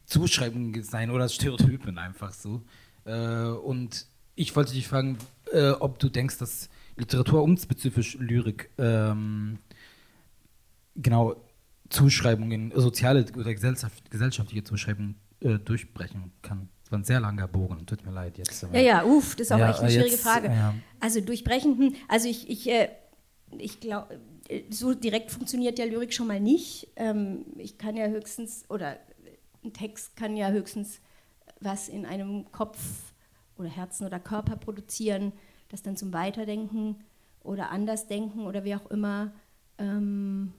Zuschreibungen 0.05 0.83
sein 0.83 1.11
oder 1.11 1.29
Stereotypen 1.29 1.97
einfach 1.97 2.33
so. 2.33 2.61
Äh, 3.05 3.45
und 3.47 4.07
ich 4.35 4.55
wollte 4.55 4.73
dich 4.73 4.87
fragen, 4.87 5.17
äh, 5.51 5.71
ob 5.71 5.99
du 5.99 6.09
denkst, 6.09 6.37
dass 6.37 6.69
Literatur 6.95 7.43
und 7.43 7.59
spezifisch 7.59 8.17
Lyrik 8.19 8.69
ähm, 8.77 9.59
genau 10.95 11.35
Zuschreibungen, 11.89 12.71
soziale 12.75 13.25
oder 13.35 13.53
gesellschaft, 13.53 14.11
gesellschaftliche 14.11 14.63
Zuschreibungen 14.63 15.15
äh, 15.41 15.57
durchbrechen 15.57 16.31
kann. 16.41 16.69
Das 16.89 16.93
war 16.93 16.99
ein 16.99 17.03
sehr 17.03 17.19
langer 17.19 17.47
Bogen, 17.47 17.85
tut 17.85 18.03
mir 18.03 18.11
leid 18.11 18.39
jetzt. 18.39 18.65
Ja, 18.73 18.79
ja, 18.79 19.03
uff, 19.03 19.35
das 19.35 19.47
ist 19.47 19.51
auch 19.51 19.59
Ja, 19.59 19.69
echt 19.69 19.79
eine 19.79 19.89
äh, 19.89 19.91
schwierige 19.91 20.11
jetzt, 20.15 20.23
Frage. 20.23 20.47
ja. 20.47 20.73
Also 20.99 21.21
durchbrechen, 21.21 21.77
hm, 21.77 21.95
also 22.07 22.27
ich, 22.27 22.49
ich, 22.49 22.67
äh, 22.67 22.89
ich 23.59 23.79
glaube, 23.79 24.19
so 24.71 24.95
direkt 24.95 25.29
funktioniert 25.29 25.77
ja 25.77 25.85
Lyrik 25.85 26.13
schon 26.13 26.25
mal 26.25 26.39
nicht. 26.39 26.87
Ähm, 26.95 27.45
ich 27.57 27.77
kann 27.77 27.95
ja 27.95 28.07
höchstens, 28.07 28.65
oder 28.69 28.97
ein 29.63 29.71
Text 29.71 30.15
kann 30.15 30.35
ja 30.35 30.49
höchstens 30.49 30.99
was 31.59 31.89
in 31.89 32.07
einem 32.07 32.51
Kopf 32.51 32.79
oder 33.57 33.69
Herzen 33.69 34.07
oder 34.07 34.19
Körper 34.19 34.55
produzieren, 34.55 35.31
das 35.67 35.83
dann 35.83 35.95
zum 35.95 36.11
Weiterdenken 36.11 36.95
oder 37.43 37.69
Andersdenken 37.69 38.47
oder 38.47 38.63
wie 38.63 38.73
auch 38.75 38.89
immer 38.89 39.31
ähm, 39.77 40.53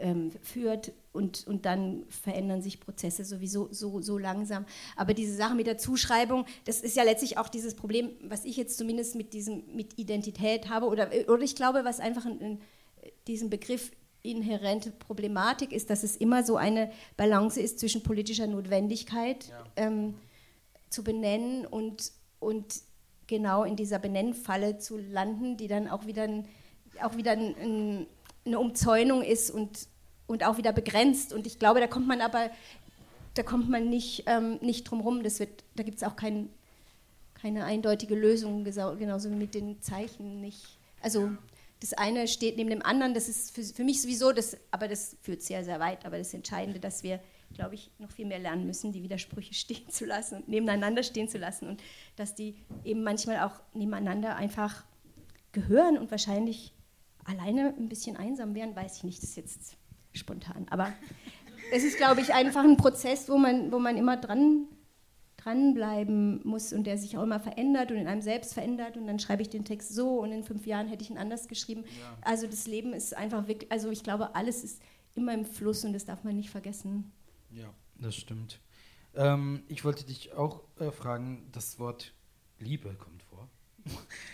ähm, 0.00 0.32
führt 0.42 0.92
und, 1.12 1.46
und 1.46 1.64
dann 1.66 2.04
verändern 2.08 2.62
sich 2.62 2.80
Prozesse 2.80 3.24
sowieso 3.24 3.68
so, 3.70 4.00
so 4.00 4.18
langsam. 4.18 4.66
Aber 4.96 5.14
diese 5.14 5.34
Sache 5.34 5.54
mit 5.54 5.66
der 5.66 5.78
Zuschreibung, 5.78 6.44
das 6.64 6.80
ist 6.80 6.96
ja 6.96 7.02
letztlich 7.02 7.38
auch 7.38 7.48
dieses 7.48 7.74
Problem, 7.74 8.10
was 8.22 8.44
ich 8.44 8.56
jetzt 8.56 8.78
zumindest 8.78 9.14
mit 9.14 9.32
diesem 9.32 9.62
mit 9.74 9.98
Identität 9.98 10.68
habe 10.68 10.86
oder, 10.86 11.10
oder 11.28 11.42
ich 11.42 11.56
glaube, 11.56 11.84
was 11.84 12.00
einfach 12.00 12.26
in, 12.26 12.40
in 12.40 12.58
diesem 13.26 13.50
Begriff 13.50 13.92
inhärente 14.22 14.90
Problematik 14.90 15.70
ist, 15.72 15.90
dass 15.90 16.02
es 16.02 16.16
immer 16.16 16.42
so 16.44 16.56
eine 16.56 16.90
Balance 17.16 17.60
ist 17.60 17.78
zwischen 17.78 18.02
politischer 18.02 18.46
Notwendigkeit 18.46 19.52
ähm, 19.76 20.14
zu 20.88 21.04
benennen 21.04 21.66
und, 21.66 22.10
und 22.40 22.80
genau 23.26 23.64
in 23.64 23.76
dieser 23.76 23.98
Benennfalle 23.98 24.78
zu 24.78 24.96
landen, 24.96 25.56
die 25.56 25.68
dann 25.68 25.88
auch 25.88 26.06
wieder, 26.06 26.22
ein, 26.22 26.48
auch 27.02 27.16
wieder 27.16 27.32
ein, 27.32 27.54
ein, 27.56 28.06
eine 28.44 28.58
Umzäunung 28.58 29.22
ist 29.22 29.50
und, 29.50 29.88
und 30.26 30.44
auch 30.44 30.58
wieder 30.58 30.72
begrenzt. 30.72 31.32
Und 31.32 31.46
ich 31.46 31.58
glaube, 31.58 31.80
da 31.80 31.86
kommt 31.86 32.06
man 32.06 32.20
aber, 32.20 32.50
da 33.34 33.42
kommt 33.42 33.68
man 33.68 33.88
nicht, 33.88 34.24
ähm, 34.26 34.58
nicht 34.60 34.84
drum 34.84 35.00
rum. 35.00 35.22
Da 35.22 35.82
gibt 35.82 35.98
es 35.98 36.02
auch 36.02 36.16
kein, 36.16 36.50
keine 37.34 37.64
eindeutige 37.64 38.14
Lösung, 38.14 38.64
genauso 38.64 39.30
wie 39.30 39.36
mit 39.36 39.54
den 39.54 39.80
Zeichen 39.80 40.40
nicht. 40.40 40.78
Also 41.00 41.30
das 41.80 41.92
eine 41.92 42.28
steht 42.28 42.56
neben 42.56 42.70
dem 42.70 42.82
anderen, 42.82 43.12
das 43.12 43.28
ist 43.28 43.54
für, 43.54 43.62
für 43.62 43.84
mich 43.84 44.00
sowieso, 44.00 44.32
das, 44.32 44.56
aber 44.70 44.88
das 44.88 45.16
führt 45.20 45.42
sehr, 45.42 45.64
sehr 45.64 45.80
weit. 45.80 46.06
Aber 46.06 46.16
das 46.16 46.32
Entscheidende, 46.32 46.80
dass 46.80 47.02
wir, 47.02 47.20
glaube 47.52 47.74
ich, 47.74 47.90
noch 47.98 48.10
viel 48.10 48.24
mehr 48.24 48.38
lernen 48.38 48.66
müssen, 48.66 48.92
die 48.92 49.02
Widersprüche 49.02 49.52
stehen 49.54 49.88
zu 49.90 50.06
lassen 50.06 50.36
und 50.36 50.48
nebeneinander 50.48 51.02
stehen 51.02 51.28
zu 51.28 51.36
lassen 51.36 51.68
und 51.68 51.82
dass 52.16 52.34
die 52.34 52.56
eben 52.84 53.02
manchmal 53.02 53.40
auch 53.40 53.60
nebeneinander 53.74 54.36
einfach 54.36 54.84
gehören 55.52 55.98
und 55.98 56.10
wahrscheinlich 56.10 56.72
alleine 57.24 57.74
ein 57.76 57.88
bisschen 57.88 58.16
einsam 58.16 58.54
wären, 58.54 58.74
weiß 58.76 58.98
ich 58.98 59.04
nicht, 59.04 59.22
das 59.22 59.30
ist 59.30 59.36
jetzt 59.36 59.76
spontan. 60.12 60.66
Aber 60.70 60.92
es 61.72 61.84
ist, 61.84 61.96
glaube 61.96 62.20
ich, 62.20 62.32
einfach 62.34 62.64
ein 62.64 62.76
Prozess, 62.76 63.28
wo 63.28 63.38
man, 63.38 63.72
wo 63.72 63.78
man 63.78 63.96
immer 63.96 64.16
dran 64.16 64.68
dranbleiben 65.44 66.40
muss 66.44 66.72
und 66.72 66.84
der 66.84 66.96
sich 66.96 67.18
auch 67.18 67.22
immer 67.22 67.38
verändert 67.38 67.90
und 67.90 67.98
in 67.98 68.06
einem 68.06 68.22
selbst 68.22 68.54
verändert 68.54 68.96
und 68.96 69.06
dann 69.06 69.18
schreibe 69.18 69.42
ich 69.42 69.50
den 69.50 69.64
Text 69.64 69.94
so 69.94 70.20
und 70.20 70.32
in 70.32 70.42
fünf 70.42 70.66
Jahren 70.66 70.88
hätte 70.88 71.04
ich 71.04 71.10
ihn 71.10 71.18
anders 71.18 71.48
geschrieben. 71.48 71.84
Also 72.22 72.46
das 72.46 72.66
Leben 72.66 72.94
ist 72.94 73.14
einfach 73.14 73.46
wirklich, 73.46 73.70
also 73.70 73.90
ich 73.90 74.02
glaube, 74.02 74.34
alles 74.34 74.64
ist 74.64 74.80
immer 75.14 75.34
im 75.34 75.44
Fluss 75.44 75.84
und 75.84 75.92
das 75.92 76.06
darf 76.06 76.24
man 76.24 76.36
nicht 76.36 76.50
vergessen. 76.50 77.12
Ja, 77.50 77.72
das 77.96 78.16
stimmt. 78.16 78.60
Ähm, 79.14 79.62
ich 79.68 79.84
wollte 79.84 80.04
dich 80.04 80.32
auch 80.32 80.62
äh, 80.80 80.90
fragen, 80.90 81.48
das 81.52 81.78
Wort 81.78 82.14
Liebe 82.58 82.94
kommt. 82.94 83.23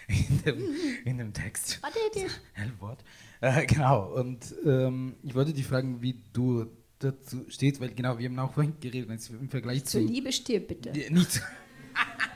In, 0.09 0.43
dem, 0.43 0.77
in 1.05 1.19
dem 1.19 1.33
Text. 1.33 1.81
Pathetisch. 1.81 2.33
L-Wort. 2.55 3.03
Äh, 3.41 3.67
genau. 3.67 4.15
Und 4.15 4.55
ähm, 4.65 5.17
ich 5.23 5.35
wollte 5.35 5.53
dich 5.53 5.67
fragen, 5.67 6.03
wie 6.03 6.21
du 6.33 6.67
dazu 6.99 7.45
stehst, 7.49 7.81
weil 7.81 7.95
genau, 7.95 8.19
wir 8.19 8.29
haben 8.29 8.39
auch 8.39 8.53
vorhin 8.53 8.75
geredet, 8.81 9.11
jetzt 9.11 9.31
im 9.31 9.49
Vergleich 9.49 9.85
Zur 9.85 10.03
zu. 10.03 10.07
Liebe 10.07 10.33
stirb 10.33 10.69
bitte. 10.69 10.91
Nicht 10.91 11.43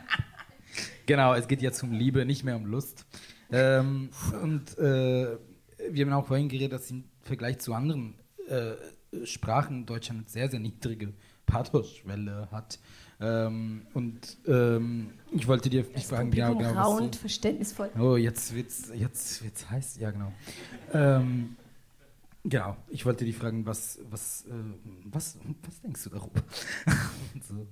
genau, 1.06 1.34
es 1.34 1.46
geht 1.46 1.62
jetzt 1.62 1.82
um 1.82 1.92
Liebe, 1.92 2.24
nicht 2.24 2.44
mehr 2.44 2.56
um 2.56 2.66
Lust. 2.66 3.04
Ähm, 3.52 4.08
und 4.42 4.78
äh, 4.78 5.36
wir 5.90 6.06
haben 6.06 6.12
auch 6.12 6.26
vorhin 6.26 6.48
geredet, 6.48 6.72
dass 6.72 6.90
im 6.90 7.04
Vergleich 7.22 7.58
zu 7.58 7.74
anderen 7.74 8.14
äh, 8.48 8.72
Sprachen 9.26 9.86
Deutschland 9.86 10.20
eine 10.20 10.28
sehr, 10.28 10.50
sehr 10.50 10.60
niedrige 10.60 11.12
Pathosschwelle 11.46 12.48
hat. 12.50 12.78
Ähm, 13.20 13.86
und 13.94 14.38
ähm, 14.46 15.10
ich 15.30 15.46
wollte 15.46 15.70
dir 15.70 15.84
Das 15.84 16.04
fragen, 16.04 16.30
Publikum 16.30 16.58
genau, 16.58 16.70
genau, 16.70 16.82
raunt 16.82 17.16
verständnisvoll. 17.16 17.90
Oh, 17.98 18.16
jetzt 18.16 18.54
wird's, 18.54 18.90
jetzt 18.94 19.42
wird's 19.42 19.70
heiß. 19.70 19.98
Ja, 19.98 20.10
genau. 20.10 20.32
Ähm, 20.92 21.56
genau. 22.44 22.76
Ich 22.88 23.06
wollte 23.06 23.24
dich 23.24 23.36
fragen, 23.36 23.64
was, 23.66 23.98
was, 24.10 24.44
äh, 24.46 24.52
was, 25.04 25.36
was 25.66 25.80
denkst 25.80 26.04
du 26.04 26.10
darüber? 26.10 26.42
so. 27.48 27.66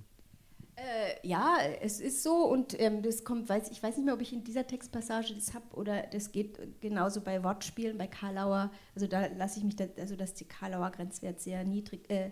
Äh, 0.75 1.27
ja, 1.27 1.57
es 1.81 2.01
ist 2.01 2.23
so 2.23 2.45
und 2.45 2.79
ähm, 2.79 3.03
das 3.03 3.23
kommt, 3.23 3.47
weiß, 3.47 3.69
ich 3.71 3.81
weiß 3.81 3.95
nicht 3.95 4.05
mehr, 4.05 4.13
ob 4.15 4.21
ich 4.21 4.33
in 4.33 4.43
dieser 4.43 4.67
Textpassage 4.67 5.33
das 5.33 5.53
habe 5.53 5.65
oder 5.75 6.03
das 6.11 6.31
geht 6.31 6.81
genauso 6.81 7.21
bei 7.21 7.43
Wortspielen, 7.43 7.97
bei 7.97 8.07
Karlauer. 8.07 8.71
Also 8.95 9.07
da 9.07 9.27
lasse 9.37 9.59
ich 9.59 9.65
mich, 9.65 9.75
da, 9.75 9.85
also 9.97 10.15
dass 10.15 10.33
die 10.33 10.45
Karlauer 10.45 10.91
Grenzwert 10.91 11.39
sehr 11.39 11.63
niedrig, 11.63 12.09
äh, 12.09 12.31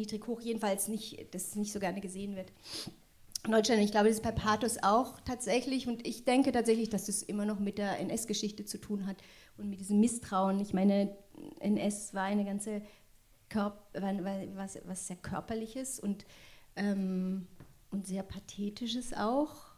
niedrig 0.00 0.26
hoch, 0.26 0.40
jedenfalls 0.40 0.88
nicht, 0.88 1.34
dass 1.34 1.48
es 1.48 1.56
nicht 1.56 1.72
so 1.72 1.80
gerne 1.80 2.00
gesehen 2.00 2.36
wird. 2.36 2.52
Deutschland, 3.44 3.82
ich 3.82 3.90
glaube, 3.90 4.08
das 4.08 4.16
ist 4.16 4.22
bei 4.22 4.32
Pathos 4.32 4.78
auch 4.82 5.20
tatsächlich 5.20 5.88
und 5.88 6.06
ich 6.06 6.24
denke 6.24 6.52
tatsächlich, 6.52 6.90
dass 6.90 7.06
das 7.06 7.22
immer 7.22 7.46
noch 7.46 7.58
mit 7.58 7.78
der 7.78 7.98
NS-Geschichte 7.98 8.66
zu 8.66 8.78
tun 8.78 9.06
hat 9.06 9.16
und 9.56 9.70
mit 9.70 9.80
diesem 9.80 10.00
Misstrauen. 10.00 10.60
Ich 10.60 10.74
meine, 10.74 11.16
NS 11.60 12.12
war 12.12 12.24
eine 12.24 12.44
ganze 12.44 12.82
Körp 13.48 13.82
war, 13.94 14.24
war, 14.24 14.36
was, 14.56 14.78
was 14.84 15.06
sehr 15.06 15.16
körperliches 15.16 16.00
und 16.00 16.26
ähm, 16.76 17.46
und 17.90 18.06
sehr 18.06 18.22
pathetisches 18.22 19.12
auch. 19.12 19.70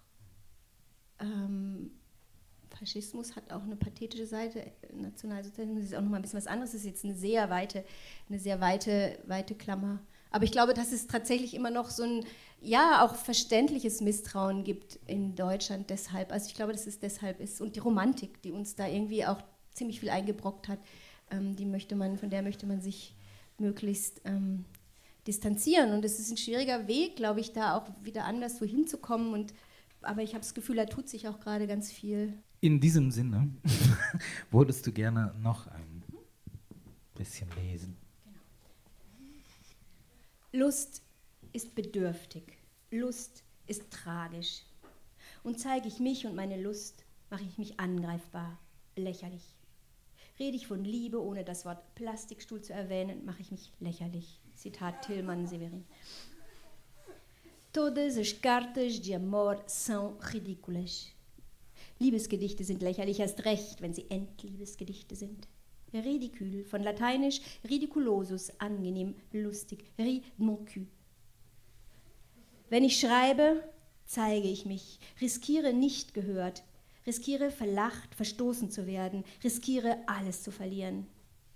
Ähm, 1.19 1.91
Faschismus 2.79 3.37
hat 3.37 3.53
auch 3.53 3.63
eine 3.63 3.77
pathetische 3.77 4.27
Seite, 4.27 4.73
Nationalsozialismus 4.93 5.85
ist 5.85 5.95
auch 5.95 6.01
nochmal 6.01 6.21
ein 6.21 6.23
bisschen 6.23 6.39
was 6.39 6.47
anderes, 6.47 6.73
das 6.73 6.81
ist 6.81 6.87
jetzt 6.87 7.05
eine 7.05 7.15
sehr 7.15 7.51
weite, 7.51 7.85
eine 8.29 8.39
sehr 8.39 8.61
weite, 8.61 9.19
weite 9.27 9.55
Klammer. 9.55 10.01
Aber 10.33 10.45
ich 10.45 10.53
glaube, 10.53 10.75
dass 10.75 10.93
es 10.93 11.07
tatsächlich 11.07 11.55
immer 11.55 11.71
noch 11.71 11.91
so 11.91 12.03
ein, 12.03 12.25
ja, 12.61 13.05
auch 13.05 13.15
verständliches 13.15 14.01
Misstrauen 14.01 14.65
gibt 14.65 14.99
in 15.07 15.35
Deutschland 15.35 15.91
deshalb. 15.91 16.33
Also 16.33 16.47
ich 16.49 16.55
glaube, 16.55 16.73
dass 16.73 16.87
es 16.87 16.99
deshalb 16.99 17.41
ist. 17.41 17.61
Und 17.61 17.77
die 17.77 17.81
Romantik, 17.81 18.41
die 18.43 18.51
uns 18.51 18.75
da 18.75 18.87
irgendwie 18.87 19.27
auch 19.27 19.43
ziemlich 19.75 20.01
viel 20.01 20.11
eingebrockt 20.11 20.69
hat, 20.69 20.79
ähm, 21.31 21.55
die 21.55 21.67
möchte 21.67 21.97
man, 21.97 22.17
von 22.17 22.31
der 22.31 22.43
möchte 22.43 22.67
man 22.67 22.81
sich 22.81 23.15
möglichst 23.59 24.23
ähm, 24.25 24.65
distanzieren. 25.27 25.93
Und 25.93 26.05
es 26.05 26.19
ist 26.19 26.31
ein 26.31 26.37
schwieriger 26.39 26.89
Weg, 26.89 27.17
glaube 27.17 27.41
ich, 27.41 27.53
da 27.53 27.77
auch 27.77 27.89
wieder 28.03 28.25
anders 28.25 28.59
so 28.59 28.65
hinzukommen. 28.65 29.35
Und, 29.35 29.53
aber 30.01 30.23
ich 30.23 30.31
habe 30.31 30.41
das 30.41 30.55
Gefühl, 30.55 30.77
da 30.77 30.87
tut 30.87 31.09
sich 31.09 31.29
auch 31.29 31.41
gerade 31.41 31.67
ganz 31.67 31.93
viel. 31.93 32.39
In 32.61 32.81
diesem 32.81 33.11
Sinne, 33.11 33.53
würdest 34.51 34.87
du 34.87 34.93
gerne 34.93 35.35
noch 35.43 35.67
ein 35.67 36.03
bisschen 37.15 37.49
lesen? 37.63 38.02
Lust 40.55 41.01
ist 41.55 41.75
bedürftig. 41.75 42.59
Lust 42.91 43.43
ist 43.67 43.91
tragisch. 43.91 44.65
Und 45.43 45.59
zeige 45.59 45.89
ich 45.89 45.99
mich 45.99 46.27
und 46.27 46.35
meine 46.35 46.61
Lust, 46.61 47.07
mache 47.31 47.43
ich 47.43 47.57
mich 47.57 47.81
angreifbar, 47.81 48.59
lächerlich. 48.95 49.57
Rede 50.39 50.57
ich 50.59 50.67
von 50.67 50.85
Liebe, 50.85 51.23
ohne 51.23 51.43
das 51.43 51.65
Wort 51.65 51.95
Plastikstuhl 51.95 52.61
zu 52.61 52.75
erwähnen, 52.75 53.25
mache 53.25 53.41
ich 53.41 53.51
mich 53.51 53.73
lächerlich. 53.81 54.41
Zitat 54.55 55.07
Tillmann 55.07 55.47
Severin. 55.47 55.87
Todas 57.73 58.19
as 58.19 58.39
cartas 58.39 59.01
de 59.01 59.15
amor 59.15 59.57
são 59.67 60.19
ridículas. 60.21 61.09
Liebesgedichte 61.99 62.63
sind 62.63 62.83
lächerlich 62.83 63.21
erst 63.21 63.47
recht, 63.47 63.81
wenn 63.81 63.95
sie 63.95 64.11
Endliebesgedichte 64.11 65.17
sind. 65.17 65.49
Ridicule, 65.93 66.65
von 66.65 66.83
lateinisch 66.83 67.41
ridiculosus, 67.69 68.51
angenehm, 68.59 69.15
lustig, 69.33 69.85
ri 69.99 70.23
mon 70.37 70.65
cul. 70.65 70.87
Wenn 72.71 72.85
ich 72.85 72.99
schreibe, 72.99 73.63
zeige 74.07 74.49
ich 74.49 74.65
mich, 74.65 74.99
riskiere 75.21 75.73
nicht 75.73 76.15
gehört, 76.15 76.65
riskiere 77.07 77.51
verlacht, 77.51 78.15
verstoßen 78.15 78.71
zu 78.71 78.87
werden, 78.87 79.25
riskiere 79.45 79.99
alles 80.07 80.43
zu 80.43 80.51
verlieren. 80.51 81.07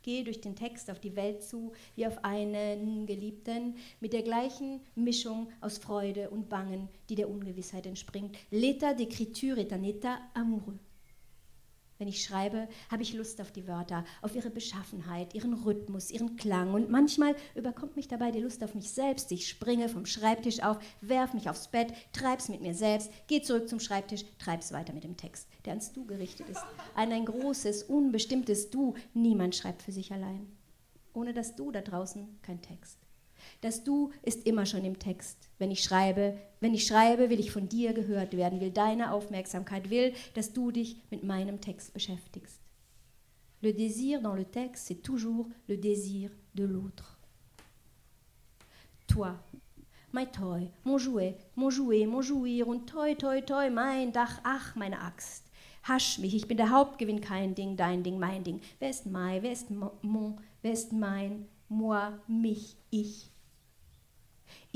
Gehe 0.03 0.23
durch 0.23 0.41
den 0.41 0.55
Text 0.55 0.89
auf 0.91 1.01
die 1.01 1.17
Welt 1.17 1.43
zu, 1.43 1.73
wie 1.97 2.07
auf 2.07 2.23
einen 2.25 3.07
Geliebten, 3.07 3.75
mit 4.01 4.13
der 4.13 4.23
gleichen 4.23 4.81
Mischung 4.95 5.49
aus 5.61 5.79
Freude 5.79 6.31
und 6.31 6.49
Bangen, 6.49 6.89
die 7.09 7.17
der 7.17 7.29
Ungewissheit 7.29 7.87
entspringt. 7.87 8.37
L'état 8.53 8.95
d'écriture 8.95 9.59
est 9.59 9.73
un 9.73 9.83
état 9.83 10.19
amoureux. 10.35 10.79
Wenn 11.99 12.09
ich 12.09 12.23
schreibe, 12.23 12.69
habe 12.91 13.03
ich 13.03 13.15
Lust 13.15 13.41
auf 13.41 13.53
die 13.53 13.67
Wörter, 13.67 14.05
auf 14.21 14.35
ihre 14.35 14.51
Beschaffenheit, 14.51 15.35
ihren 15.35 15.55
Rhythmus, 15.55 16.11
ihren 16.11 16.37
Klang. 16.37 16.75
Und 16.75 16.91
manchmal 16.91 17.35
überkommt 17.55 17.97
mich 17.97 18.09
dabei 18.09 18.31
die 18.31 18.41
Lust 18.41 18.63
auf 18.63 18.75
mich 18.75 18.91
selbst. 18.91 19.33
Ich 19.33 19.49
springe 19.49 19.89
vom 19.89 20.05
Schreibtisch 20.05 20.63
auf, 20.63 20.79
werf 21.01 21.33
mich 21.33 21.49
aufs 21.49 21.69
Bett, 21.69 21.93
treib's 22.13 22.49
mit 22.49 22.61
mir 22.61 22.75
selbst, 22.75 23.11
geh 23.29 23.41
zurück 23.41 23.69
zum 23.69 23.81
Schreibtisch, 23.81 24.25
treib's 24.39 24.73
weiter 24.73 24.93
mit 24.93 25.05
dem 25.05 25.17
Text, 25.17 25.49
der 25.65 25.73
ans 25.73 25.93
Du 25.93 26.05
gerichtet 26.05 26.49
ist. 26.51 26.65
An 26.95 27.13
ein 27.13 27.25
großes, 27.25 27.85
unbestimmtes 27.85 28.71
Du. 28.71 28.95
Niemand 29.15 29.55
schreibt 29.55 29.83
für 29.83 29.93
sich 29.93 30.13
allein. 30.13 30.47
Ohne 31.15 31.33
das 31.33 31.57
Du 31.57 31.71
da 31.71 31.81
draußen 31.81 32.39
kein 32.43 32.61
Text. 32.61 33.06
Das 33.61 33.85
Du 33.85 34.11
ist 34.23 34.47
immer 34.47 34.67
schon 34.67 34.85
im 34.85 34.99
Text. 34.99 35.49
Wenn 35.59 35.71
ich 35.71 35.83
schreibe, 35.83 36.39
wenn 36.61 36.75
ich 36.75 36.87
schreibe, 36.87 37.31
will 37.31 37.41
ich 37.41 37.51
von 37.51 37.69
dir 37.69 37.93
gehört 37.93 38.37
werden, 38.37 38.61
will 38.61 38.71
deine 38.71 39.13
Aufmerksamkeit, 39.13 39.91
will, 39.91 40.13
dass 40.35 40.53
du 40.53 40.71
dich 40.71 41.01
mit 41.11 41.25
meinem 41.25 41.61
Text 41.61 41.93
beschäftigst. 41.95 42.61
Le 43.63 43.73
désir 43.73 44.21
dans 44.21 44.35
le 44.35 44.45
texte, 44.45 44.87
c'est 44.87 45.03
toujours 45.03 45.49
le 45.67 45.79
désir 45.79 46.31
de 46.55 46.65
l'autre. 46.65 47.19
Toi, 49.07 49.35
mein 50.13 50.27
Toy, 50.27 50.71
mon 50.85 50.99
Jouet, 50.99 51.37
mon 51.57 51.71
Jouet, 51.71 52.07
mon 52.07 52.21
Jouir 52.21 52.69
und 52.69 52.87
Toi, 52.87 53.15
Toi, 53.15 53.41
Toi, 53.41 53.71
mein 53.71 54.13
Dach, 54.13 54.41
ach, 54.45 54.77
meine 54.77 55.01
Axt. 55.01 55.45
Hasch 55.85 56.19
mich, 56.19 56.35
ich 56.35 56.49
bin 56.49 56.57
der 56.57 56.71
Hauptgewinn, 56.71 57.21
kein 57.21 57.55
Ding, 57.55 57.77
dein 57.77 58.03
Ding, 58.03 58.19
mein 58.19 58.45
Ding. 58.45 58.61
Wer 58.79 58.91
ist 58.91 59.07
mein, 59.07 59.43
wer 59.43 59.53
ist 59.53 59.71
mon, 59.71 60.39
wer 60.63 60.73
ist 60.73 60.93
mein, 60.93 61.47
moi, 61.69 62.13
mich, 62.27 62.77
ich. 62.91 63.31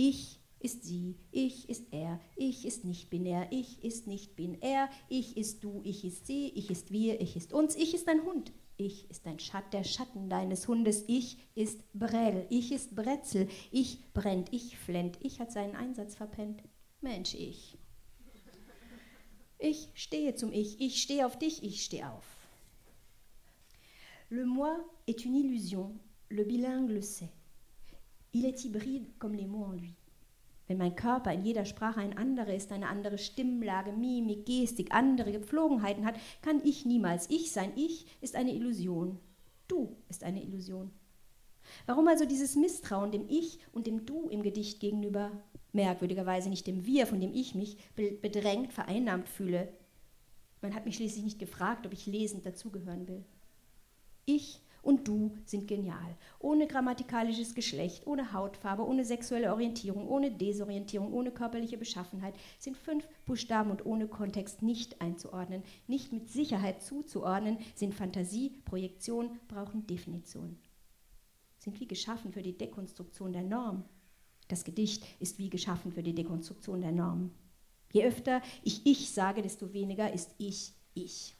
Ich 0.02 0.40
ist 0.60 0.84
sie, 0.84 1.14
ich 1.30 1.68
ist 1.68 1.92
er, 1.92 2.18
ich 2.34 2.64
ist 2.64 2.86
nicht 2.86 3.10
binär, 3.10 3.48
ich 3.50 3.84
ist 3.84 4.06
nicht 4.06 4.34
binär, 4.34 4.88
ich 5.10 5.36
ist 5.36 5.62
du, 5.62 5.82
ich 5.84 6.06
ist 6.06 6.26
sie, 6.26 6.48
ich 6.54 6.70
ist 6.70 6.90
wir, 6.90 7.20
ich 7.20 7.36
ist 7.36 7.52
uns, 7.52 7.76
ich 7.76 7.92
ist 7.92 8.08
ein 8.08 8.24
Hund, 8.24 8.50
ich 8.78 9.10
ist 9.10 9.26
ein 9.26 9.38
Schatt, 9.38 9.74
der 9.74 9.84
Schatten 9.84 10.30
deines 10.30 10.66
Hundes, 10.66 11.04
ich 11.06 11.36
ist 11.54 11.82
Brell, 11.92 12.46
ich 12.48 12.72
ist 12.72 12.96
Bretzel, 12.96 13.46
ich 13.70 14.10
brennt, 14.14 14.50
ich 14.54 14.78
flennt, 14.78 15.18
ich 15.20 15.38
hat 15.38 15.52
seinen 15.52 15.76
Einsatz 15.76 16.14
verpennt. 16.14 16.62
Mensch, 17.02 17.34
ich. 17.34 17.76
Ich 19.58 19.90
stehe 19.92 20.34
zum 20.34 20.50
Ich, 20.50 20.80
ich 20.80 21.02
stehe 21.02 21.26
auf 21.26 21.38
dich, 21.38 21.62
ich 21.62 21.84
stehe 21.84 22.10
auf. 22.10 22.24
Le 24.30 24.46
moi 24.46 24.78
est 25.06 25.26
une 25.26 25.34
illusion, 25.34 26.00
le 26.30 26.44
bilingue 26.44 26.88
le 26.88 27.02
sait. 27.02 27.28
Il 28.32 28.44
est 28.44 28.64
hybride 28.64 29.06
comme 29.18 29.34
les 29.34 29.46
mots 29.46 29.64
en 29.64 29.72
lui. 29.72 29.94
Wenn 30.68 30.78
mein 30.78 30.94
Körper 30.94 31.32
in 31.32 31.44
jeder 31.44 31.64
Sprache 31.64 31.98
ein 31.98 32.16
anderer 32.16 32.54
ist, 32.54 32.70
eine 32.70 32.86
andere 32.86 33.18
Stimmlage, 33.18 33.90
Mimik, 33.92 34.46
Gestik, 34.46 34.94
andere 34.94 35.32
Gepflogenheiten 35.32 36.04
hat, 36.04 36.14
kann 36.42 36.60
ich 36.64 36.86
niemals 36.86 37.28
ich 37.28 37.50
sein. 37.50 37.72
Ich 37.74 38.06
ist 38.20 38.36
eine 38.36 38.54
Illusion. 38.54 39.18
Du 39.66 39.96
ist 40.08 40.22
eine 40.22 40.42
Illusion. 40.42 40.92
Warum 41.86 42.06
also 42.06 42.24
dieses 42.24 42.54
Misstrauen 42.54 43.10
dem 43.10 43.28
Ich 43.28 43.58
und 43.72 43.88
dem 43.88 44.06
Du 44.06 44.28
im 44.28 44.42
Gedicht 44.42 44.78
gegenüber? 44.78 45.32
Merkwürdigerweise 45.72 46.48
nicht 46.48 46.68
dem 46.68 46.86
Wir, 46.86 47.08
von 47.08 47.20
dem 47.20 47.32
ich 47.34 47.56
mich 47.56 47.76
bedrängt, 47.96 48.72
vereinnahmt 48.72 49.28
fühle. 49.28 49.72
Man 50.62 50.74
hat 50.74 50.86
mich 50.86 50.96
schließlich 50.96 51.24
nicht 51.24 51.38
gefragt, 51.38 51.84
ob 51.86 51.92
ich 51.92 52.06
lesend 52.06 52.46
dazugehören 52.46 53.08
will. 53.08 53.24
Ich 54.24 54.62
und 54.82 55.06
du 55.06 55.36
sind 55.44 55.68
genial. 55.68 56.16
Ohne 56.38 56.66
grammatikalisches 56.66 57.54
Geschlecht, 57.54 58.06
ohne 58.06 58.32
Hautfarbe, 58.32 58.86
ohne 58.86 59.04
sexuelle 59.04 59.52
Orientierung, 59.52 60.08
ohne 60.08 60.30
Desorientierung, 60.30 61.12
ohne 61.12 61.30
körperliche 61.30 61.78
Beschaffenheit 61.78 62.34
sind 62.58 62.76
fünf 62.76 63.08
Buchstaben 63.26 63.70
und 63.70 63.84
ohne 63.86 64.08
Kontext 64.08 64.62
nicht 64.62 65.00
einzuordnen, 65.00 65.62
nicht 65.86 66.12
mit 66.12 66.30
Sicherheit 66.30 66.82
zuzuordnen, 66.82 67.58
sind 67.74 67.94
Fantasie, 67.94 68.50
Projektion, 68.64 69.38
brauchen 69.48 69.86
Definition. 69.86 70.58
Sind 71.58 71.78
wie 71.80 71.86
geschaffen 71.86 72.32
für 72.32 72.42
die 72.42 72.56
Dekonstruktion 72.56 73.32
der 73.32 73.42
Norm. 73.42 73.84
Das 74.48 74.64
Gedicht 74.64 75.04
ist 75.20 75.38
wie 75.38 75.50
geschaffen 75.50 75.92
für 75.92 76.02
die 76.02 76.14
Dekonstruktion 76.14 76.80
der 76.80 76.92
Norm. 76.92 77.30
Je 77.92 78.04
öfter 78.04 78.40
ich 78.62 78.86
ich 78.86 79.10
sage, 79.10 79.42
desto 79.42 79.72
weniger 79.72 80.12
ist 80.12 80.34
ich 80.38 80.72
ich. 80.94 81.36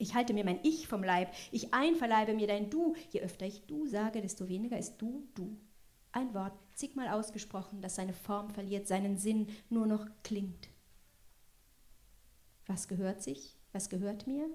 Ich 0.00 0.14
halte 0.14 0.32
mir 0.32 0.44
mein 0.44 0.60
Ich 0.62 0.88
vom 0.88 1.04
Leib. 1.04 1.30
Ich 1.52 1.74
einverleibe 1.74 2.32
mir 2.32 2.46
dein 2.46 2.70
Du. 2.70 2.94
Je 3.10 3.20
öfter 3.20 3.44
ich 3.44 3.66
Du 3.66 3.86
sage, 3.86 4.22
desto 4.22 4.48
weniger 4.48 4.78
ist 4.78 4.96
Du 4.96 5.28
Du. 5.34 5.58
Ein 6.10 6.32
Wort, 6.32 6.54
zigmal 6.74 7.08
ausgesprochen, 7.08 7.82
das 7.82 7.96
seine 7.96 8.14
Form 8.14 8.48
verliert, 8.48 8.88
seinen 8.88 9.18
Sinn 9.18 9.48
nur 9.68 9.86
noch 9.86 10.06
klingt. 10.22 10.70
Was 12.66 12.88
gehört 12.88 13.22
sich? 13.22 13.58
Was 13.72 13.90
gehört 13.90 14.26
mir? 14.26 14.48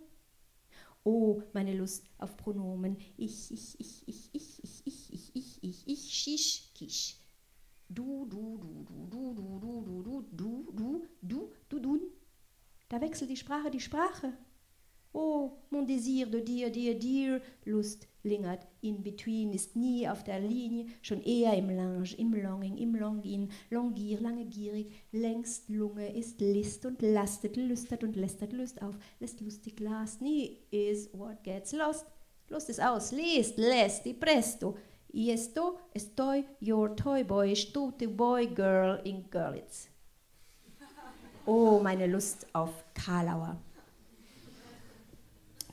Oh, 1.03 1.43
meine 1.53 1.77
Lust 1.77 2.10
auf 2.17 2.36
Pronomen. 2.38 2.97
Ich, 3.15 3.51
ich, 3.51 3.79
ich, 3.79 4.08
ich, 4.08 4.29
ich, 4.34 4.63
ich, 4.63 4.88
ich, 4.88 5.13
ich, 5.13 5.36
ich, 5.36 5.63
ich, 5.63 5.88
ich, 5.88 6.12
schisch, 6.12 6.73
kisch. 6.73 7.17
Du, 7.88 8.25
du, 8.25 8.58
du, 8.58 8.84
du, 8.84 9.08
du, 9.12 9.34
du, 9.36 9.60
du, 9.60 9.81
du, 10.01 10.21
du, 10.31 10.67
du, 10.71 10.71
du, 10.73 11.08
du, 11.21 11.51
du, 11.69 11.79
du. 11.79 11.99
Da 12.89 12.99
wechselt 12.99 13.29
die 13.29 13.38
Sprache 13.38 13.69
die 13.69 13.79
Sprache. 13.79 14.34
Oh, 15.17 15.54
mon 15.69 15.84
désir 15.84 16.30
de 16.30 16.41
dir, 16.41 16.69
dir, 16.69 16.93
dir, 16.99 17.41
Lust 17.63 18.06
lingert 18.25 18.67
in 18.82 19.01
between, 19.01 19.54
ist 19.54 19.78
nie 19.78 20.10
auf 20.10 20.25
der 20.25 20.41
Linie, 20.41 20.88
schon 21.01 21.23
eher 21.23 21.54
im 21.54 21.69
Lange, 21.69 22.04
im 22.17 22.34
Longing, 22.34 22.78
im 22.78 22.95
Longin, 22.95 23.49
longier, 23.69 24.19
lange 24.19 24.43
gierig, 24.43 24.91
längst 25.13 25.69
Lunge, 25.69 26.13
ist 26.13 26.41
List 26.41 26.86
und 26.86 27.01
lastet, 27.01 27.56
lüstert 27.56 28.04
und 28.04 28.17
lästert 28.17 28.51
Lust 28.51 28.82
auf, 28.82 28.97
lässt 29.21 29.39
lustig 29.39 29.80
last, 29.80 30.21
nie 30.21 30.60
is 30.69 31.10
what 31.13 31.41
gets 31.45 31.71
lost. 31.71 32.06
Lust 32.49 32.69
ist 32.69 32.82
aus, 32.82 33.13
lest, 33.13 33.58
lässt, 33.58 34.04
presto. 34.19 34.75
Y 35.13 35.32
esto 35.32 35.80
estoy 35.93 36.43
your 36.62 36.93
toy 36.93 37.23
boy, 37.23 37.56
stute 37.56 38.10
boy 38.10 38.47
girl 38.47 38.99
in 39.06 39.23
Görlitz. 39.32 39.88
Oh, 41.45 41.80
meine 41.82 42.06
Lust 42.06 42.45
auf 42.51 42.84
Karlauer 42.93 43.58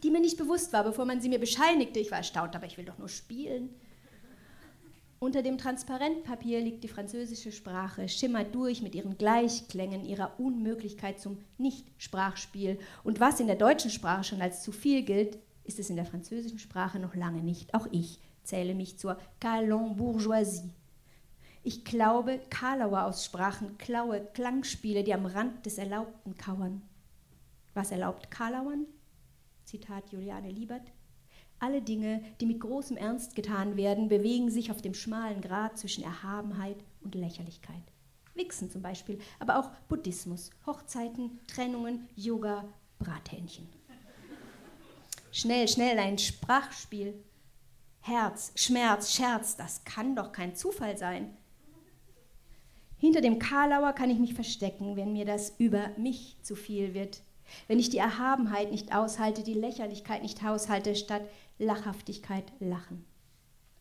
die 0.03 0.11
mir 0.11 0.21
nicht 0.21 0.37
bewusst 0.37 0.73
war, 0.73 0.85
bevor 0.85 1.05
man 1.05 1.21
sie 1.21 1.29
mir 1.29 1.39
bescheinigte. 1.39 2.01
Ich 2.01 2.11
war 2.11 2.19
erstaunt, 2.19 2.57
aber 2.57 2.67
ich 2.67 2.77
will 2.77 2.85
doch 2.85 2.99
nur 2.99 3.09
spielen. 3.09 3.71
Unter 5.23 5.43
dem 5.43 5.57
Transparentpapier 5.57 6.61
liegt 6.61 6.83
die 6.83 6.89
französische 6.89 7.53
Sprache, 7.53 8.09
schimmert 8.09 8.53
durch 8.57 8.83
mit 8.83 8.97
ihren 8.97 9.17
Gleichklängen, 9.17 10.05
ihrer 10.05 10.41
Unmöglichkeit 10.41 11.21
zum 11.21 11.39
Nicht-Sprachspiel. 11.59 12.81
Und 13.05 13.21
was 13.21 13.39
in 13.39 13.47
der 13.47 13.55
deutschen 13.55 13.93
Sprache 13.93 14.25
schon 14.25 14.43
als 14.43 14.65
zu 14.65 14.73
viel 14.73 15.05
gilt, 15.05 15.39
ist 15.63 15.79
es 15.79 15.91
in 15.91 15.97
der 15.97 16.07
französischen 16.07 16.59
Sprache 16.59 16.99
noch 16.99 17.15
lange 17.15 17.41
nicht. 17.41 17.73
Auch 17.73 17.87
ich 17.93 18.19
zähle 18.43 18.75
mich 18.75 18.99
zur 18.99 19.17
Calon 19.39 19.95
Bourgeoisie. 19.95 20.73
Ich 21.63 21.85
glaube 21.85 22.41
Karlauer 22.51 23.05
Aussprachen, 23.05 23.79
klaue 23.79 24.27
Klangspiele, 24.35 25.05
die 25.05 25.15
am 25.15 25.27
Rand 25.27 25.65
des 25.65 25.79
Erlaubten 25.79 26.37
kauern. 26.37 26.83
Was 27.75 27.93
erlaubt 27.93 28.29
Karlauern? 28.33 28.87
Zitat 29.73 30.13
Juliane 30.13 30.51
Liebert, 30.51 30.93
alle 31.59 31.81
Dinge, 31.81 32.23
die 32.43 32.45
mit 32.45 32.61
großem 32.61 32.99
Ernst 32.99 33.35
getan 33.35 33.79
werden, 33.79 34.11
bewegen 34.11 34.51
sich 34.51 34.71
auf 34.71 34.83
dem 34.83 34.93
schmalen 34.93 35.41
Grat 35.41 35.79
zwischen 35.79 36.05
Erhabenheit 36.05 36.77
und 37.01 37.15
Lächerlichkeit. 37.15 37.83
Wichsen 38.35 38.71
zum 38.71 38.83
Beispiel, 38.83 39.19
aber 39.39 39.59
auch 39.59 39.71
Buddhismus, 39.89 40.51
Hochzeiten, 40.67 41.41
Trennungen, 41.47 42.07
Yoga, 42.17 42.69
Brathähnchen. 42.99 43.67
Schnell, 45.31 45.67
schnell 45.69 45.99
ein 45.99 46.19
Sprachspiel. 46.19 47.15
Herz, 48.01 48.53
Schmerz, 48.57 49.15
Scherz, 49.15 49.57
das 49.57 49.85
kann 49.85 50.15
doch 50.15 50.33
kein 50.33 50.55
Zufall 50.55 50.99
sein. 50.99 51.35
Hinter 52.99 53.23
dem 53.23 53.39
Karlauer 53.39 53.95
kann 53.95 54.11
ich 54.11 54.19
mich 54.19 54.35
verstecken, 54.35 54.97
wenn 54.97 55.15
mir 55.15 55.25
das 55.25 55.55
über 55.57 55.89
mich 55.97 56.37
zu 56.43 56.57
viel 56.57 56.93
wird. 56.93 57.23
Wenn 57.69 57.79
ich 57.79 57.91
die 57.91 57.99
Erhabenheit 57.99 58.71
nicht 58.71 58.95
aushalte, 58.95 59.43
die 59.43 59.55
Lächerlichkeit 59.55 60.23
nicht 60.23 60.43
haushalte, 60.43 60.95
statt 60.95 61.23
Lachhaftigkeit 61.59 62.53
lachen. 62.61 63.05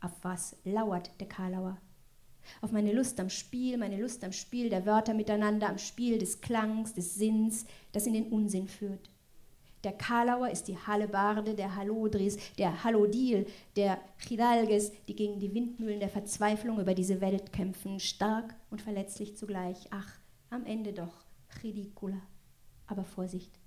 Auf 0.02 0.12
was 0.24 0.56
lauert 0.64 1.12
der 1.20 1.28
Karlauer? 1.28 1.78
Auf 2.62 2.72
meine 2.72 2.92
Lust 2.92 3.20
am 3.20 3.30
Spiel, 3.30 3.78
meine 3.78 4.02
Lust 4.02 4.24
am 4.24 4.32
Spiel 4.32 4.70
der 4.70 4.86
Wörter 4.86 5.14
miteinander, 5.14 5.70
am 5.70 5.78
Spiel 5.78 6.18
des 6.18 6.42
Klangs, 6.42 6.94
des 6.94 7.16
Sinns, 7.16 7.66
das 7.92 8.08
in 8.08 8.14
den 8.14 8.30
Unsinn 8.30 8.68
führt. 8.68 9.10
Der 9.84 9.94
Karlauer 9.94 10.50
ist 10.50 10.68
die 10.68 10.78
Hallebarde 10.78 11.56
der 11.56 11.76
Hallodris, 11.76 12.38
der 12.58 12.84
Hallodil, 12.84 13.48
der 13.76 14.00
Chidalges, 14.20 14.92
die 15.08 15.16
gegen 15.16 15.40
die 15.40 15.54
Windmühlen 15.56 16.00
der 16.00 16.10
Verzweiflung 16.10 16.80
über 16.80 16.94
diese 16.94 17.20
Welt 17.20 17.52
kämpfen, 17.52 18.00
stark 18.00 18.56
und 18.70 18.82
verletzlich 18.82 19.38
zugleich. 19.38 19.88
Ach, 19.90 20.20
am 20.52 20.66
Ende 20.66 20.94
doch 20.94 21.26
ridicula. 21.64 22.22
Aber 22.92 23.06
Vorsicht, 23.06 23.58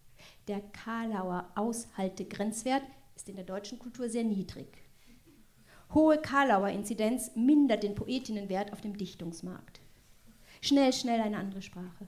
der 0.49 0.61
Karlauer 0.61 1.51
Aushaltegrenzwert 1.55 2.83
ist 3.16 3.27
in 3.31 3.37
der 3.37 3.47
deutschen 3.47 3.79
Kultur 3.79 4.11
sehr 4.11 4.22
niedrig. 4.22 4.66
Hohe 5.95 6.18
Karlauer 6.18 6.68
Inzidenz 6.68 7.35
mindert 7.35 7.85
den 7.85 7.95
Poetinnenwert 7.95 8.75
auf 8.75 8.83
dem 8.83 8.99
Dichtungsmarkt. 8.99 9.81
Schnell, 10.61 10.93
schnell 10.93 11.22
eine 11.22 11.39
andere 11.39 11.62
Sprache. 11.62 12.07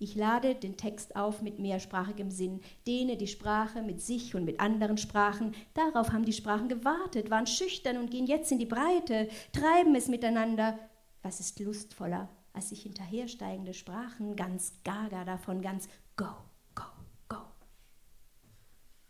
Ich 0.00 0.16
lade 0.16 0.56
den 0.56 0.76
Text 0.76 1.14
auf 1.14 1.40
mit 1.40 1.60
mehrsprachigem 1.60 2.32
Sinn, 2.32 2.62
dehne 2.84 3.16
die 3.16 3.28
Sprache 3.28 3.80
mit 3.80 4.00
sich 4.00 4.34
und 4.34 4.44
mit 4.44 4.58
anderen 4.58 4.98
Sprachen. 4.98 5.54
Darauf 5.72 6.10
haben 6.10 6.24
die 6.24 6.32
Sprachen 6.32 6.68
gewartet, 6.68 7.30
waren 7.30 7.46
schüchtern 7.46 7.98
und 7.98 8.10
gehen 8.10 8.26
jetzt 8.26 8.50
in 8.50 8.58
die 8.58 8.66
Breite, 8.66 9.28
treiben 9.52 9.94
es 9.94 10.08
miteinander. 10.08 10.76
Was 11.22 11.38
ist 11.38 11.60
lustvoller, 11.60 12.28
als 12.52 12.68
sich 12.68 12.82
hinterhersteigende 12.82 13.74
Sprachen 13.74 14.36
ganz 14.36 14.74
gaga 14.84 15.24
davon, 15.24 15.62
ganz 15.62 15.88
go, 16.16 16.26
go, 16.74 16.84
go. 17.28 17.38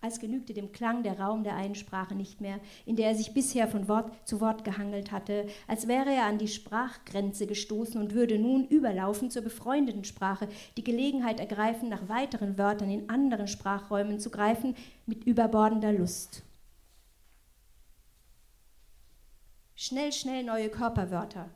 Als 0.00 0.20
genügte 0.20 0.52
dem 0.52 0.72
Klang 0.72 1.02
der 1.02 1.18
Raum 1.18 1.44
der 1.44 1.56
einen 1.56 1.74
Sprache 1.74 2.14
nicht 2.14 2.40
mehr, 2.40 2.60
in 2.86 2.96
der 2.96 3.08
er 3.08 3.14
sich 3.14 3.34
bisher 3.34 3.68
von 3.68 3.88
Wort 3.88 4.12
zu 4.26 4.40
Wort 4.40 4.64
gehangelt 4.64 5.12
hatte, 5.12 5.46
als 5.66 5.88
wäre 5.88 6.12
er 6.12 6.26
an 6.26 6.38
die 6.38 6.48
Sprachgrenze 6.48 7.46
gestoßen 7.46 8.00
und 8.00 8.14
würde 8.14 8.38
nun 8.38 8.66
überlaufen 8.66 9.30
zur 9.30 9.42
befreundeten 9.42 10.04
Sprache, 10.04 10.48
die 10.76 10.84
Gelegenheit 10.84 11.40
ergreifen, 11.40 11.88
nach 11.88 12.08
weiteren 12.08 12.58
Wörtern 12.58 12.90
in 12.90 13.08
anderen 13.08 13.48
Sprachräumen 13.48 14.20
zu 14.20 14.30
greifen, 14.30 14.76
mit 15.06 15.24
überbordender 15.24 15.92
Lust. 15.92 16.42
Schnell, 19.74 20.12
schnell 20.12 20.44
neue 20.44 20.68
Körperwörter, 20.68 21.50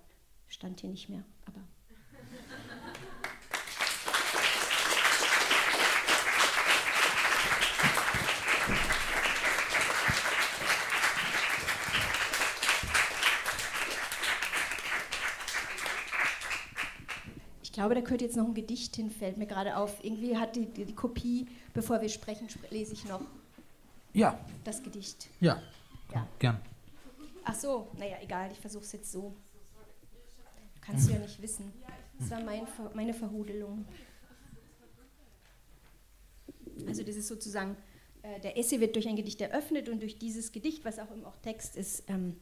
stand 0.49 0.81
hier 0.81 0.91
nicht 0.91 1.09
mehr, 1.09 1.23
aber. 1.45 1.61
Ich 17.63 17.66
glaube, 17.77 17.95
da 17.95 18.01
könnte 18.01 18.25
jetzt 18.25 18.37
noch 18.37 18.47
ein 18.47 18.55
Gedicht 18.55 18.97
hin, 18.97 19.11
fällt 19.11 19.37
mir 19.37 19.47
gerade 19.47 19.77
auf. 19.77 20.03
Irgendwie 20.03 20.37
hat 20.37 20.57
die, 20.57 20.65
die, 20.67 20.87
die 20.87 20.95
Kopie, 20.95 21.47
bevor 21.75 22.01
wir 22.01 22.09
sprechen, 22.09 22.49
spre 22.49 22.67
lese 22.71 22.95
ich 22.95 23.05
noch 23.05 23.21
Ja, 24.15 24.39
das 24.65 24.83
Gedicht. 24.83 25.29
ja, 25.41 25.63
Ja. 26.13 26.27
gern. 26.39 26.59
Ach 27.45 27.55
so, 27.55 27.89
naja, 27.99 28.17
egal, 28.23 28.51
ich 28.51 28.59
versuche 28.59 28.83
es 28.83 28.93
jetzt 28.93 29.13
so. 29.13 29.35
Kannst 30.81 31.09
du 31.09 31.13
ja 31.13 31.19
nicht 31.19 31.41
wissen. 31.43 31.71
Das 32.19 32.31
war 32.31 32.41
mein, 32.41 32.67
meine 32.95 33.13
Verhudelung. 33.13 33.85
Also 36.87 37.03
das 37.03 37.17
ist 37.17 37.29
sozusagen, 37.29 37.77
äh, 38.23 38.41
der 38.41 38.57
Essay 38.59 38.81
wird 38.81 38.95
durch 38.97 39.07
ein 39.07 39.17
Gedicht 39.17 39.41
eröffnet 39.41 39.89
und 39.89 40.01
durch 40.01 40.19
dieses 40.19 40.51
Gedicht, 40.51 40.85
was 40.85 40.99
auch 40.99 41.11
im 41.11 41.25
auch 41.25 41.37
Text 41.37 41.77
ist, 41.77 42.05
ähm, 42.09 42.37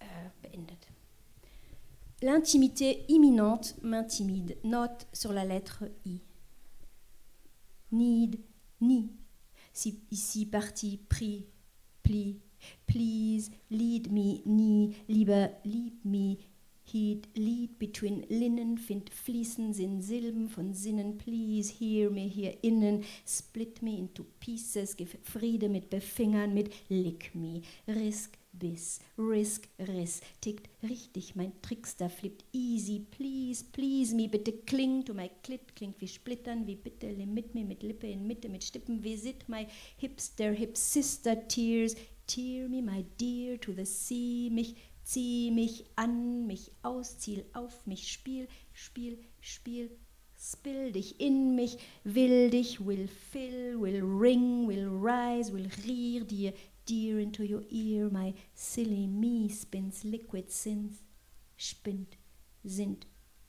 äh, 0.00 0.04
beendet. 0.48 0.88
L'intimité 2.20 3.04
imminente 3.08 3.76
m'intimide. 3.82 4.56
Note 4.64 5.06
sur 5.12 5.32
la 5.32 5.44
lettre 5.44 5.84
I. 6.04 6.20
Need, 7.92 8.40
ni. 8.80 9.12
Si, 9.72 10.00
ici 10.10 10.44
parti, 10.44 10.98
pris, 11.08 11.46
pli. 12.02 12.40
Please 12.86 13.50
lead 13.70 14.10
me, 14.10 14.42
nie, 14.46 14.96
lieber 15.08 15.50
lieb 15.64 16.04
me. 16.04 16.38
Heed, 16.90 17.28
lead 17.36 17.78
between 17.78 18.24
linen, 18.30 18.78
find 18.78 19.10
fließen, 19.10 19.74
Sinn, 19.74 20.00
Silben 20.00 20.48
von 20.48 20.72
Sinnen. 20.72 21.18
Please 21.18 21.70
hear 21.70 22.10
me 22.10 22.26
hier 22.26 22.64
innen, 22.64 23.04
split 23.26 23.82
me 23.82 23.98
into 23.98 24.24
pieces, 24.40 24.96
gib 24.96 25.10
Friede 25.22 25.68
mit 25.68 25.90
Befingern, 25.90 26.54
mit 26.54 26.72
lick 26.88 27.34
me, 27.34 27.60
risk, 27.86 28.38
biss, 28.58 29.00
risk, 29.16 29.68
riss, 29.78 30.20
tickt 30.40 30.68
richtig, 30.82 31.36
mein 31.36 31.52
Trickster 31.62 32.08
flippt 32.08 32.44
easy, 32.52 33.06
please, 33.10 33.64
please 33.72 34.14
me, 34.14 34.28
bitte 34.28 34.52
kling 34.66 35.04
to 35.04 35.14
my 35.14 35.30
clit, 35.42 35.74
klingt 35.76 36.00
wie 36.00 36.08
Splittern, 36.08 36.66
wie 36.66 36.76
bitte 36.76 37.10
limit 37.10 37.54
me, 37.54 37.64
mit 37.64 37.82
Lippe 37.82 38.06
in 38.06 38.26
Mitte, 38.26 38.48
mit 38.48 38.64
Stippen, 38.64 39.02
visit 39.02 39.48
my 39.48 39.66
hipster, 39.96 40.52
hip 40.52 40.76
sister 40.76 41.36
tears, 41.48 41.94
tear 42.26 42.68
me, 42.68 42.82
my 42.82 43.04
dear, 43.18 43.58
to 43.58 43.72
the 43.72 43.86
sea, 43.86 44.50
mich, 44.50 44.74
zieh 45.04 45.50
mich 45.50 45.84
an, 45.96 46.46
mich 46.46 46.70
aus, 46.82 47.18
ziel 47.18 47.44
auf 47.54 47.86
mich, 47.86 48.12
spiel, 48.12 48.46
spiel, 48.72 49.18
spiel, 49.40 49.90
spill 50.36 50.92
dich 50.92 51.20
in 51.20 51.54
mich, 51.54 51.78
will 52.04 52.50
dich, 52.50 52.84
will 52.84 53.08
fill, 53.08 53.80
will 53.80 54.02
ring, 54.02 54.68
will 54.68 54.88
rise, 54.88 55.52
will 55.52 55.68
rier 55.86 56.24
dir, 56.24 56.52
dear 56.88 57.20
into 57.20 57.44
your 57.44 57.64
ear, 57.68 58.08
my 58.08 58.32
silly 58.54 59.06
me 59.06 59.46
spins 59.50 60.06
liquid 60.06 60.50
sins, 60.50 61.02
spint, 61.58 62.16
sind, 62.66 63.04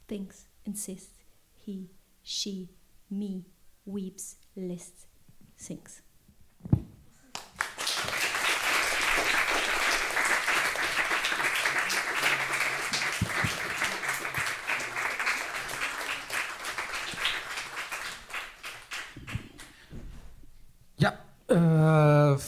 thinks, 0.09 0.49
insists, 0.65 1.23
he, 1.53 1.89
she, 2.21 2.67
me, 3.09 3.45
weeps, 3.85 4.35
lists, 4.57 5.07
sings. 5.55 6.01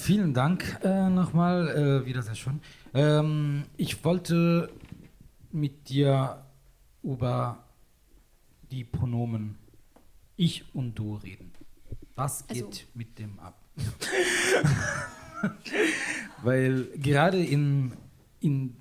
Vielen 0.01 0.33
Dank 0.33 0.79
äh, 0.83 1.09
nochmal, 1.09 1.67
äh, 1.69 2.05
wieder 2.05 2.21
sehr 2.21 2.35
schön. 2.35 2.59
Ähm, 2.93 3.63
ich 3.77 4.03
wollte 4.03 4.69
mit 5.51 5.89
dir 5.89 6.43
über 7.03 7.63
die 8.71 8.83
Pronomen 8.83 9.57
ich 10.37 10.65
und 10.73 10.95
du 10.95 11.15
reden. 11.15 11.51
Was 12.15 12.47
geht 12.47 12.63
Also- 12.63 12.81
mit 12.93 13.17
dem 13.19 13.39
ab? 13.39 13.57
Weil 16.43 16.85
gerade 16.97 17.43
in, 17.43 17.93
in 18.39 18.75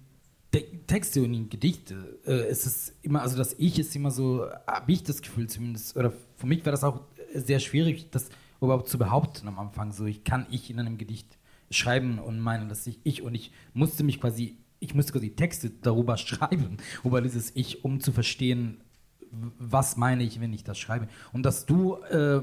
Te 0.51 0.65
Texte 0.87 1.23
und 1.23 1.33
in 1.35 1.49
Gedichte 1.49 2.19
äh, 2.27 2.51
ist 2.51 2.67
es 2.67 2.93
immer, 3.03 3.23
also 3.23 3.37
das 3.37 3.55
Ich 3.59 3.79
ist 3.79 3.95
immer 3.95 4.11
so, 4.11 4.47
habe 4.67 4.91
ich 4.93 5.03
das 5.05 5.23
Gefühl 5.23 5.49
zumindest, 5.49 5.97
oder 5.97 6.13
für 6.37 6.47
mich 6.47 6.65
war 6.65 6.73
das 6.73 6.83
auch 6.83 7.03
sehr 7.35 7.61
schwierig, 7.61 8.11
das 8.11 8.31
überhaupt 8.61 8.89
zu 8.89 8.99
behaupten 8.99 9.49
am 9.49 9.59
Anfang. 9.59 9.93
So, 9.93 10.07
ich 10.07 10.25
kann 10.25 10.47
ich 10.51 10.71
in 10.71 10.79
einem 10.79 10.99
Gedicht 10.99 11.39
schreiben 11.71 12.19
und 12.19 12.41
meinen, 12.41 12.69
dass 12.69 12.87
ich 12.87 12.99
ich 13.05 13.23
und 13.23 13.35
ich 13.35 13.53
musste 13.75 14.05
mich 14.05 14.21
quasi, 14.21 14.59
ich 14.81 14.95
musste 14.95 15.13
quasi 15.13 15.31
Texte 15.31 15.71
darüber 15.71 16.17
schreiben, 16.17 16.79
über 17.05 17.21
dieses 17.21 17.55
Ich, 17.55 17.85
um 17.85 18.01
zu 18.01 18.13
verstehen, 18.13 18.83
was 19.31 19.97
meine 19.97 20.25
ich, 20.25 20.41
wenn 20.41 20.53
ich 20.53 20.65
das 20.65 20.79
schreibe. 20.79 21.09
Und 21.33 21.45
dass 21.45 21.67
du 21.67 21.97
äh, 22.05 22.43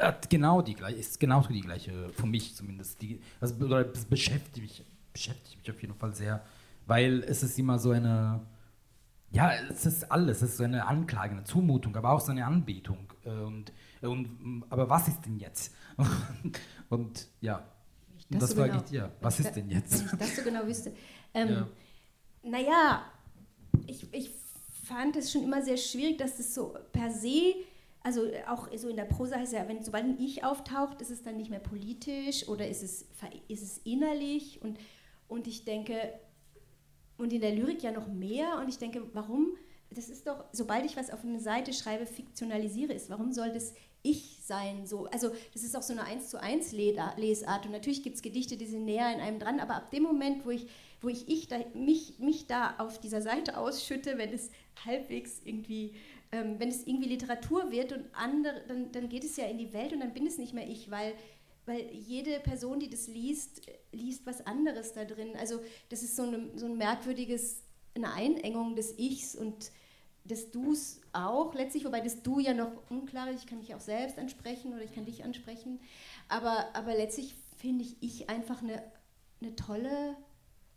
hat 0.00 0.30
genau 0.30 0.62
die 0.62 0.74
gleiche, 0.74 0.96
ist 0.98 1.20
genauso 1.20 1.52
die 1.52 1.60
gleiche, 1.60 2.08
für 2.10 2.26
mich 2.26 2.54
zumindest. 2.54 3.00
Die, 3.02 3.20
also 3.40 3.54
das 3.54 4.04
beschäftigt 4.06 4.58
mich, 4.58 4.84
beschäftigt 5.12 5.58
mich 5.58 5.70
auf 5.70 5.80
jeden 5.80 5.94
Fall 5.94 6.14
sehr, 6.14 6.42
weil 6.86 7.22
es 7.24 7.42
ist 7.42 7.58
immer 7.58 7.78
so 7.78 7.90
eine, 7.90 8.40
ja, 9.30 9.52
es 9.70 9.86
ist 9.86 10.10
alles, 10.10 10.38
es 10.38 10.50
ist 10.50 10.56
so 10.58 10.64
eine 10.64 10.86
Anklage, 10.86 11.32
eine 11.32 11.44
Zumutung, 11.44 11.94
aber 11.96 12.10
auch 12.10 12.20
so 12.20 12.32
eine 12.32 12.44
Anbetung. 12.44 13.12
äh, 13.24 13.30
Und, 13.30 13.72
und, 14.08 14.64
aber 14.70 14.88
was 14.88 15.08
ist 15.08 15.20
denn 15.24 15.38
jetzt? 15.38 15.72
Und 16.88 17.28
ja, 17.40 17.66
und 18.30 18.42
das 18.42 18.50
so 18.50 18.56
frage 18.56 18.70
genau- 18.72 18.82
ich 18.84 18.90
dir, 18.90 19.12
was 19.20 19.38
ist 19.40 19.46
da- 19.48 19.50
denn 19.52 19.70
jetzt? 19.70 20.00
Wenn 20.00 20.18
ich 20.20 20.26
das 20.26 20.36
so 20.36 20.42
genau 20.42 20.66
wüsste. 20.66 20.92
Ähm, 21.34 21.48
Ja. 21.48 21.68
Naja, 22.42 23.04
ich, 23.86 24.06
ich 24.12 24.30
fand 24.84 25.16
es 25.16 25.32
schon 25.32 25.44
immer 25.44 25.62
sehr 25.62 25.78
schwierig, 25.78 26.18
dass 26.18 26.36
das 26.36 26.54
so 26.54 26.74
per 26.92 27.10
se, 27.10 27.54
also 28.02 28.22
auch 28.48 28.68
so 28.76 28.88
in 28.90 28.96
der 28.96 29.04
Prosa 29.06 29.36
heißt 29.36 29.54
ja, 29.54 29.66
wenn 29.66 29.82
sobald 29.82 30.04
ein 30.04 30.18
Ich 30.20 30.44
auftaucht, 30.44 31.00
ist 31.00 31.10
es 31.10 31.22
dann 31.22 31.38
nicht 31.38 31.48
mehr 31.48 31.60
politisch 31.60 32.46
oder 32.48 32.68
ist 32.68 32.82
es, 32.82 33.06
ist 33.48 33.62
es 33.62 33.78
innerlich 33.84 34.60
und, 34.60 34.78
und 35.28 35.46
ich 35.46 35.64
denke, 35.64 35.96
und 37.16 37.32
in 37.32 37.40
der 37.40 37.54
Lyrik 37.54 37.82
ja 37.82 37.92
noch 37.92 38.08
mehr 38.08 38.58
und 38.60 38.68
ich 38.68 38.76
denke, 38.78 39.02
warum? 39.14 39.56
Das 39.90 40.08
ist 40.10 40.26
doch, 40.26 40.44
sobald 40.52 40.84
ich 40.84 40.96
was 40.98 41.10
auf 41.10 41.22
eine 41.24 41.40
Seite 41.40 41.72
schreibe, 41.72 42.04
fiktionalisiere 42.04 42.92
ist, 42.92 43.08
warum 43.08 43.32
soll 43.32 43.52
das 43.52 43.72
ich 44.02 44.38
sein? 44.42 44.86
So, 44.86 45.06
also 45.06 45.30
das 45.52 45.62
ist 45.62 45.76
auch 45.76 45.82
so 45.82 45.92
eine 45.92 46.04
1 46.04 46.28
zu 46.28 46.40
1 46.40 46.72
Lesart 46.72 47.66
und 47.66 47.72
natürlich 47.72 48.02
gibt 48.02 48.16
es 48.16 48.22
Gedichte, 48.22 48.56
die 48.56 48.66
sind 48.66 48.84
näher 48.84 49.12
in 49.14 49.20
einem 49.20 49.38
dran, 49.38 49.60
aber 49.60 49.74
ab 49.76 49.90
dem 49.90 50.02
Moment, 50.02 50.44
wo 50.44 50.50
ich, 50.50 50.66
wo 51.00 51.08
ich, 51.08 51.28
ich 51.28 51.48
da, 51.48 51.58
mich, 51.74 52.18
mich 52.18 52.46
da 52.46 52.74
auf 52.78 53.00
dieser 53.00 53.22
Seite 53.22 53.56
ausschütte, 53.58 54.18
wenn 54.18 54.32
es 54.32 54.50
halbwegs 54.84 55.40
irgendwie, 55.44 55.94
ähm, 56.32 56.56
wenn 56.58 56.68
es 56.68 56.86
irgendwie 56.86 57.08
Literatur 57.08 57.70
wird 57.70 57.92
und 57.92 58.04
andere, 58.12 58.62
dann, 58.68 58.92
dann 58.92 59.08
geht 59.08 59.24
es 59.24 59.36
ja 59.36 59.46
in 59.46 59.58
die 59.58 59.72
Welt 59.72 59.92
und 59.92 60.00
dann 60.00 60.14
bin 60.14 60.26
es 60.26 60.38
nicht 60.38 60.54
mehr 60.54 60.68
ich, 60.68 60.90
weil 60.90 61.14
weil 61.64 61.90
jede 61.92 62.40
Person, 62.40 62.80
die 62.80 62.90
das 62.90 63.06
liest, 63.06 63.62
liest 63.92 64.26
was 64.26 64.44
anderes 64.46 64.94
da 64.94 65.04
drin. 65.04 65.36
Also 65.38 65.60
das 65.90 66.02
ist 66.02 66.16
so, 66.16 66.24
eine, 66.24 66.50
so 66.56 66.66
ein 66.66 66.76
merkwürdiges, 66.76 67.62
eine 67.94 68.12
Einengung 68.12 68.74
des 68.74 68.98
Ichs 68.98 69.36
und 69.36 69.70
des 70.24 70.50
Dus 70.50 71.00
auch 71.12 71.54
letztlich, 71.54 71.84
wobei 71.84 72.00
das 72.00 72.22
Du 72.22 72.38
ja 72.38 72.54
noch 72.54 72.72
unklar 72.90 73.30
ist. 73.30 73.40
Ich 73.40 73.46
kann 73.46 73.58
mich 73.58 73.74
auch 73.74 73.80
selbst 73.80 74.18
ansprechen 74.18 74.72
oder 74.72 74.82
ich 74.82 74.92
kann 74.92 75.04
dich 75.04 75.24
ansprechen. 75.24 75.80
Aber, 76.28 76.66
aber 76.74 76.94
letztlich 76.94 77.34
finde 77.56 77.84
ich 77.84 77.96
ich 78.00 78.30
einfach 78.30 78.62
eine, 78.62 78.82
eine 79.40 79.56
tolle 79.56 80.16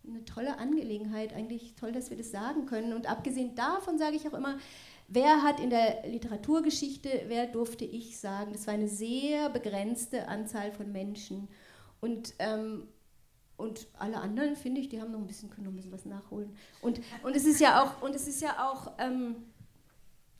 eine 0.07 0.23
tolle 0.23 0.59
Angelegenheit, 0.59 1.33
eigentlich 1.33 1.73
toll, 1.73 1.91
dass 1.91 2.11
wir 2.11 2.17
das 2.17 2.29
sagen 2.29 2.67
können. 2.67 2.93
Und 2.93 3.09
abgesehen 3.09 3.55
davon 3.55 3.97
sage 3.97 4.15
ich 4.15 4.27
auch 4.27 4.35
immer, 4.35 4.59
Wer 5.07 5.43
hat 5.43 5.59
in 5.59 5.69
der 5.69 6.07
Literaturgeschichte, 6.07 7.25
wer 7.27 7.45
durfte 7.45 7.85
ich 7.85 8.17
sagen, 8.19 8.53
das 8.53 8.65
war 8.65 8.73
eine 8.73 8.87
sehr 8.87 9.49
begrenzte 9.49 10.27
Anzahl 10.27 10.71
von 10.71 10.91
Menschen. 10.91 11.47
Und, 12.01 12.33
ähm, 12.39 12.87
und 13.57 13.87
alle 13.97 14.17
anderen, 14.17 14.55
finde 14.55 14.81
ich, 14.81 14.89
die 14.89 15.01
haben 15.01 15.11
noch 15.11 15.19
ein 15.19 15.27
bisschen, 15.27 15.49
können 15.49 15.65
noch 15.65 15.73
ein 15.73 15.77
bisschen 15.77 15.93
was 15.93 16.05
nachholen. 16.05 16.55
Und, 16.81 17.01
und 17.23 17.35
es 17.35 17.45
ist 17.45 17.59
ja 17.59 17.83
auch, 17.83 18.01
und 18.01 18.13
es 18.15 18.27
ist 18.27 18.41
ja 18.41 18.69
auch 18.69 18.91
ähm, 18.97 19.35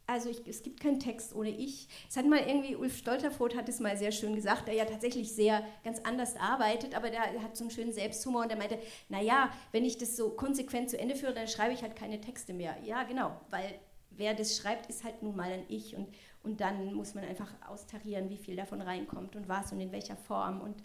also 0.07 0.30
ich, 0.30 0.45
es 0.47 0.61
gibt 0.61 0.80
keinen 0.80 0.99
Text 0.99 1.34
ohne 1.34 1.49
ich. 1.49 1.88
Es 2.07 2.16
hat 2.16 2.26
mal 2.26 2.39
irgendwie, 2.39 2.76
Ulf 2.76 2.97
Stolterfoth 2.97 3.55
hat 3.55 3.70
es 3.70 3.80
mal 3.80 3.97
sehr 3.97 4.11
schön 4.11 4.36
gesagt, 4.36 4.68
der 4.68 4.76
ja 4.76 4.86
tatsächlich 4.86 5.34
sehr 5.34 5.63
ganz 5.84 5.99
anders 5.99 6.36
arbeitet, 6.36 6.95
aber 6.95 7.09
der 7.09 7.22
hat 7.41 7.57
so 7.57 7.63
einen 7.63 7.72
schönen 7.72 7.91
Selbsthumor 7.91 8.43
und 8.43 8.49
der 8.49 8.57
meinte, 8.57 8.78
naja, 9.09 9.49
wenn 9.72 9.84
ich 9.84 9.97
das 9.97 10.16
so 10.16 10.30
konsequent 10.30 10.89
zu 10.89 10.99
Ende 10.99 11.16
führe, 11.16 11.34
dann 11.34 11.47
schreibe 11.47 11.74
ich 11.74 11.82
halt 11.82 11.95
keine 11.95 12.22
Texte 12.22 12.53
mehr. 12.53 12.76
Ja, 12.84 13.03
genau, 13.03 13.39
weil 13.49 13.80
wer 14.11 14.34
das 14.34 14.55
schreibt, 14.55 14.88
ist 14.88 15.03
halt 15.03 15.24
nun 15.24 15.36
mal 15.36 15.51
ein 15.51 15.66
Ich 15.70 15.95
und, 15.95 16.07
und 16.43 16.61
dann 16.61 16.93
muss 16.93 17.16
man 17.16 17.24
einfach 17.24 17.51
austarieren, 17.68 18.30
wie 18.30 18.38
viel 18.38 18.55
davon 18.55 18.82
reinkommt 18.82 19.36
und 19.36 19.49
was 19.49 19.72
und 19.72 19.80
in 19.80 19.91
welcher 19.91 20.16
Form 20.16 20.61
und, 20.61 20.76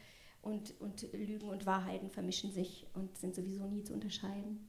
und, 0.43 0.75
und 0.81 1.07
Lügen 1.13 1.49
und 1.49 1.67
Wahrheiten 1.67 2.11
vermischen 2.11 2.53
sich 2.53 2.87
und 2.95 3.17
sind 3.19 3.35
sowieso 3.35 3.67
nie 3.67 3.85
zu 3.85 3.93
unterscheiden. 3.93 4.69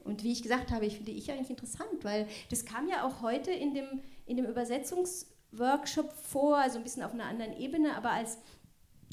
Und 0.00 0.22
wie 0.22 0.32
ich 0.32 0.42
gesagt 0.42 0.70
habe, 0.70 0.86
ich 0.86 0.96
finde 0.96 1.12
ich 1.12 1.30
eigentlich 1.30 1.50
interessant, 1.50 2.02
weil 2.02 2.28
das 2.50 2.64
kam 2.64 2.88
ja 2.88 3.04
auch 3.04 3.22
heute 3.22 3.50
in 3.50 3.74
dem, 3.74 4.00
in 4.24 4.36
dem 4.36 4.46
Übersetzungsworkshop 4.46 6.12
vor, 6.12 6.58
also 6.58 6.78
ein 6.78 6.84
bisschen 6.84 7.02
auf 7.02 7.12
einer 7.12 7.24
anderen 7.24 7.56
Ebene, 7.58 7.96
aber 7.96 8.12
als, 8.12 8.38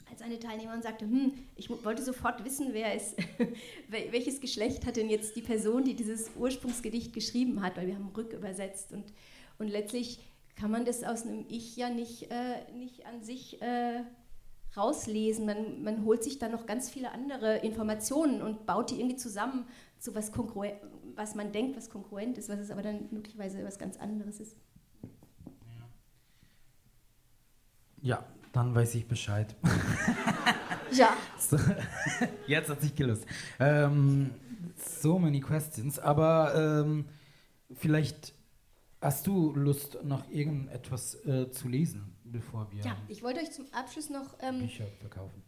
als 0.09 0.22
eine 0.22 0.39
Teilnehmerin 0.39 0.84
sagte, 0.84 1.05
hm, 1.05 1.34
ich 1.55 1.70
wollte 1.70 2.03
sofort 2.03 2.45
wissen, 2.45 2.70
wer 2.74 2.95
ist, 2.95 3.16
welches 3.89 4.39
Geschlecht 4.39 4.86
hat 4.86 4.95
denn 4.95 5.09
jetzt 5.09 5.36
die 5.36 5.41
Person, 5.41 5.84
die 5.84 5.95
dieses 5.95 6.30
Ursprungsgedicht 6.36 7.11
geschrieben 7.11 7.64
hat, 7.64 7.76
weil 7.76 7.88
wir 7.88 7.95
haben 7.95 8.11
rückübersetzt 8.16 8.91
und, 8.91 9.05
und 9.57 9.70
letztlich 9.70 10.20
kann 10.55 10.70
man 10.70 10.86
das 10.86 11.03
aus 11.03 11.24
einem 11.24 11.45
Ich 11.49 11.76
ja 11.76 11.89
nicht, 11.89 12.30
äh, 12.30 12.72
nicht 12.74 13.07
an 13.07 13.24
sich 13.24 13.59
äh, 13.64 14.03
rauslesen. 14.76 15.46
Man, 15.46 15.84
man 15.84 16.06
holt 16.06 16.24
sich 16.24 16.40
dann 16.40 16.52
noch 16.52 16.66
ganz 16.66 16.90
viele 16.90 17.12
andere 17.12 17.58
Informationen 17.58 18.42
und 18.42 18.66
baut 18.66 18.92
die 18.92 19.00
irgendwie 19.00 19.18
zusammen 19.18 19.66
zu 20.00 20.16
was, 20.16 20.32
was 21.16 21.36
man 21.36 21.52
denkt, 21.52 21.78
was 21.78 21.90
konkurrent 21.90 22.38
ist, 22.38 22.50
was 22.50 22.60
es 22.60 22.72
aber 22.72 22.82
dann 22.82 23.08
möglicherweise 23.12 23.64
was 23.64 23.78
ganz 23.78 23.98
anderes 23.98 24.40
ist. 24.40 24.56
Ja, 28.02 28.26
dann 28.52 28.76
weiß 28.76 28.96
ich 28.96 29.08
Bescheid. 29.08 29.56
ja. 30.92 31.16
So, 31.40 31.58
jetzt 32.48 32.70
hat 32.70 32.82
sich 32.82 32.94
gelöst. 32.96 33.26
Ähm, 33.60 34.32
so 34.76 35.18
many 35.18 35.40
questions, 35.40 36.00
aber 36.00 36.84
ähm, 36.84 37.06
vielleicht 37.74 38.34
hast 39.02 39.28
du 39.28 39.54
Lust, 39.54 40.04
noch 40.04 40.30
irgendetwas 40.30 41.16
äh, 41.26 41.50
zu 41.52 41.68
lesen, 41.68 42.12
bevor 42.34 42.70
wir. 42.72 42.84
Ja, 42.84 42.98
ich 43.08 43.24
wollte 43.24 43.40
euch 43.40 43.52
zum 43.52 43.66
Abschluss 43.72 44.10
noch 44.10 44.36
ähm, 44.42 44.60
Bücher 44.60 44.88
verkaufen. 45.00 45.42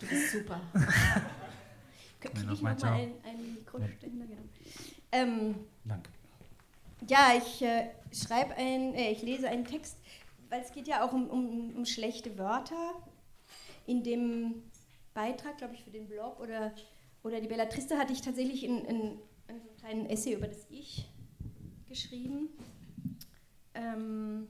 Du 0.00 0.06
bist 0.10 0.32
super. 0.32 0.60
Kriege 2.20 2.40
ich 2.40 2.46
noch 2.46 2.60
mal 2.60 2.76
ein, 2.84 3.12
ein 3.24 3.54
Mikroständer? 3.54 4.26
Genau. 4.26 4.42
Ähm, 5.10 5.54
Danke. 5.84 6.10
Ja, 7.08 7.32
ich 7.36 7.62
äh, 7.62 7.90
schreibe 8.12 8.54
ein, 8.54 8.94
äh, 8.94 9.10
ich 9.10 9.22
lese 9.22 9.48
einen 9.48 9.64
Text, 9.64 9.96
weil 10.50 10.60
es 10.60 10.72
geht 10.72 10.86
ja 10.86 11.04
auch 11.04 11.12
um, 11.12 11.28
um, 11.28 11.74
um 11.76 11.86
schlechte 11.86 12.38
Wörter. 12.38 12.94
In 13.86 14.04
dem 14.04 14.62
Beitrag, 15.14 15.58
glaube 15.58 15.74
ich, 15.74 15.82
für 15.82 15.90
den 15.90 16.06
Blog 16.06 16.38
oder, 16.38 16.72
oder 17.24 17.40
die 17.40 17.48
Bellatriste 17.48 17.98
hatte 17.98 18.12
ich 18.12 18.20
tatsächlich 18.20 18.62
in, 18.64 18.84
in, 18.84 19.18
einen 19.48 19.76
kleinen 19.78 20.06
Essay 20.06 20.34
über 20.34 20.46
das 20.46 20.66
Ich 20.70 21.08
geschrieben. 21.88 22.50
Ähm, 23.74 24.46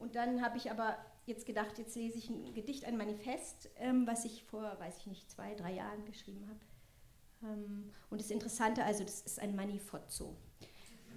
und 0.00 0.16
dann 0.16 0.42
habe 0.42 0.56
ich 0.56 0.70
aber 0.70 0.96
jetzt 1.26 1.46
gedacht, 1.46 1.78
jetzt 1.78 1.94
lese 1.94 2.18
ich 2.18 2.28
ein 2.30 2.54
Gedicht, 2.54 2.84
ein 2.86 2.96
Manifest, 2.96 3.70
ähm, 3.78 4.06
was 4.06 4.24
ich 4.24 4.42
vor, 4.44 4.76
weiß 4.80 4.98
ich 4.98 5.06
nicht, 5.06 5.30
zwei, 5.30 5.54
drei 5.54 5.74
Jahren 5.74 6.04
geschrieben 6.06 6.48
habe. 6.48 7.52
Ähm, 7.52 7.92
und 8.08 8.20
das 8.20 8.30
Interessante, 8.30 8.82
also 8.82 9.04
das 9.04 9.20
ist 9.20 9.38
ein 9.38 9.54
Manifozzo. 9.54 10.34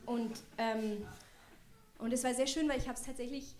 Und, 0.05 0.31
ähm, 0.57 1.05
und 1.97 2.11
es 2.11 2.23
war 2.23 2.33
sehr 2.33 2.47
schön, 2.47 2.67
weil 2.67 2.77
ich 2.77 2.87
habe 2.87 2.97
es 2.97 3.05
tatsächlich, 3.05 3.55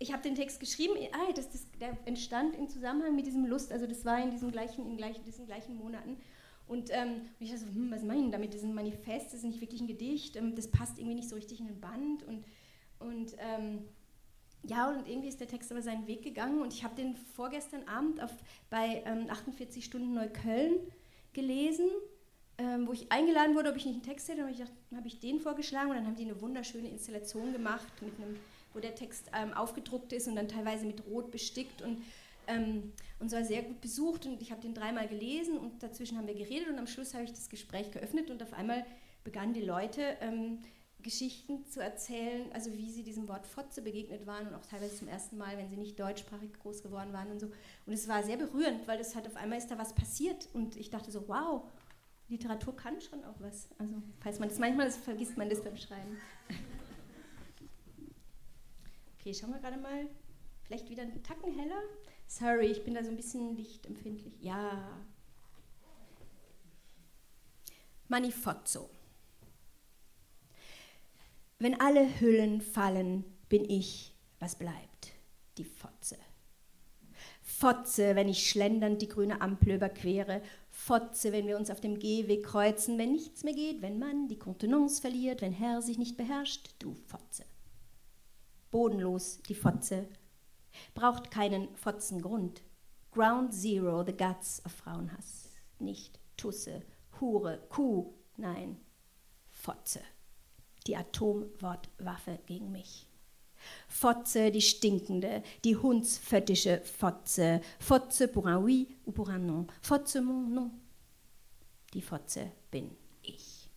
ich 0.00 0.12
habe 0.12 0.22
den 0.22 0.34
Text 0.34 0.58
geschrieben, 0.58 0.94
ah, 1.12 1.32
das, 1.32 1.50
das, 1.50 1.66
der 1.80 1.96
entstand 2.04 2.56
im 2.56 2.68
Zusammenhang 2.68 3.14
mit 3.14 3.26
diesem 3.26 3.46
Lust, 3.46 3.72
also 3.72 3.86
das 3.86 4.04
war 4.04 4.20
in 4.20 4.32
diesen 4.32 4.50
gleichen, 4.50 4.84
in 4.90 4.96
gleich, 4.96 5.22
diesen 5.22 5.46
gleichen 5.46 5.76
Monaten. 5.76 6.16
Und, 6.66 6.90
ähm, 6.90 7.22
und 7.38 7.46
ich 7.46 7.50
dachte 7.50 7.64
so, 7.64 7.74
hm, 7.74 7.90
was 7.92 8.02
meine 8.02 8.24
ich 8.24 8.30
damit, 8.32 8.54
das 8.54 8.62
ist 8.62 8.66
ein 8.66 8.74
Manifest, 8.74 9.26
das 9.26 9.34
ist 9.34 9.44
nicht 9.44 9.60
wirklich 9.60 9.80
ein 9.80 9.86
Gedicht, 9.86 10.34
ähm, 10.34 10.56
das 10.56 10.68
passt 10.68 10.98
irgendwie 10.98 11.14
nicht 11.14 11.28
so 11.28 11.36
richtig 11.36 11.60
in 11.60 11.66
den 11.66 11.80
Band. 11.80 12.24
Und, 12.24 12.44
und 12.98 13.36
ähm, 13.38 13.84
ja, 14.64 14.90
und 14.90 15.08
irgendwie 15.08 15.28
ist 15.28 15.40
der 15.40 15.48
Text 15.48 15.72
aber 15.72 15.82
seinen 15.82 16.06
Weg 16.06 16.22
gegangen 16.22 16.60
und 16.62 16.72
ich 16.72 16.84
habe 16.84 16.94
den 16.94 17.16
vorgestern 17.16 17.86
Abend 17.88 18.22
auf, 18.22 18.30
bei 18.70 19.04
48 19.28 19.76
ähm, 19.76 19.82
Stunden 19.82 20.14
Neukölln 20.14 20.78
gelesen, 21.32 21.86
ähm, 22.58 22.86
wo 22.86 22.92
ich 22.92 23.10
eingeladen 23.10 23.54
wurde, 23.54 23.70
ob 23.70 23.76
ich 23.76 23.86
nicht 23.86 23.96
einen 23.96 24.04
Text 24.04 24.28
hätte. 24.28 24.44
Und 24.44 24.58
dann 24.58 24.98
habe 24.98 25.08
ich 25.08 25.18
den 25.18 25.40
vorgeschlagen 25.40 25.90
und 25.90 25.96
dann 25.96 26.06
haben 26.06 26.16
die 26.16 26.24
eine 26.24 26.40
wunderschöne 26.40 26.88
Installation 26.88 27.52
gemacht, 27.52 27.90
mit 28.00 28.14
einem, 28.16 28.36
wo 28.72 28.78
der 28.78 28.94
Text 28.94 29.30
ähm, 29.34 29.52
aufgedruckt 29.52 30.12
ist 30.12 30.28
und 30.28 30.36
dann 30.36 30.48
teilweise 30.48 30.86
mit 30.86 31.04
Rot 31.06 31.30
bestickt 31.30 31.82
und 31.82 32.02
ähm, 32.48 32.92
und 33.18 33.28
es 33.28 33.32
war 33.34 33.44
sehr 33.44 33.62
gut 33.62 33.80
besucht 33.80 34.26
und 34.26 34.42
ich 34.42 34.50
habe 34.50 34.60
den 34.60 34.74
dreimal 34.74 35.06
gelesen 35.06 35.56
und 35.56 35.80
dazwischen 35.80 36.18
haben 36.18 36.26
wir 36.26 36.34
geredet 36.34 36.68
und 36.68 36.76
am 36.76 36.88
Schluss 36.88 37.14
habe 37.14 37.22
ich 37.22 37.30
das 37.30 37.48
Gespräch 37.48 37.92
geöffnet 37.92 38.32
und 38.32 38.42
auf 38.42 38.52
einmal 38.52 38.84
begannen 39.22 39.54
die 39.54 39.62
Leute 39.62 40.16
ähm, 40.20 40.58
Geschichten 41.02 41.66
zu 41.66 41.80
erzählen, 41.80 42.50
also 42.52 42.72
wie 42.72 42.90
sie 42.90 43.02
diesem 43.02 43.28
Wort 43.28 43.46
Fotze 43.46 43.82
begegnet 43.82 44.26
waren 44.26 44.46
und 44.48 44.54
auch 44.54 44.64
teilweise 44.66 44.96
zum 44.96 45.08
ersten 45.08 45.36
Mal, 45.36 45.56
wenn 45.56 45.68
sie 45.68 45.76
nicht 45.76 45.98
deutschsprachig 45.98 46.52
groß 46.60 46.82
geworden 46.82 47.12
waren 47.12 47.30
und 47.30 47.40
so. 47.40 47.46
Und 47.86 47.92
es 47.92 48.08
war 48.08 48.22
sehr 48.22 48.36
berührend, 48.36 48.86
weil 48.86 49.00
es 49.00 49.14
hat 49.14 49.26
auf 49.26 49.36
einmal 49.36 49.58
ist 49.58 49.68
da 49.68 49.78
was 49.78 49.94
passiert 49.94 50.48
und 50.52 50.76
ich 50.76 50.90
dachte 50.90 51.10
so, 51.10 51.28
wow, 51.28 51.64
Literatur 52.28 52.74
kann 52.76 53.00
schon 53.00 53.24
auch 53.24 53.40
was. 53.40 53.68
Also 53.78 53.94
falls 54.20 54.38
man 54.38 54.48
das 54.48 54.58
manchmal 54.58 54.86
das 54.86 54.96
vergisst 54.96 55.36
man 55.36 55.50
das 55.50 55.62
beim 55.62 55.76
Schreiben. 55.76 56.16
Okay, 59.18 59.34
schauen 59.34 59.52
wir 59.52 59.60
gerade 59.60 59.76
mal. 59.76 60.08
Vielleicht 60.64 60.88
wieder 60.90 61.02
einen 61.02 61.22
Tacken 61.22 61.56
heller. 61.56 61.80
Sorry, 62.26 62.66
ich 62.66 62.82
bin 62.84 62.94
da 62.94 63.04
so 63.04 63.10
ein 63.10 63.16
bisschen 63.16 63.54
lichtempfindlich. 63.54 64.34
Ja. 64.40 64.98
Manifozzo. 68.08 68.88
Wenn 71.62 71.80
alle 71.80 72.18
Hüllen 72.18 72.60
fallen, 72.60 73.24
bin 73.48 73.64
ich, 73.70 74.16
was 74.40 74.56
bleibt, 74.56 75.12
die 75.58 75.64
Fotze. 75.64 76.18
Fotze, 77.40 78.16
wenn 78.16 78.28
ich 78.28 78.50
schlendernd 78.50 79.00
die 79.00 79.06
grüne 79.06 79.40
Ampel 79.40 79.74
überquere. 79.74 80.42
Fotze, 80.70 81.30
wenn 81.30 81.46
wir 81.46 81.56
uns 81.56 81.70
auf 81.70 81.80
dem 81.80 82.00
Gehweg 82.00 82.42
kreuzen, 82.42 82.98
wenn 82.98 83.12
nichts 83.12 83.44
mehr 83.44 83.54
geht, 83.54 83.80
wenn 83.80 84.00
man 84.00 84.26
die 84.26 84.40
Kontenance 84.40 85.00
verliert, 85.00 85.40
wenn 85.40 85.52
Herr 85.52 85.82
sich 85.82 85.98
nicht 85.98 86.16
beherrscht, 86.16 86.74
du 86.80 86.94
Fotze. 86.94 87.44
Bodenlos 88.72 89.40
die 89.42 89.54
Fotze. 89.54 90.08
Braucht 90.94 91.30
keinen 91.30 91.72
Fotzengrund. 91.76 92.64
Ground 93.12 93.54
Zero, 93.54 94.04
the 94.04 94.16
guts 94.16 94.60
of 94.66 94.72
Frauenhass. 94.72 95.48
Nicht 95.78 96.18
Tusse, 96.36 96.82
Hure, 97.20 97.62
Kuh, 97.68 98.12
nein, 98.36 98.80
Fotze 99.48 100.00
die 100.86 100.96
Atomwortwaffe 100.96 102.38
gegen 102.46 102.72
mich. 102.72 103.06
Fotze, 103.88 104.50
die 104.50 104.60
stinkende, 104.60 105.42
die 105.64 105.76
hundsföttische 105.76 106.80
Fotze. 106.80 107.60
Fotze 107.78 108.28
pour 108.28 108.46
un 108.46 108.58
oui 108.58 108.88
ou 109.06 109.12
pour 109.12 109.30
un 109.30 109.38
non. 109.38 109.66
Fotze 109.80 110.20
mon 110.20 110.48
non. 110.48 110.70
Die 111.94 112.02
Fotze 112.02 112.50
bin 112.70 112.90
ich. 113.22 113.68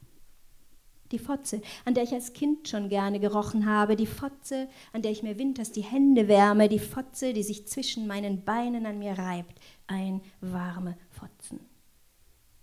Die 1.11 1.19
Fotze, 1.19 1.61
an 1.85 1.93
der 1.93 2.03
ich 2.03 2.13
als 2.13 2.33
Kind 2.33 2.67
schon 2.67 2.89
gerne 2.89 3.19
gerochen 3.19 3.67
habe, 3.67 3.95
die 3.95 4.07
Fotze, 4.07 4.67
an 4.91 5.03
der 5.03 5.11
ich 5.11 5.21
mir 5.21 5.37
winters 5.37 5.71
die 5.71 5.83
Hände 5.83 6.27
wärme, 6.27 6.67
die 6.67 6.79
Fotze, 6.79 7.31
die 7.31 7.43
sich 7.43 7.67
zwischen 7.67 8.07
meinen 8.07 8.43
Beinen 8.43 8.87
an 8.87 8.97
mir 8.97 9.13
reibt, 9.13 9.59
ein 9.85 10.21
warme 10.41 10.97
Fotzen 11.11 11.59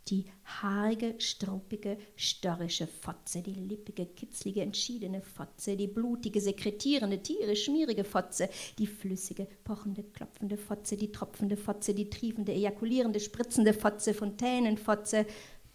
die 0.09 0.25
haarige, 0.45 1.15
struppige, 1.19 1.97
störrische 2.17 2.87
Fotze, 2.87 3.41
die 3.41 3.55
lippige, 3.55 4.07
kitzlige, 4.07 4.63
entschiedene 4.63 5.23
Fotze, 5.23 5.77
die 5.77 5.87
blutige, 5.87 6.41
sekretierende, 6.41 7.23
tierisch 7.23 7.65
schmierige 7.65 8.05
Fotze, 8.05 8.49
die 8.79 8.87
flüssige, 8.87 9.47
pochende, 9.65 10.03
klopfende 10.03 10.57
Fotze, 10.57 10.97
die 10.97 11.13
tropfende 11.13 11.57
Fotze, 11.57 11.95
die 11.95 12.11
triefende, 12.11 12.53
ejakulierende, 12.53 13.21
spritzende 13.21 13.73
Fotze, 13.73 14.13
Fontänenfotze, 14.13 15.27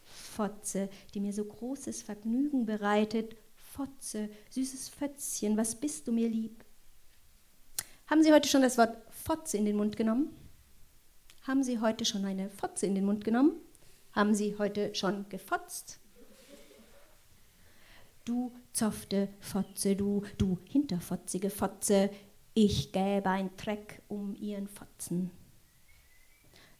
Fotze, 0.03 0.89
die 1.13 1.19
mir 1.19 1.34
so 1.34 1.45
großes 1.45 2.01
Vergnügen 2.01 2.65
bereitet, 2.65 3.36
Fotze, 3.55 4.30
süßes 4.49 4.89
Fötzchen, 4.89 5.55
was 5.55 5.75
bist 5.75 6.07
du 6.07 6.11
mir 6.11 6.28
lieb? 6.28 6.65
Haben 8.07 8.23
Sie 8.23 8.34
heute 8.34 8.47
schon 8.47 8.61
das 8.61 8.78
Wort 8.78 8.97
Fotze 9.09 9.57
in 9.57 9.65
den 9.65 9.75
Mund 9.75 9.97
genommen? 9.97 10.30
Haben 11.43 11.63
Sie 11.63 11.80
heute 11.80 12.03
schon 12.05 12.25
eine 12.25 12.49
Fotze 12.49 12.86
in 12.86 12.95
den 12.95 13.05
Mund 13.05 13.23
genommen? 13.23 13.53
Haben 14.18 14.34
Sie 14.34 14.55
heute 14.57 14.95
schon 14.95 15.30
gefotzt? 15.30 15.99
Du 18.26 18.51
zofte 18.74 19.30
Fotze, 19.39 19.95
du, 19.95 20.24
du 20.39 20.57
hinterfotzige 20.68 21.51
Fotze, 21.51 22.09
ich 22.55 22.91
gäbe 22.91 23.30
ein 23.30 23.55
Treck 23.57 24.01
um 24.07 24.34
ihren 24.34 24.70
Fotzen. 24.70 25.30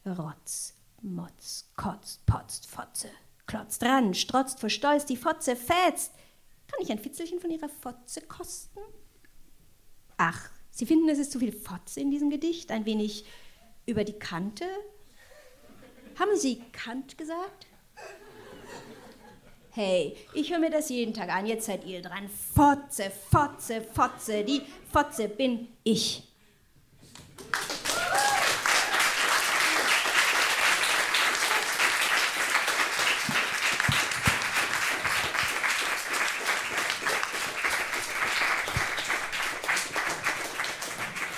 Rotz, 0.04 0.74
Motz, 1.04 1.70
kotzt, 1.76 2.26
potzt, 2.26 2.66
Fotze, 2.66 3.10
klotzt 3.46 3.84
ran, 3.84 4.16
strotzt 4.16 4.60
vor 4.60 4.72
Stolz, 4.72 5.06
die 5.06 5.16
Fotze 5.16 5.56
fetzt. 5.56 6.16
Kann 6.66 6.82
ich 6.82 6.92
ein 6.92 6.98
Fitzelchen 6.98 7.40
von 7.40 7.52
ihrer 7.52 7.70
Fotze 7.70 8.22
kosten? 8.22 8.80
Ach, 10.18 10.50
Sie 10.72 10.88
finden, 10.88 11.08
es 11.08 11.20
ist 11.20 11.34
zu 11.34 11.38
viel 11.38 11.52
Fotze 11.52 12.00
in 12.00 12.10
diesem 12.10 12.32
Gedicht, 12.32 12.72
ein 12.72 12.86
wenig 12.86 13.26
über 13.86 14.04
die 14.04 14.18
Kante? 14.18 14.66
Haben 16.20 16.36
Sie 16.36 16.64
Kant 16.72 17.16
gesagt? 17.16 17.68
Hey, 19.70 20.18
ich 20.34 20.52
höre 20.52 20.58
mir 20.58 20.72
das 20.72 20.90
jeden 20.90 21.14
Tag 21.14 21.30
an, 21.30 21.46
jetzt 21.46 21.68
seid 21.68 21.86
ihr 21.86 22.02
dran. 22.02 22.28
Fotze, 22.56 23.12
Fotze, 23.30 23.82
Fotze, 23.82 24.44
die 24.44 24.64
Fotze 24.92 25.28
bin 25.28 25.68
ich. 25.84 26.24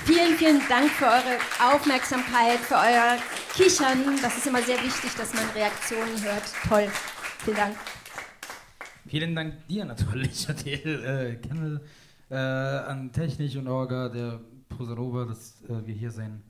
Vielen, 0.05 0.37
vielen 0.37 0.61
Dank 0.69 0.89
für 0.91 1.05
eure 1.05 1.37
Aufmerksamkeit, 1.73 2.59
für 2.59 2.75
euer 2.75 3.17
Kichern. 3.59 4.17
Das 4.21 4.37
ist 4.37 4.47
immer 4.47 4.61
sehr 4.61 4.77
wichtig, 4.81 5.13
dass 5.17 5.33
man 5.33 5.43
Reaktionen 5.49 6.23
hört. 6.23 6.43
Toll. 6.69 6.87
Vielen 7.43 7.57
Dank. 7.57 7.75
Vielen 9.05 9.35
Dank 9.35 9.67
dir 9.67 9.83
natürlich, 9.83 10.47
Adel 10.49 11.03
äh, 11.03 11.35
Kennel, 11.45 11.81
äh, 12.29 12.35
an 12.35 13.11
Technik 13.11 13.57
und 13.57 13.67
Orga 13.67 14.07
der 14.07 14.39
Prosanova, 14.69 15.25
dass 15.25 15.61
äh, 15.63 15.85
wir 15.85 15.93
hier 15.93 16.09
sein 16.09 16.41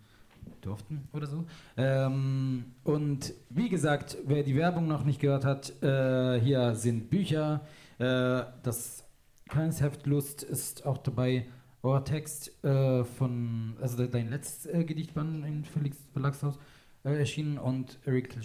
durften 0.61 1.07
oder 1.11 1.25
so. 1.25 1.45
Ähm, 1.77 2.75
und 2.83 3.33
wie 3.49 3.69
gesagt, 3.69 4.17
wer 4.27 4.43
die 4.43 4.55
Werbung 4.55 4.87
noch 4.87 5.03
nicht 5.03 5.19
gehört 5.19 5.45
hat, 5.45 5.81
äh, 5.81 6.39
hier 6.39 6.75
sind 6.75 7.09
Bücher. 7.09 7.61
Äh, 7.97 8.43
das 8.61 9.03
Keins 9.47 9.81
Heft 9.81 10.05
Lust 10.05 10.43
ist 10.43 10.85
auch 10.85 10.99
dabei. 10.99 11.47
Euer 11.81 12.05
Text 12.05 12.63
äh, 12.63 13.03
von, 13.03 13.77
also 13.81 14.05
dein 14.05 14.29
letztes 14.29 14.71
äh, 14.71 14.83
Gedichtband 14.83 15.43
im 15.43 15.63
Felix 15.63 15.97
Verlagshaus 16.13 16.59
erschienen 17.03 17.57
und 17.57 17.99
Rilke, 18.05 18.41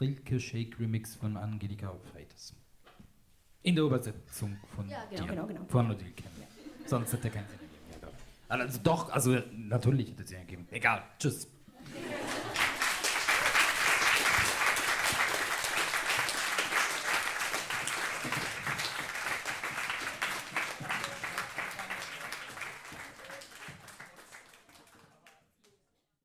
Rilke 0.00 0.40
Shake 0.40 0.78
Remix 0.80 1.14
von 1.14 1.36
Angelika 1.36 1.94
Freitas. 2.12 2.54
In 3.62 3.74
der 3.76 3.84
Übersetzung 3.84 4.56
von 4.74 4.88
Ja, 4.88 5.04
genau, 5.10 5.22
dir. 5.22 5.28
genau, 5.28 5.46
genau. 5.46 5.64
Von 5.68 5.90
Odile 5.90 6.10
Kemp. 6.12 6.30
Sonst 6.86 7.12
hätte 7.12 7.28
er 7.28 7.34
keinen 7.34 7.48
Sinn 7.48 7.58
ja, 7.92 8.08
doch. 8.08 8.12
Also 8.48 8.80
doch, 8.82 9.10
also 9.10 9.38
natürlich 9.52 10.10
hätte 10.10 10.22
es 10.22 10.30
Sinn 10.30 10.38
ergeben. 10.38 10.66
Egal. 10.70 11.02
Tschüss. 11.18 11.46